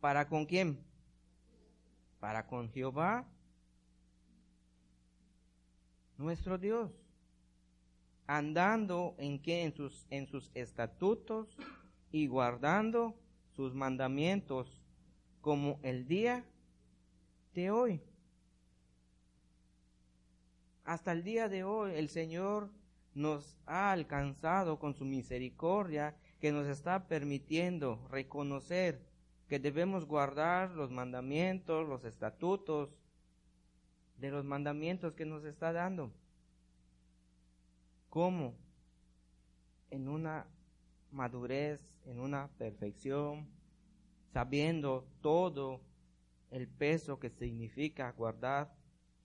¿Para 0.00 0.28
con 0.28 0.46
quién? 0.46 0.82
Para 2.20 2.46
con 2.46 2.70
Jehová, 2.70 3.26
nuestro 6.16 6.58
Dios. 6.58 6.92
Andando 8.26 9.16
en 9.18 9.42
qué? 9.42 9.64
En 9.64 9.74
sus, 9.74 10.06
en 10.10 10.28
sus 10.28 10.50
estatutos 10.54 11.56
y 12.12 12.28
guardando 12.28 13.18
sus 13.56 13.74
mandamientos 13.74 14.80
como 15.40 15.80
el 15.82 16.06
día 16.06 16.44
de 17.54 17.70
hoy. 17.70 18.02
Hasta 20.90 21.12
el 21.12 21.22
día 21.22 21.48
de 21.48 21.62
hoy 21.62 21.92
el 21.94 22.08
Señor 22.08 22.68
nos 23.14 23.56
ha 23.64 23.92
alcanzado 23.92 24.80
con 24.80 24.92
su 24.96 25.04
misericordia 25.04 26.16
que 26.40 26.50
nos 26.50 26.66
está 26.66 27.06
permitiendo 27.06 28.04
reconocer 28.10 29.00
que 29.46 29.60
debemos 29.60 30.04
guardar 30.04 30.72
los 30.72 30.90
mandamientos, 30.90 31.88
los 31.88 32.04
estatutos 32.04 32.90
de 34.18 34.32
los 34.32 34.44
mandamientos 34.44 35.14
que 35.14 35.24
nos 35.24 35.44
está 35.44 35.72
dando. 35.72 36.10
¿Cómo? 38.08 38.56
En 39.90 40.08
una 40.08 40.48
madurez, 41.12 41.88
en 42.04 42.18
una 42.18 42.48
perfección, 42.58 43.46
sabiendo 44.32 45.06
todo 45.20 45.82
el 46.50 46.66
peso 46.66 47.20
que 47.20 47.30
significa 47.30 48.10
guardar 48.10 48.79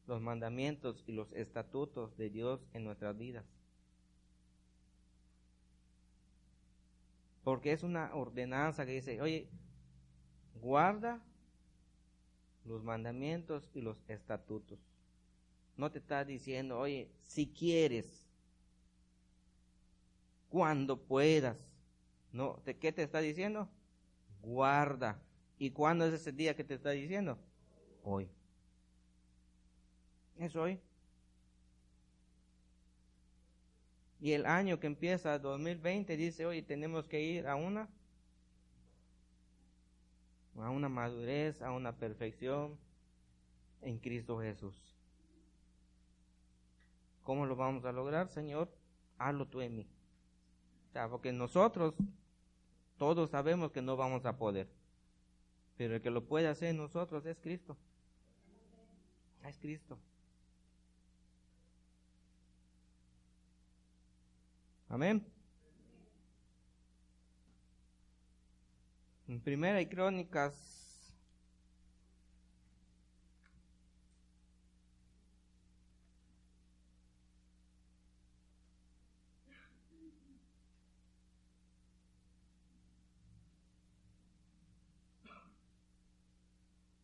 los 0.07 0.21
mandamientos 0.21 1.03
y 1.07 1.13
los 1.13 1.31
estatutos 1.33 2.15
de 2.17 2.29
Dios 2.29 2.65
en 2.73 2.83
nuestras 2.83 3.17
vidas. 3.17 3.45
Porque 7.43 7.71
es 7.71 7.83
una 7.83 8.13
ordenanza 8.15 8.85
que 8.85 8.93
dice, 8.93 9.21
oye, 9.21 9.47
guarda 10.61 11.21
los 12.65 12.83
mandamientos 12.83 13.69
y 13.73 13.81
los 13.81 13.97
estatutos. 14.07 14.79
No 15.77 15.91
te 15.91 15.99
está 15.99 16.25
diciendo, 16.25 16.79
oye, 16.79 17.11
si 17.21 17.47
quieres, 17.47 18.25
cuando 20.49 20.97
puedas. 20.97 21.57
No, 22.31 22.61
¿de 22.65 22.77
qué 22.77 22.91
te 22.91 23.03
está 23.03 23.19
diciendo? 23.19 23.69
Guarda. 24.41 25.21
¿Y 25.57 25.71
cuándo 25.71 26.05
es 26.05 26.13
ese 26.13 26.31
día 26.31 26.55
que 26.55 26.63
te 26.63 26.73
está 26.73 26.91
diciendo? 26.91 27.37
Hoy. 28.03 28.29
Es 30.37 30.55
hoy. 30.55 30.79
Y 34.19 34.31
el 34.31 34.45
año 34.45 34.79
que 34.79 34.87
empieza 34.87 35.37
2020 35.39 36.17
dice, 36.17 36.45
oye, 36.45 36.61
tenemos 36.61 37.07
que 37.07 37.21
ir 37.21 37.47
a 37.47 37.55
una 37.55 37.89
a 40.57 40.69
una 40.69 40.89
madurez, 40.89 41.61
a 41.61 41.71
una 41.71 41.97
perfección 41.97 42.77
en 43.81 43.99
Cristo 43.99 44.39
Jesús. 44.39 44.95
¿Cómo 47.23 47.45
lo 47.45 47.55
vamos 47.55 47.83
a 47.85 47.91
lograr, 47.91 48.29
Señor? 48.29 48.69
Hazlo 49.17 49.47
tú 49.47 49.61
en 49.61 49.75
mí. 49.75 49.87
porque 51.09 51.33
nosotros 51.33 51.93
todos 52.97 53.31
sabemos 53.31 53.71
que 53.71 53.81
no 53.81 53.97
vamos 53.97 54.25
a 54.25 54.37
poder. 54.37 54.67
Pero 55.77 55.95
el 55.95 56.01
que 56.01 56.09
lo 56.09 56.23
puede 56.23 56.47
hacer 56.47 56.69
en 56.69 56.77
nosotros 56.77 57.25
es 57.25 57.37
Cristo. 57.39 57.75
Es 59.43 59.57
Cristo. 59.57 59.97
Amén. 64.95 65.21
En 69.27 69.41
Primera 69.41 69.81
y 69.81 69.87
Crónicas. 69.87 70.55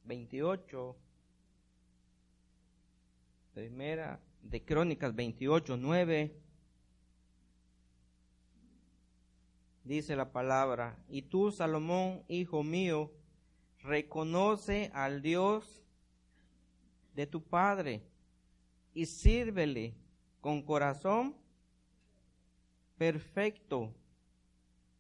Veintiocho, 0.05 0.95
primera 3.53 4.21
de 4.43 4.63
Crónicas 4.63 5.13
veintiocho, 5.13 5.75
nueve, 5.75 6.40
dice 9.84 10.15
la 10.15 10.32
palabra, 10.32 10.97
y 11.07 11.23
tú, 11.23 11.51
Salomón, 11.51 12.23
hijo 12.27 12.63
mío, 12.63 13.11
reconoce 13.79 14.91
al 14.93 15.21
Dios 15.21 15.84
de 17.15 17.27
tu 17.27 17.43
Padre 17.43 18.03
y 18.93 19.05
sírvele 19.05 19.95
con 20.39 20.61
corazón 20.61 21.36
perfecto 22.97 23.93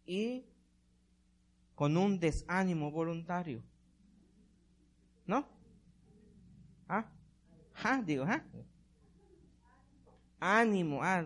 y 0.05 0.45
con 1.75 1.97
un 1.97 2.19
desánimo 2.19 2.91
voluntario. 2.91 3.63
¿No? 5.25 5.47
¿Ah? 6.87 7.05
¿Ah? 7.83 8.01
Digo, 8.03 8.25
¿ah? 8.27 8.43
Ánimo, 10.39 11.03
ah. 11.03 11.25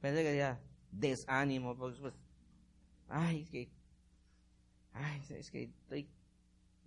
Pensé 0.00 0.22
que 0.22 0.36
ya 0.36 0.60
desánimo, 0.90 1.76
pues, 1.76 1.96
pues, 1.98 2.14
ay, 3.08 3.42
es 3.42 3.50
que, 3.50 3.68
ay, 4.92 5.22
es 5.30 5.50
que 5.50 5.64
estoy 5.64 6.08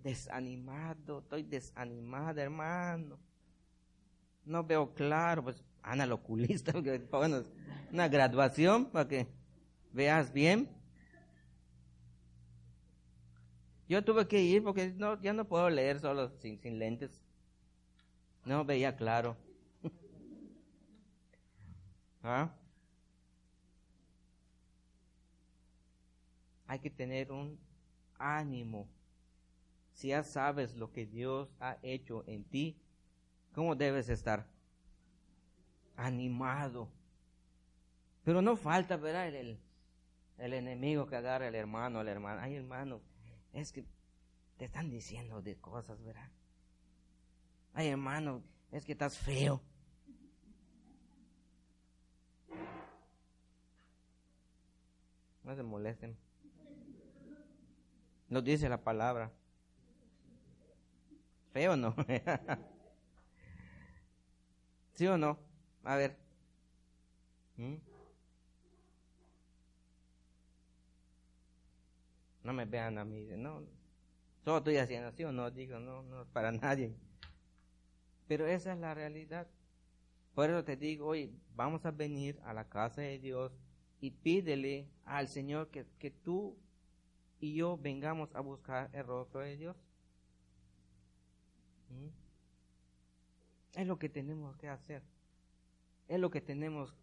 desanimado, 0.03 1.19
estoy 1.19 1.43
desanimada, 1.43 2.41
hermano. 2.41 3.19
No 4.45 4.63
veo 4.63 4.93
claro, 4.93 5.43
pues, 5.43 5.63
anda 5.83 6.03
al 6.03 6.11
oculista, 6.11 6.73
bueno, 7.11 7.43
una 7.91 8.07
graduación 8.07 8.85
para 8.85 9.07
que 9.07 9.27
veas 9.91 10.31
bien. 10.31 10.69
Yo 13.87 14.03
tuve 14.03 14.27
que 14.27 14.41
ir 14.41 14.63
porque 14.63 14.93
no, 14.97 15.21
ya 15.21 15.33
no 15.33 15.45
puedo 15.45 15.69
leer 15.69 15.99
solo 15.99 16.31
sin, 16.39 16.59
sin 16.61 16.79
lentes. 16.79 17.21
No 18.45 18.63
veía 18.63 18.95
claro. 18.95 19.35
¿Ah? 22.23 22.49
Hay 26.71 26.79
que 26.79 26.89
tener 26.89 27.33
un 27.33 27.59
ánimo. 28.17 28.87
Si 29.91 30.07
ya 30.07 30.23
sabes 30.23 30.73
lo 30.73 30.93
que 30.93 31.05
Dios 31.05 31.53
ha 31.59 31.77
hecho 31.81 32.23
en 32.27 32.45
ti, 32.45 32.79
¿cómo 33.51 33.75
debes 33.75 34.07
estar? 34.07 34.47
Animado. 35.97 36.89
Pero 38.23 38.41
no 38.41 38.55
falta, 38.55 38.95
¿verdad? 38.95 39.27
El, 39.35 39.59
el 40.37 40.53
enemigo 40.53 41.07
que 41.07 41.17
agarra 41.17 41.49
al 41.49 41.55
hermano, 41.55 41.99
al 41.99 42.07
hermano. 42.07 42.39
Ay, 42.39 42.55
hermano, 42.55 43.01
es 43.51 43.73
que 43.73 43.83
te 44.55 44.63
están 44.63 44.89
diciendo 44.89 45.41
de 45.41 45.57
cosas, 45.57 46.01
¿verdad? 46.01 46.31
Ay, 47.73 47.89
hermano, 47.89 48.43
es 48.71 48.85
que 48.85 48.93
estás 48.93 49.17
feo. 49.17 49.61
No 55.43 55.53
se 55.53 55.63
molesten. 55.63 56.30
Nos 58.31 58.43
dice 58.45 58.69
la 58.69 58.81
palabra. 58.81 59.29
¿Feo 61.51 61.73
o 61.73 61.75
no? 61.75 61.93
¿Sí 64.93 65.05
o 65.05 65.17
no? 65.17 65.37
A 65.83 65.97
ver. 65.97 66.15
¿Mm? 67.57 67.75
No 72.43 72.53
me 72.53 72.63
vean 72.63 72.97
a 72.99 73.03
mí. 73.03 73.27
No, 73.35 73.65
solo 74.45 74.59
estoy 74.59 74.77
haciendo 74.77 75.09
así 75.09 75.25
o 75.25 75.33
no. 75.33 75.51
Digo, 75.51 75.81
no, 75.81 76.01
no, 76.01 76.25
para 76.27 76.53
nadie. 76.53 76.95
Pero 78.29 78.47
esa 78.47 78.71
es 78.71 78.79
la 78.79 78.93
realidad. 78.93 79.49
Por 80.33 80.49
eso 80.49 80.63
te 80.63 80.77
digo, 80.77 81.07
hoy 81.07 81.37
vamos 81.53 81.85
a 81.85 81.91
venir 81.91 82.39
a 82.45 82.53
la 82.53 82.69
casa 82.69 83.01
de 83.01 83.19
Dios 83.19 83.51
y 83.99 84.11
pídele 84.11 84.87
al 85.03 85.27
Señor 85.27 85.69
que, 85.69 85.85
que 85.99 86.11
tú 86.11 86.57
y 87.41 87.55
yo 87.55 87.75
vengamos 87.75 88.33
a 88.35 88.39
buscar 88.39 88.89
el 88.93 89.03
rostro 89.03 89.41
de 89.41 89.57
Dios. 89.57 89.75
¿Mm? 91.89 93.79
Es 93.79 93.87
lo 93.87 93.97
que 93.97 94.09
tenemos 94.09 94.55
que 94.57 94.69
hacer. 94.69 95.01
Es 96.07 96.19
lo 96.19 96.29
que 96.29 96.39
tenemos 96.39 96.93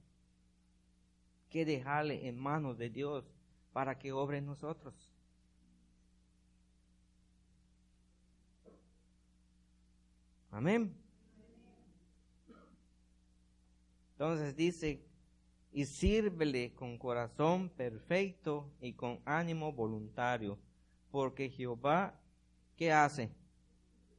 que 1.50 1.64
dejarle 1.64 2.28
en 2.28 2.38
manos 2.38 2.78
de 2.78 2.88
Dios 2.88 3.24
para 3.72 3.98
que 3.98 4.12
obre 4.12 4.38
en 4.38 4.46
nosotros. 4.46 4.94
Amén. 10.52 10.94
Entonces 14.12 14.54
dice, 14.54 15.07
y 15.78 15.84
sírvele 15.84 16.74
con 16.74 16.98
corazón 16.98 17.68
perfecto 17.68 18.68
y 18.80 18.94
con 18.94 19.20
ánimo 19.24 19.72
voluntario, 19.72 20.58
porque 21.12 21.50
Jehová, 21.50 22.20
¿qué 22.74 22.90
hace? 22.90 23.30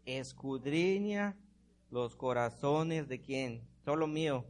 Escudriña 0.06 1.36
los 1.92 2.16
corazones 2.16 3.10
de 3.10 3.20
quién? 3.20 3.68
Solo 3.84 4.08
mío, 4.08 4.46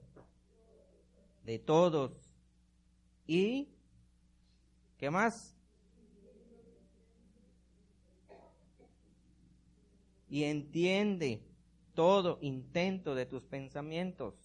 de 1.44 1.58
todos. 1.58 2.12
¿Y 3.26 3.70
qué 5.00 5.10
más? 5.10 5.58
Y 10.30 10.44
entiende 10.44 11.42
todo 11.96 12.38
intento 12.40 13.16
de 13.16 13.26
tus 13.26 13.42
pensamientos. 13.46 14.36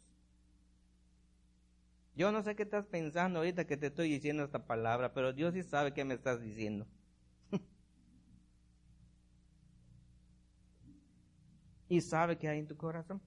Yo 2.17 2.31
no 2.33 2.43
sé 2.43 2.55
qué 2.55 2.63
estás 2.63 2.87
pensando 2.87 3.41
ahorita 3.41 3.67
que 3.67 3.77
te 3.77 3.87
estoy 3.89 4.09
diciendo 4.09 4.45
esta 4.45 4.67
palabra, 4.67 5.13
pero 5.13 5.33
Dios 5.33 5.55
sí 5.55 5.63
sabe 5.63 5.93
qué 5.93 6.05
me 6.05 6.15
estás 6.15 6.41
diciendo. 6.41 6.87
y 11.89 12.01
sabe 12.01 12.39
qué 12.39 12.49
hay 12.49 12.61
en 12.61 12.67
tu 12.69 12.77
corazón. 12.77 13.21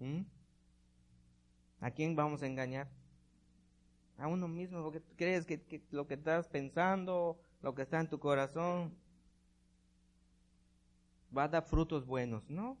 ¿Mm? 0.00 0.22
¿A 1.80 1.90
quién 1.90 2.14
vamos 2.14 2.42
a 2.42 2.46
engañar? 2.46 2.88
A 4.18 4.28
uno 4.28 4.48
mismo, 4.48 4.82
porque 4.82 5.02
crees 5.16 5.46
que, 5.46 5.62
que 5.62 5.82
lo 5.90 6.06
que 6.06 6.14
estás 6.14 6.48
pensando, 6.48 7.38
lo 7.62 7.74
que 7.74 7.82
está 7.82 8.00
en 8.00 8.08
tu 8.10 8.18
corazón, 8.18 8.94
va 11.36 11.44
a 11.44 11.48
dar 11.48 11.64
frutos 11.64 12.04
buenos, 12.06 12.48
¿no? 12.50 12.78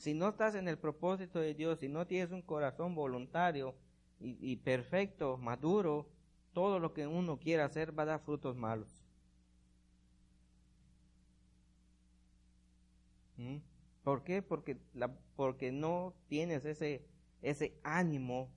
Si 0.00 0.14
no 0.14 0.30
estás 0.30 0.54
en 0.54 0.66
el 0.66 0.78
propósito 0.78 1.40
de 1.40 1.52
Dios, 1.52 1.80
si 1.80 1.88
no 1.90 2.06
tienes 2.06 2.30
un 2.30 2.40
corazón 2.40 2.94
voluntario 2.94 3.74
y, 4.18 4.56
perfecto, 4.56 5.36
maduro, 5.36 6.08
todo 6.54 6.78
lo 6.78 6.94
que 6.94 7.06
uno 7.06 7.38
quiera 7.38 7.66
hacer 7.66 7.96
va 7.96 8.04
a 8.04 8.06
dar 8.06 8.20
frutos 8.20 8.56
malos. 8.56 8.88
¿Mm? 13.36 13.58
¿Por 14.02 14.24
qué? 14.24 14.40
Porque, 14.40 14.78
porque 15.36 15.70
no 15.70 16.14
tienes 16.28 16.64
ese, 16.64 17.04
ese 17.42 17.78
ánimo, 17.82 18.48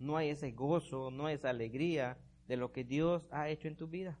no 0.00 0.16
hay 0.16 0.30
ese 0.30 0.50
gozo, 0.50 1.12
no 1.12 1.26
hay 1.26 1.36
esa 1.36 1.50
alegría 1.50 2.18
de 2.48 2.56
lo 2.56 2.72
que 2.72 2.82
Dios 2.82 3.28
ha 3.30 3.48
hecho 3.48 3.68
en 3.68 3.76
tu 3.76 3.86
vida. 3.86 4.18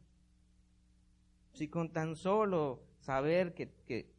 Si 1.52 1.66
con 1.66 1.92
tan 1.92 2.14
solo 2.14 2.84
saber 3.00 3.54
que 3.54 4.14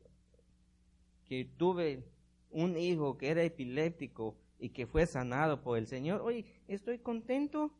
que 1.27 1.45
tuve 1.57 2.03
un 2.49 2.77
hijo 2.77 3.17
que 3.17 3.29
era 3.29 3.43
epiléptico 3.43 4.35
y 4.59 4.69
que 4.69 4.87
fue 4.87 5.05
sanado 5.05 5.61
por 5.61 5.77
el 5.77 5.87
Señor, 5.87 6.21
oye, 6.21 6.45
estoy 6.67 6.99
contento. 6.99 7.71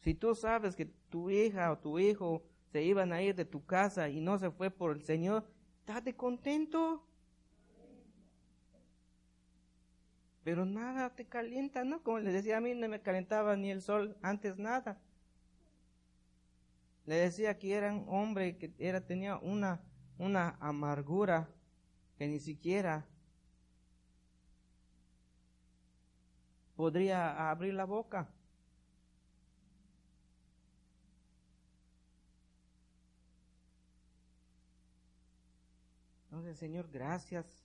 Si 0.00 0.14
tú 0.14 0.34
sabes 0.34 0.76
que 0.76 0.86
tu 0.86 1.30
hija 1.30 1.70
o 1.72 1.78
tu 1.78 1.98
hijo 1.98 2.42
se 2.72 2.82
iban 2.82 3.12
a 3.12 3.22
ir 3.22 3.34
de 3.34 3.44
tu 3.44 3.66
casa 3.66 4.08
y 4.08 4.20
no 4.20 4.38
se 4.38 4.50
fue 4.50 4.70
por 4.70 4.92
el 4.92 5.02
Señor, 5.02 5.44
estate 5.80 6.14
contento. 6.14 7.04
Pero 10.42 10.64
nada 10.64 11.14
te 11.14 11.26
calienta, 11.26 11.84
¿no? 11.84 12.02
Como 12.02 12.18
les 12.20 12.32
decía 12.32 12.56
a 12.56 12.60
mí, 12.60 12.74
no 12.74 12.88
me 12.88 13.02
calentaba 13.02 13.56
ni 13.56 13.70
el 13.70 13.82
sol 13.82 14.16
antes 14.22 14.56
nada. 14.56 14.98
Le 17.10 17.16
decía 17.16 17.58
que 17.58 17.74
era 17.74 17.92
un 17.92 18.04
hombre 18.06 18.56
que 18.56 18.72
era, 18.78 19.00
tenía 19.00 19.36
una, 19.38 19.80
una 20.16 20.56
amargura 20.60 21.48
que 22.16 22.28
ni 22.28 22.38
siquiera 22.38 23.04
podría 26.76 27.50
abrir 27.50 27.74
la 27.74 27.84
boca. 27.84 28.28
Entonces, 36.26 36.58
Señor, 36.58 36.88
gracias. 36.92 37.64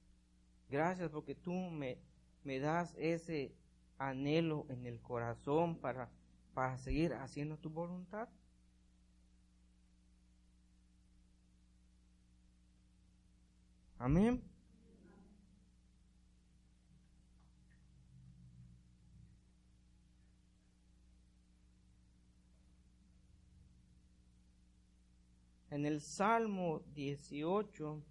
Gracias 0.72 1.12
porque 1.12 1.36
tú 1.36 1.54
me, 1.54 2.00
me 2.43 2.58
das 2.58 2.96
ese 2.98 3.54
anhelo 4.00 4.66
en 4.70 4.88
el 4.88 5.00
corazón 5.02 5.78
para, 5.78 6.10
para 6.56 6.80
seguir 6.80 7.14
haciendo 7.14 7.60
tu 7.60 7.70
voluntad. 7.70 8.28
Amén. 13.98 14.41
En 25.70 25.86
el 25.86 26.00
Salmo 26.00 26.84
18 26.93 28.02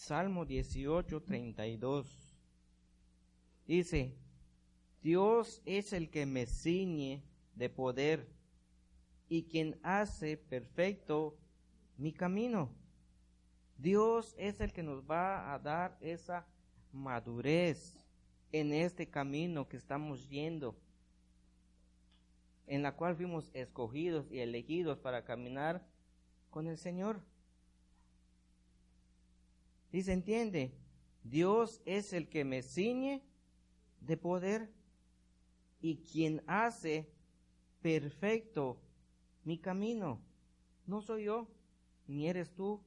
Salmo 0.00 0.46
18, 0.46 1.22
32. 1.24 2.34
Dice, 3.66 4.16
Dios 5.02 5.60
es 5.66 5.92
el 5.92 6.08
que 6.08 6.24
me 6.24 6.46
ciñe 6.46 7.22
de 7.54 7.68
poder 7.68 8.26
y 9.28 9.42
quien 9.42 9.78
hace 9.82 10.38
perfecto 10.38 11.36
mi 11.98 12.14
camino. 12.14 12.70
Dios 13.76 14.34
es 14.38 14.62
el 14.62 14.72
que 14.72 14.82
nos 14.82 15.02
va 15.02 15.52
a 15.52 15.58
dar 15.58 15.98
esa 16.00 16.46
madurez 16.92 17.94
en 18.52 18.72
este 18.72 19.06
camino 19.06 19.68
que 19.68 19.76
estamos 19.76 20.26
yendo, 20.30 20.80
en 22.66 22.82
la 22.82 22.96
cual 22.96 23.16
fuimos 23.16 23.50
escogidos 23.52 24.32
y 24.32 24.40
elegidos 24.40 24.98
para 24.98 25.24
caminar 25.26 25.86
con 26.48 26.68
el 26.68 26.78
Señor. 26.78 27.20
Y 29.92 30.02
se 30.02 30.12
entiende, 30.12 30.72
Dios 31.24 31.80
es 31.84 32.12
el 32.12 32.28
que 32.28 32.44
me 32.44 32.62
ciñe 32.62 33.22
de 34.00 34.16
poder 34.16 34.70
y 35.80 35.96
quien 35.98 36.42
hace 36.46 37.10
perfecto 37.82 38.80
mi 39.44 39.58
camino. 39.58 40.20
No 40.86 41.00
soy 41.00 41.24
yo, 41.24 41.48
ni 42.06 42.28
eres 42.28 42.54
tú, 42.54 42.80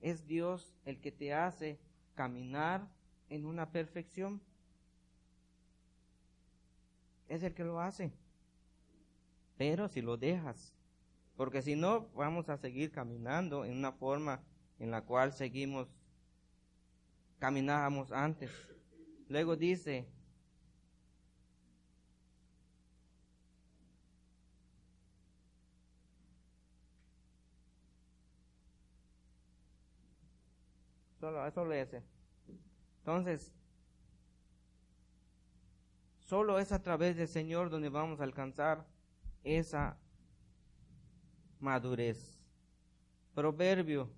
es 0.00 0.26
Dios 0.26 0.74
el 0.84 1.00
que 1.00 1.12
te 1.12 1.32
hace 1.32 1.78
caminar 2.14 2.88
en 3.28 3.46
una 3.46 3.70
perfección. 3.70 4.40
Es 7.28 7.42
el 7.42 7.54
que 7.54 7.64
lo 7.64 7.80
hace. 7.80 8.12
Pero 9.56 9.88
si 9.88 10.02
lo 10.02 10.16
dejas, 10.16 10.72
porque 11.36 11.62
si 11.62 11.76
no, 11.76 12.08
vamos 12.14 12.48
a 12.48 12.56
seguir 12.56 12.92
caminando 12.92 13.64
en 13.64 13.76
una 13.76 13.92
forma 13.92 14.42
en 14.78 14.90
la 14.90 15.02
cual 15.02 15.32
seguimos 15.32 15.88
caminábamos 17.38 18.12
antes. 18.12 18.50
Luego 19.28 19.56
dice, 19.56 20.06
solo, 31.52 31.72
ese. 31.72 32.02
Entonces, 32.98 33.52
solo 36.20 36.58
es 36.58 36.72
a 36.72 36.82
través 36.82 37.16
del 37.16 37.28
Señor 37.28 37.70
donde 37.70 37.88
vamos 37.88 38.20
a 38.20 38.24
alcanzar 38.24 38.86
esa 39.42 39.96
madurez. 41.60 42.38
Proverbio 43.34 44.10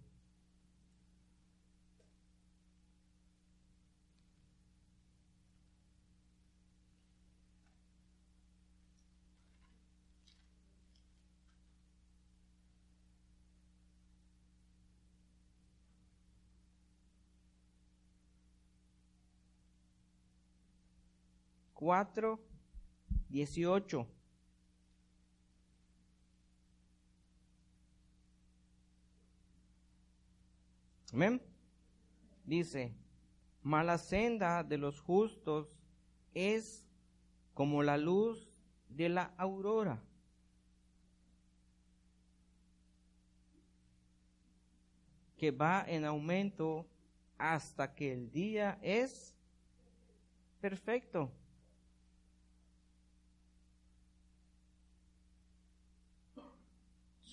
4, 21.78 22.40
18. 23.28 24.06
Amén. 31.12 31.40
Dice, 32.44 32.92
mala 33.62 33.96
senda 33.96 34.64
de 34.64 34.76
los 34.76 35.00
justos 35.00 35.68
es 36.34 36.84
como 37.54 37.84
la 37.84 37.96
luz 37.96 38.50
de 38.88 39.08
la 39.08 39.32
aurora. 39.36 40.02
que 45.36 45.52
va 45.52 45.84
en 45.86 46.04
aumento 46.04 46.84
hasta 47.38 47.94
que 47.94 48.12
el 48.12 48.32
día 48.32 48.76
es 48.82 49.36
perfecto. 50.60 51.30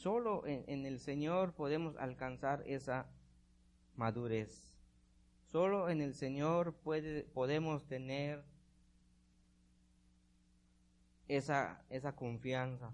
Solo 0.06 0.46
en, 0.46 0.86
el 0.86 1.00
Señor 1.00 1.54
podemos 1.56 1.98
alcanzar 1.98 2.62
esa 2.68 3.08
madurez. 3.96 4.78
Solo 5.48 5.90
en 5.90 6.00
el 6.00 6.14
Señor 6.14 6.76
puede, 6.76 7.24
podemos 7.24 7.88
tener 7.88 8.46
esa, 11.28 11.84
esa 11.90 12.16
confianza. 12.16 12.94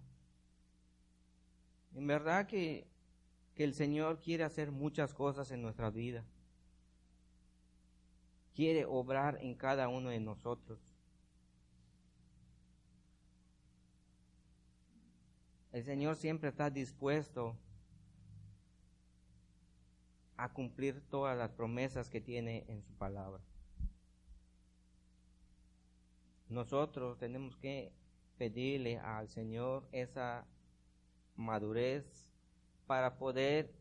En 1.96 2.08
verdad 2.08 2.48
que, 2.48 2.88
que 3.56 3.66
el 3.66 3.74
Señor 3.74 4.22
quiere 4.22 4.46
hacer 4.46 4.72
muchas 4.72 5.14
cosas 5.14 5.52
en 5.52 5.62
nuestra 5.62 5.90
vida. 5.90 6.24
Quiere 8.56 8.86
obrar 8.86 9.38
en 9.42 9.56
cada 9.56 9.90
uno 9.90 10.12
de 10.12 10.22
nosotros. 10.22 10.80
El 15.72 15.84
Señor 15.84 16.18
siempre 16.18 16.50
está 16.50 16.70
dispuesto 16.70 17.56
a 20.36 20.50
cumplir 20.52 21.02
todas 21.10 21.38
las 21.38 21.52
promesas 21.52 22.10
que 22.10 22.20
tiene 22.20 22.66
en 22.68 22.82
su 22.82 22.94
palabra. 22.94 23.42
Nosotros 26.50 27.18
tenemos 27.18 27.56
que 27.56 27.94
pedirle 28.38 29.00
al 29.00 29.30
Señor 29.30 29.88
esa 29.94 30.46
madurez 31.38 32.28
para 32.86 33.18
poder 33.18 33.74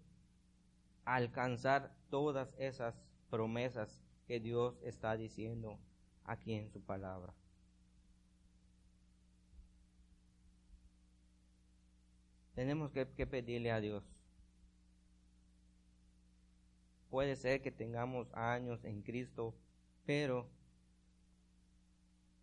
alcanzar 1.04 1.92
todas 2.10 2.54
esas 2.58 2.94
promesas 3.30 4.00
que 4.28 4.38
Dios 4.38 4.78
está 4.82 5.16
diciendo 5.16 5.80
aquí 6.24 6.54
en 6.54 6.70
su 6.70 6.80
palabra. 6.80 7.34
Tenemos 12.60 12.92
que, 12.92 13.06
pedirle 13.26 13.72
a 13.72 13.80
Dios. 13.80 14.04
Puede 17.08 17.34
ser 17.34 17.62
que 17.62 17.70
tengamos 17.70 18.28
años 18.34 18.84
en 18.84 19.00
Cristo, 19.00 19.54
pero 20.04 20.46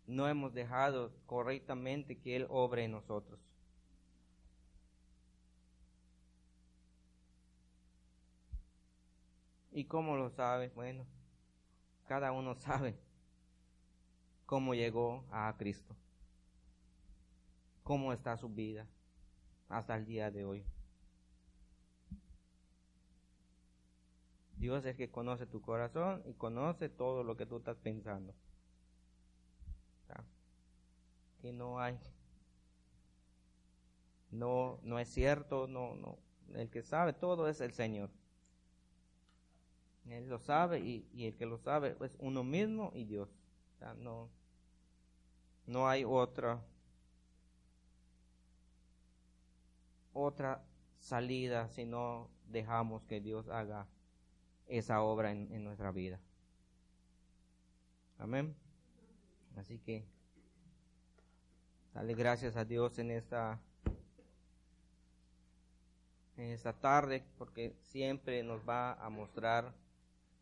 no 0.07 0.27
hemos 0.27 0.55
dejado 0.55 1.13
correctamente 1.27 2.17
que 2.17 2.35
Él 2.35 2.47
obre 2.49 2.85
en 2.85 2.93
nosotros. 2.93 3.39
¿Y 9.71 9.85
cómo 9.85 10.17
lo 10.17 10.31
sabe? 10.31 10.69
Bueno, 10.69 11.05
cada 12.07 12.31
uno 12.31 12.55
sabe 12.55 12.97
cómo 14.47 14.73
llegó 14.73 15.27
a 15.29 15.55
Cristo, 15.59 15.95
cómo 17.83 18.11
está 18.13 18.35
su 18.35 18.49
vida 18.49 18.87
hasta 19.69 19.95
el 19.95 20.05
día 20.05 20.31
de 20.31 20.45
hoy. 20.45 20.65
Dios 24.57 24.85
es 24.85 24.95
que 24.95 25.09
conoce 25.11 25.45
tu 25.45 25.61
corazón 25.61 26.23
y 26.25 26.33
conoce 26.33 26.89
todo 26.89 27.23
lo 27.23 27.37
que 27.37 27.45
tú 27.45 27.57
estás 27.57 27.77
pensando. 27.77 28.33
Que 31.41 31.53
no 31.53 31.79
hay, 31.79 31.99
no, 34.31 34.79
no 34.81 34.97
es 34.97 35.07
cierto, 35.07 35.67
no, 35.67 35.95
no. 35.95 36.17
El 36.55 36.69
que 36.71 36.81
sabe 36.81 37.13
todo 37.13 37.47
es 37.47 37.61
el 37.61 37.73
Señor. 37.73 38.09
Él 40.09 40.27
lo 40.29 40.39
sabe 40.39 40.79
y, 40.79 41.07
y 41.13 41.27
el 41.27 41.35
que 41.35 41.45
lo 41.45 41.59
sabe 41.59 41.95
es 42.01 42.15
uno 42.19 42.43
mismo 42.43 42.91
y 42.95 43.05
Dios. 43.05 43.29
no, 43.99 44.29
no 45.67 45.87
hay 45.87 46.03
otra 46.03 46.59
otra 50.17 50.63
salida 50.99 51.69
si 51.69 51.85
no 51.85 52.29
dejamos 52.47 53.03
que 53.03 53.21
Dios 53.21 53.49
haga 53.49 53.87
esa 54.67 55.01
obra 55.01 55.31
en, 55.31 55.51
en 55.51 55.63
nuestra 55.63 55.91
vida. 55.91 56.19
Amén. 58.17 58.55
Así 59.55 59.79
que 59.79 60.05
dale 61.93 62.13
gracias 62.13 62.55
a 62.57 62.65
Dios 62.65 62.99
en 62.99 63.11
esta 63.11 63.59
en 66.37 66.51
esta 66.51 66.73
tarde 66.73 67.23
porque 67.37 67.75
siempre 67.81 68.43
nos 68.43 68.67
va 68.67 68.93
a 68.93 69.09
mostrar 69.09 69.73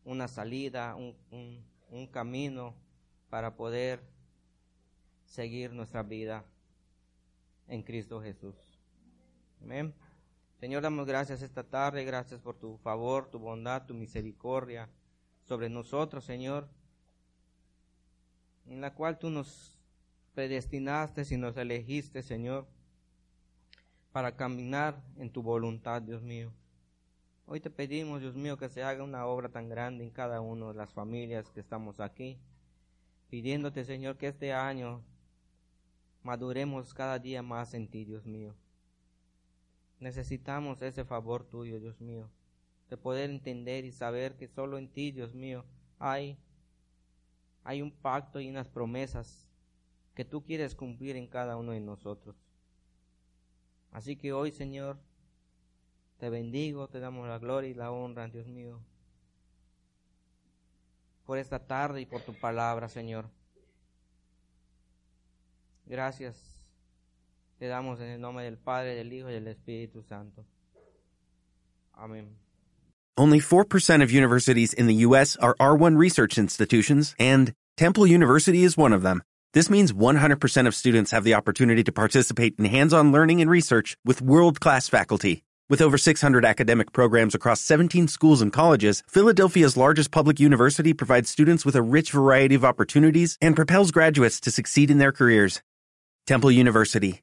una 0.04 0.28
salida, 0.28 0.94
un, 0.94 1.16
un, 1.90 2.06
camino 2.06 2.74
para 3.30 3.56
poder 3.56 4.00
seguir 5.24 5.72
nuestra 5.72 6.02
vida 6.02 6.44
en 7.66 7.82
Cristo 7.82 8.22
Jesús. 8.22 8.54
Amén. 9.66 9.92
Señor, 10.60 10.80
damos 10.80 11.08
gracias 11.08 11.42
esta 11.42 11.64
tarde, 11.64 12.04
gracias 12.04 12.40
por 12.40 12.54
tu 12.56 12.78
favor, 12.78 13.28
tu 13.28 13.40
bondad, 13.40 13.84
tu 13.84 13.94
misericordia 13.94 14.88
sobre 15.42 15.68
nosotros, 15.68 16.24
Señor, 16.24 16.68
en 18.68 18.80
la 18.80 18.94
cual 18.94 19.18
tú 19.18 19.28
nos 19.28 19.76
predestinaste 20.36 21.24
y 21.28 21.36
nos 21.36 21.56
elegiste, 21.56 22.22
Señor, 22.22 22.68
para 24.12 24.36
caminar 24.36 25.02
en 25.16 25.30
tu 25.30 25.42
voluntad, 25.42 26.00
Dios 26.00 26.22
mío. 26.22 26.52
Hoy 27.44 27.58
te 27.58 27.68
pedimos, 27.68 28.20
Dios 28.20 28.36
mío, 28.36 28.56
que 28.56 28.68
se 28.68 28.84
haga 28.84 29.02
una 29.02 29.26
obra 29.26 29.48
tan 29.48 29.68
grande 29.68 30.04
en 30.04 30.10
cada 30.10 30.40
una 30.40 30.68
de 30.68 30.74
las 30.74 30.92
familias 30.92 31.50
que 31.50 31.58
estamos 31.58 31.98
aquí, 31.98 32.38
pidiéndote, 33.30 33.84
Señor, 33.84 34.16
que 34.16 34.28
este 34.28 34.52
año 34.52 35.02
maduremos 36.22 36.94
cada 36.94 37.18
día 37.18 37.42
más 37.42 37.74
en 37.74 37.88
ti, 37.88 38.04
Dios 38.04 38.26
mío. 38.26 38.54
Necesitamos 39.98 40.82
ese 40.82 41.04
favor 41.04 41.44
tuyo, 41.44 41.80
Dios 41.80 42.00
mío, 42.00 42.30
de 42.90 42.96
poder 42.96 43.30
entender 43.30 43.84
y 43.84 43.92
saber 43.92 44.36
que 44.36 44.48
solo 44.48 44.78
en 44.78 44.88
ti, 44.88 45.10
Dios 45.10 45.34
mío, 45.34 45.64
hay, 45.98 46.38
hay 47.64 47.82
un 47.82 47.90
pacto 47.90 48.40
y 48.40 48.48
unas 48.48 48.68
promesas 48.68 49.46
que 50.14 50.24
tú 50.24 50.44
quieres 50.44 50.74
cumplir 50.74 51.16
en 51.16 51.26
cada 51.26 51.56
uno 51.56 51.72
de 51.72 51.80
nosotros. 51.80 52.36
Así 53.90 54.16
que 54.16 54.32
hoy, 54.32 54.52
Señor, 54.52 54.98
te 56.18 56.30
bendigo, 56.30 56.88
te 56.88 57.00
damos 57.00 57.28
la 57.28 57.38
gloria 57.38 57.70
y 57.70 57.74
la 57.74 57.90
honra, 57.90 58.28
Dios 58.28 58.46
mío, 58.46 58.80
por 61.24 61.38
esta 61.38 61.66
tarde 61.66 62.00
y 62.00 62.06
por 62.06 62.22
tu 62.22 62.38
palabra, 62.38 62.88
Señor. 62.88 63.28
Gracias. 65.86 66.55
Te 67.58 67.66
damos 67.66 68.00
en 68.00 68.08
el 68.08 68.20
nombre 68.20 68.44
del 68.44 68.58
Padre, 68.58 68.94
del 68.94 69.12
Hijo 69.12 69.30
y 69.30 69.32
del 69.32 69.48
Espíritu 69.48 70.02
Santo. 70.08 70.44
Amén. 71.94 72.36
Only 73.16 73.40
4% 73.40 74.02
of 74.02 74.10
universities 74.10 74.74
in 74.74 74.86
the 74.86 75.06
U.S. 75.06 75.36
are 75.38 75.54
R1 75.58 75.96
research 75.96 76.36
institutions, 76.36 77.14
and 77.18 77.54
Temple 77.78 78.06
University 78.06 78.62
is 78.62 78.76
one 78.76 78.92
of 78.92 79.02
them. 79.02 79.22
This 79.54 79.70
means 79.70 79.90
100% 79.90 80.66
of 80.66 80.74
students 80.74 81.12
have 81.12 81.24
the 81.24 81.32
opportunity 81.32 81.82
to 81.82 81.92
participate 81.92 82.56
in 82.58 82.66
hands 82.66 82.92
on 82.92 83.12
learning 83.12 83.40
and 83.40 83.50
research 83.50 83.96
with 84.04 84.20
world 84.20 84.60
class 84.60 84.86
faculty. 84.86 85.44
With 85.70 85.80
over 85.80 85.96
600 85.96 86.44
academic 86.44 86.92
programs 86.92 87.34
across 87.34 87.62
17 87.62 88.06
schools 88.08 88.42
and 88.42 88.52
colleges, 88.52 89.02
Philadelphia's 89.08 89.78
largest 89.78 90.10
public 90.10 90.38
university 90.38 90.92
provides 90.92 91.30
students 91.30 91.64
with 91.64 91.74
a 91.74 91.80
rich 91.80 92.12
variety 92.12 92.54
of 92.54 92.66
opportunities 92.66 93.38
and 93.40 93.56
propels 93.56 93.90
graduates 93.90 94.40
to 94.40 94.50
succeed 94.50 94.90
in 94.90 94.98
their 94.98 95.10
careers. 95.10 95.62
Temple 96.26 96.50
University. 96.50 97.22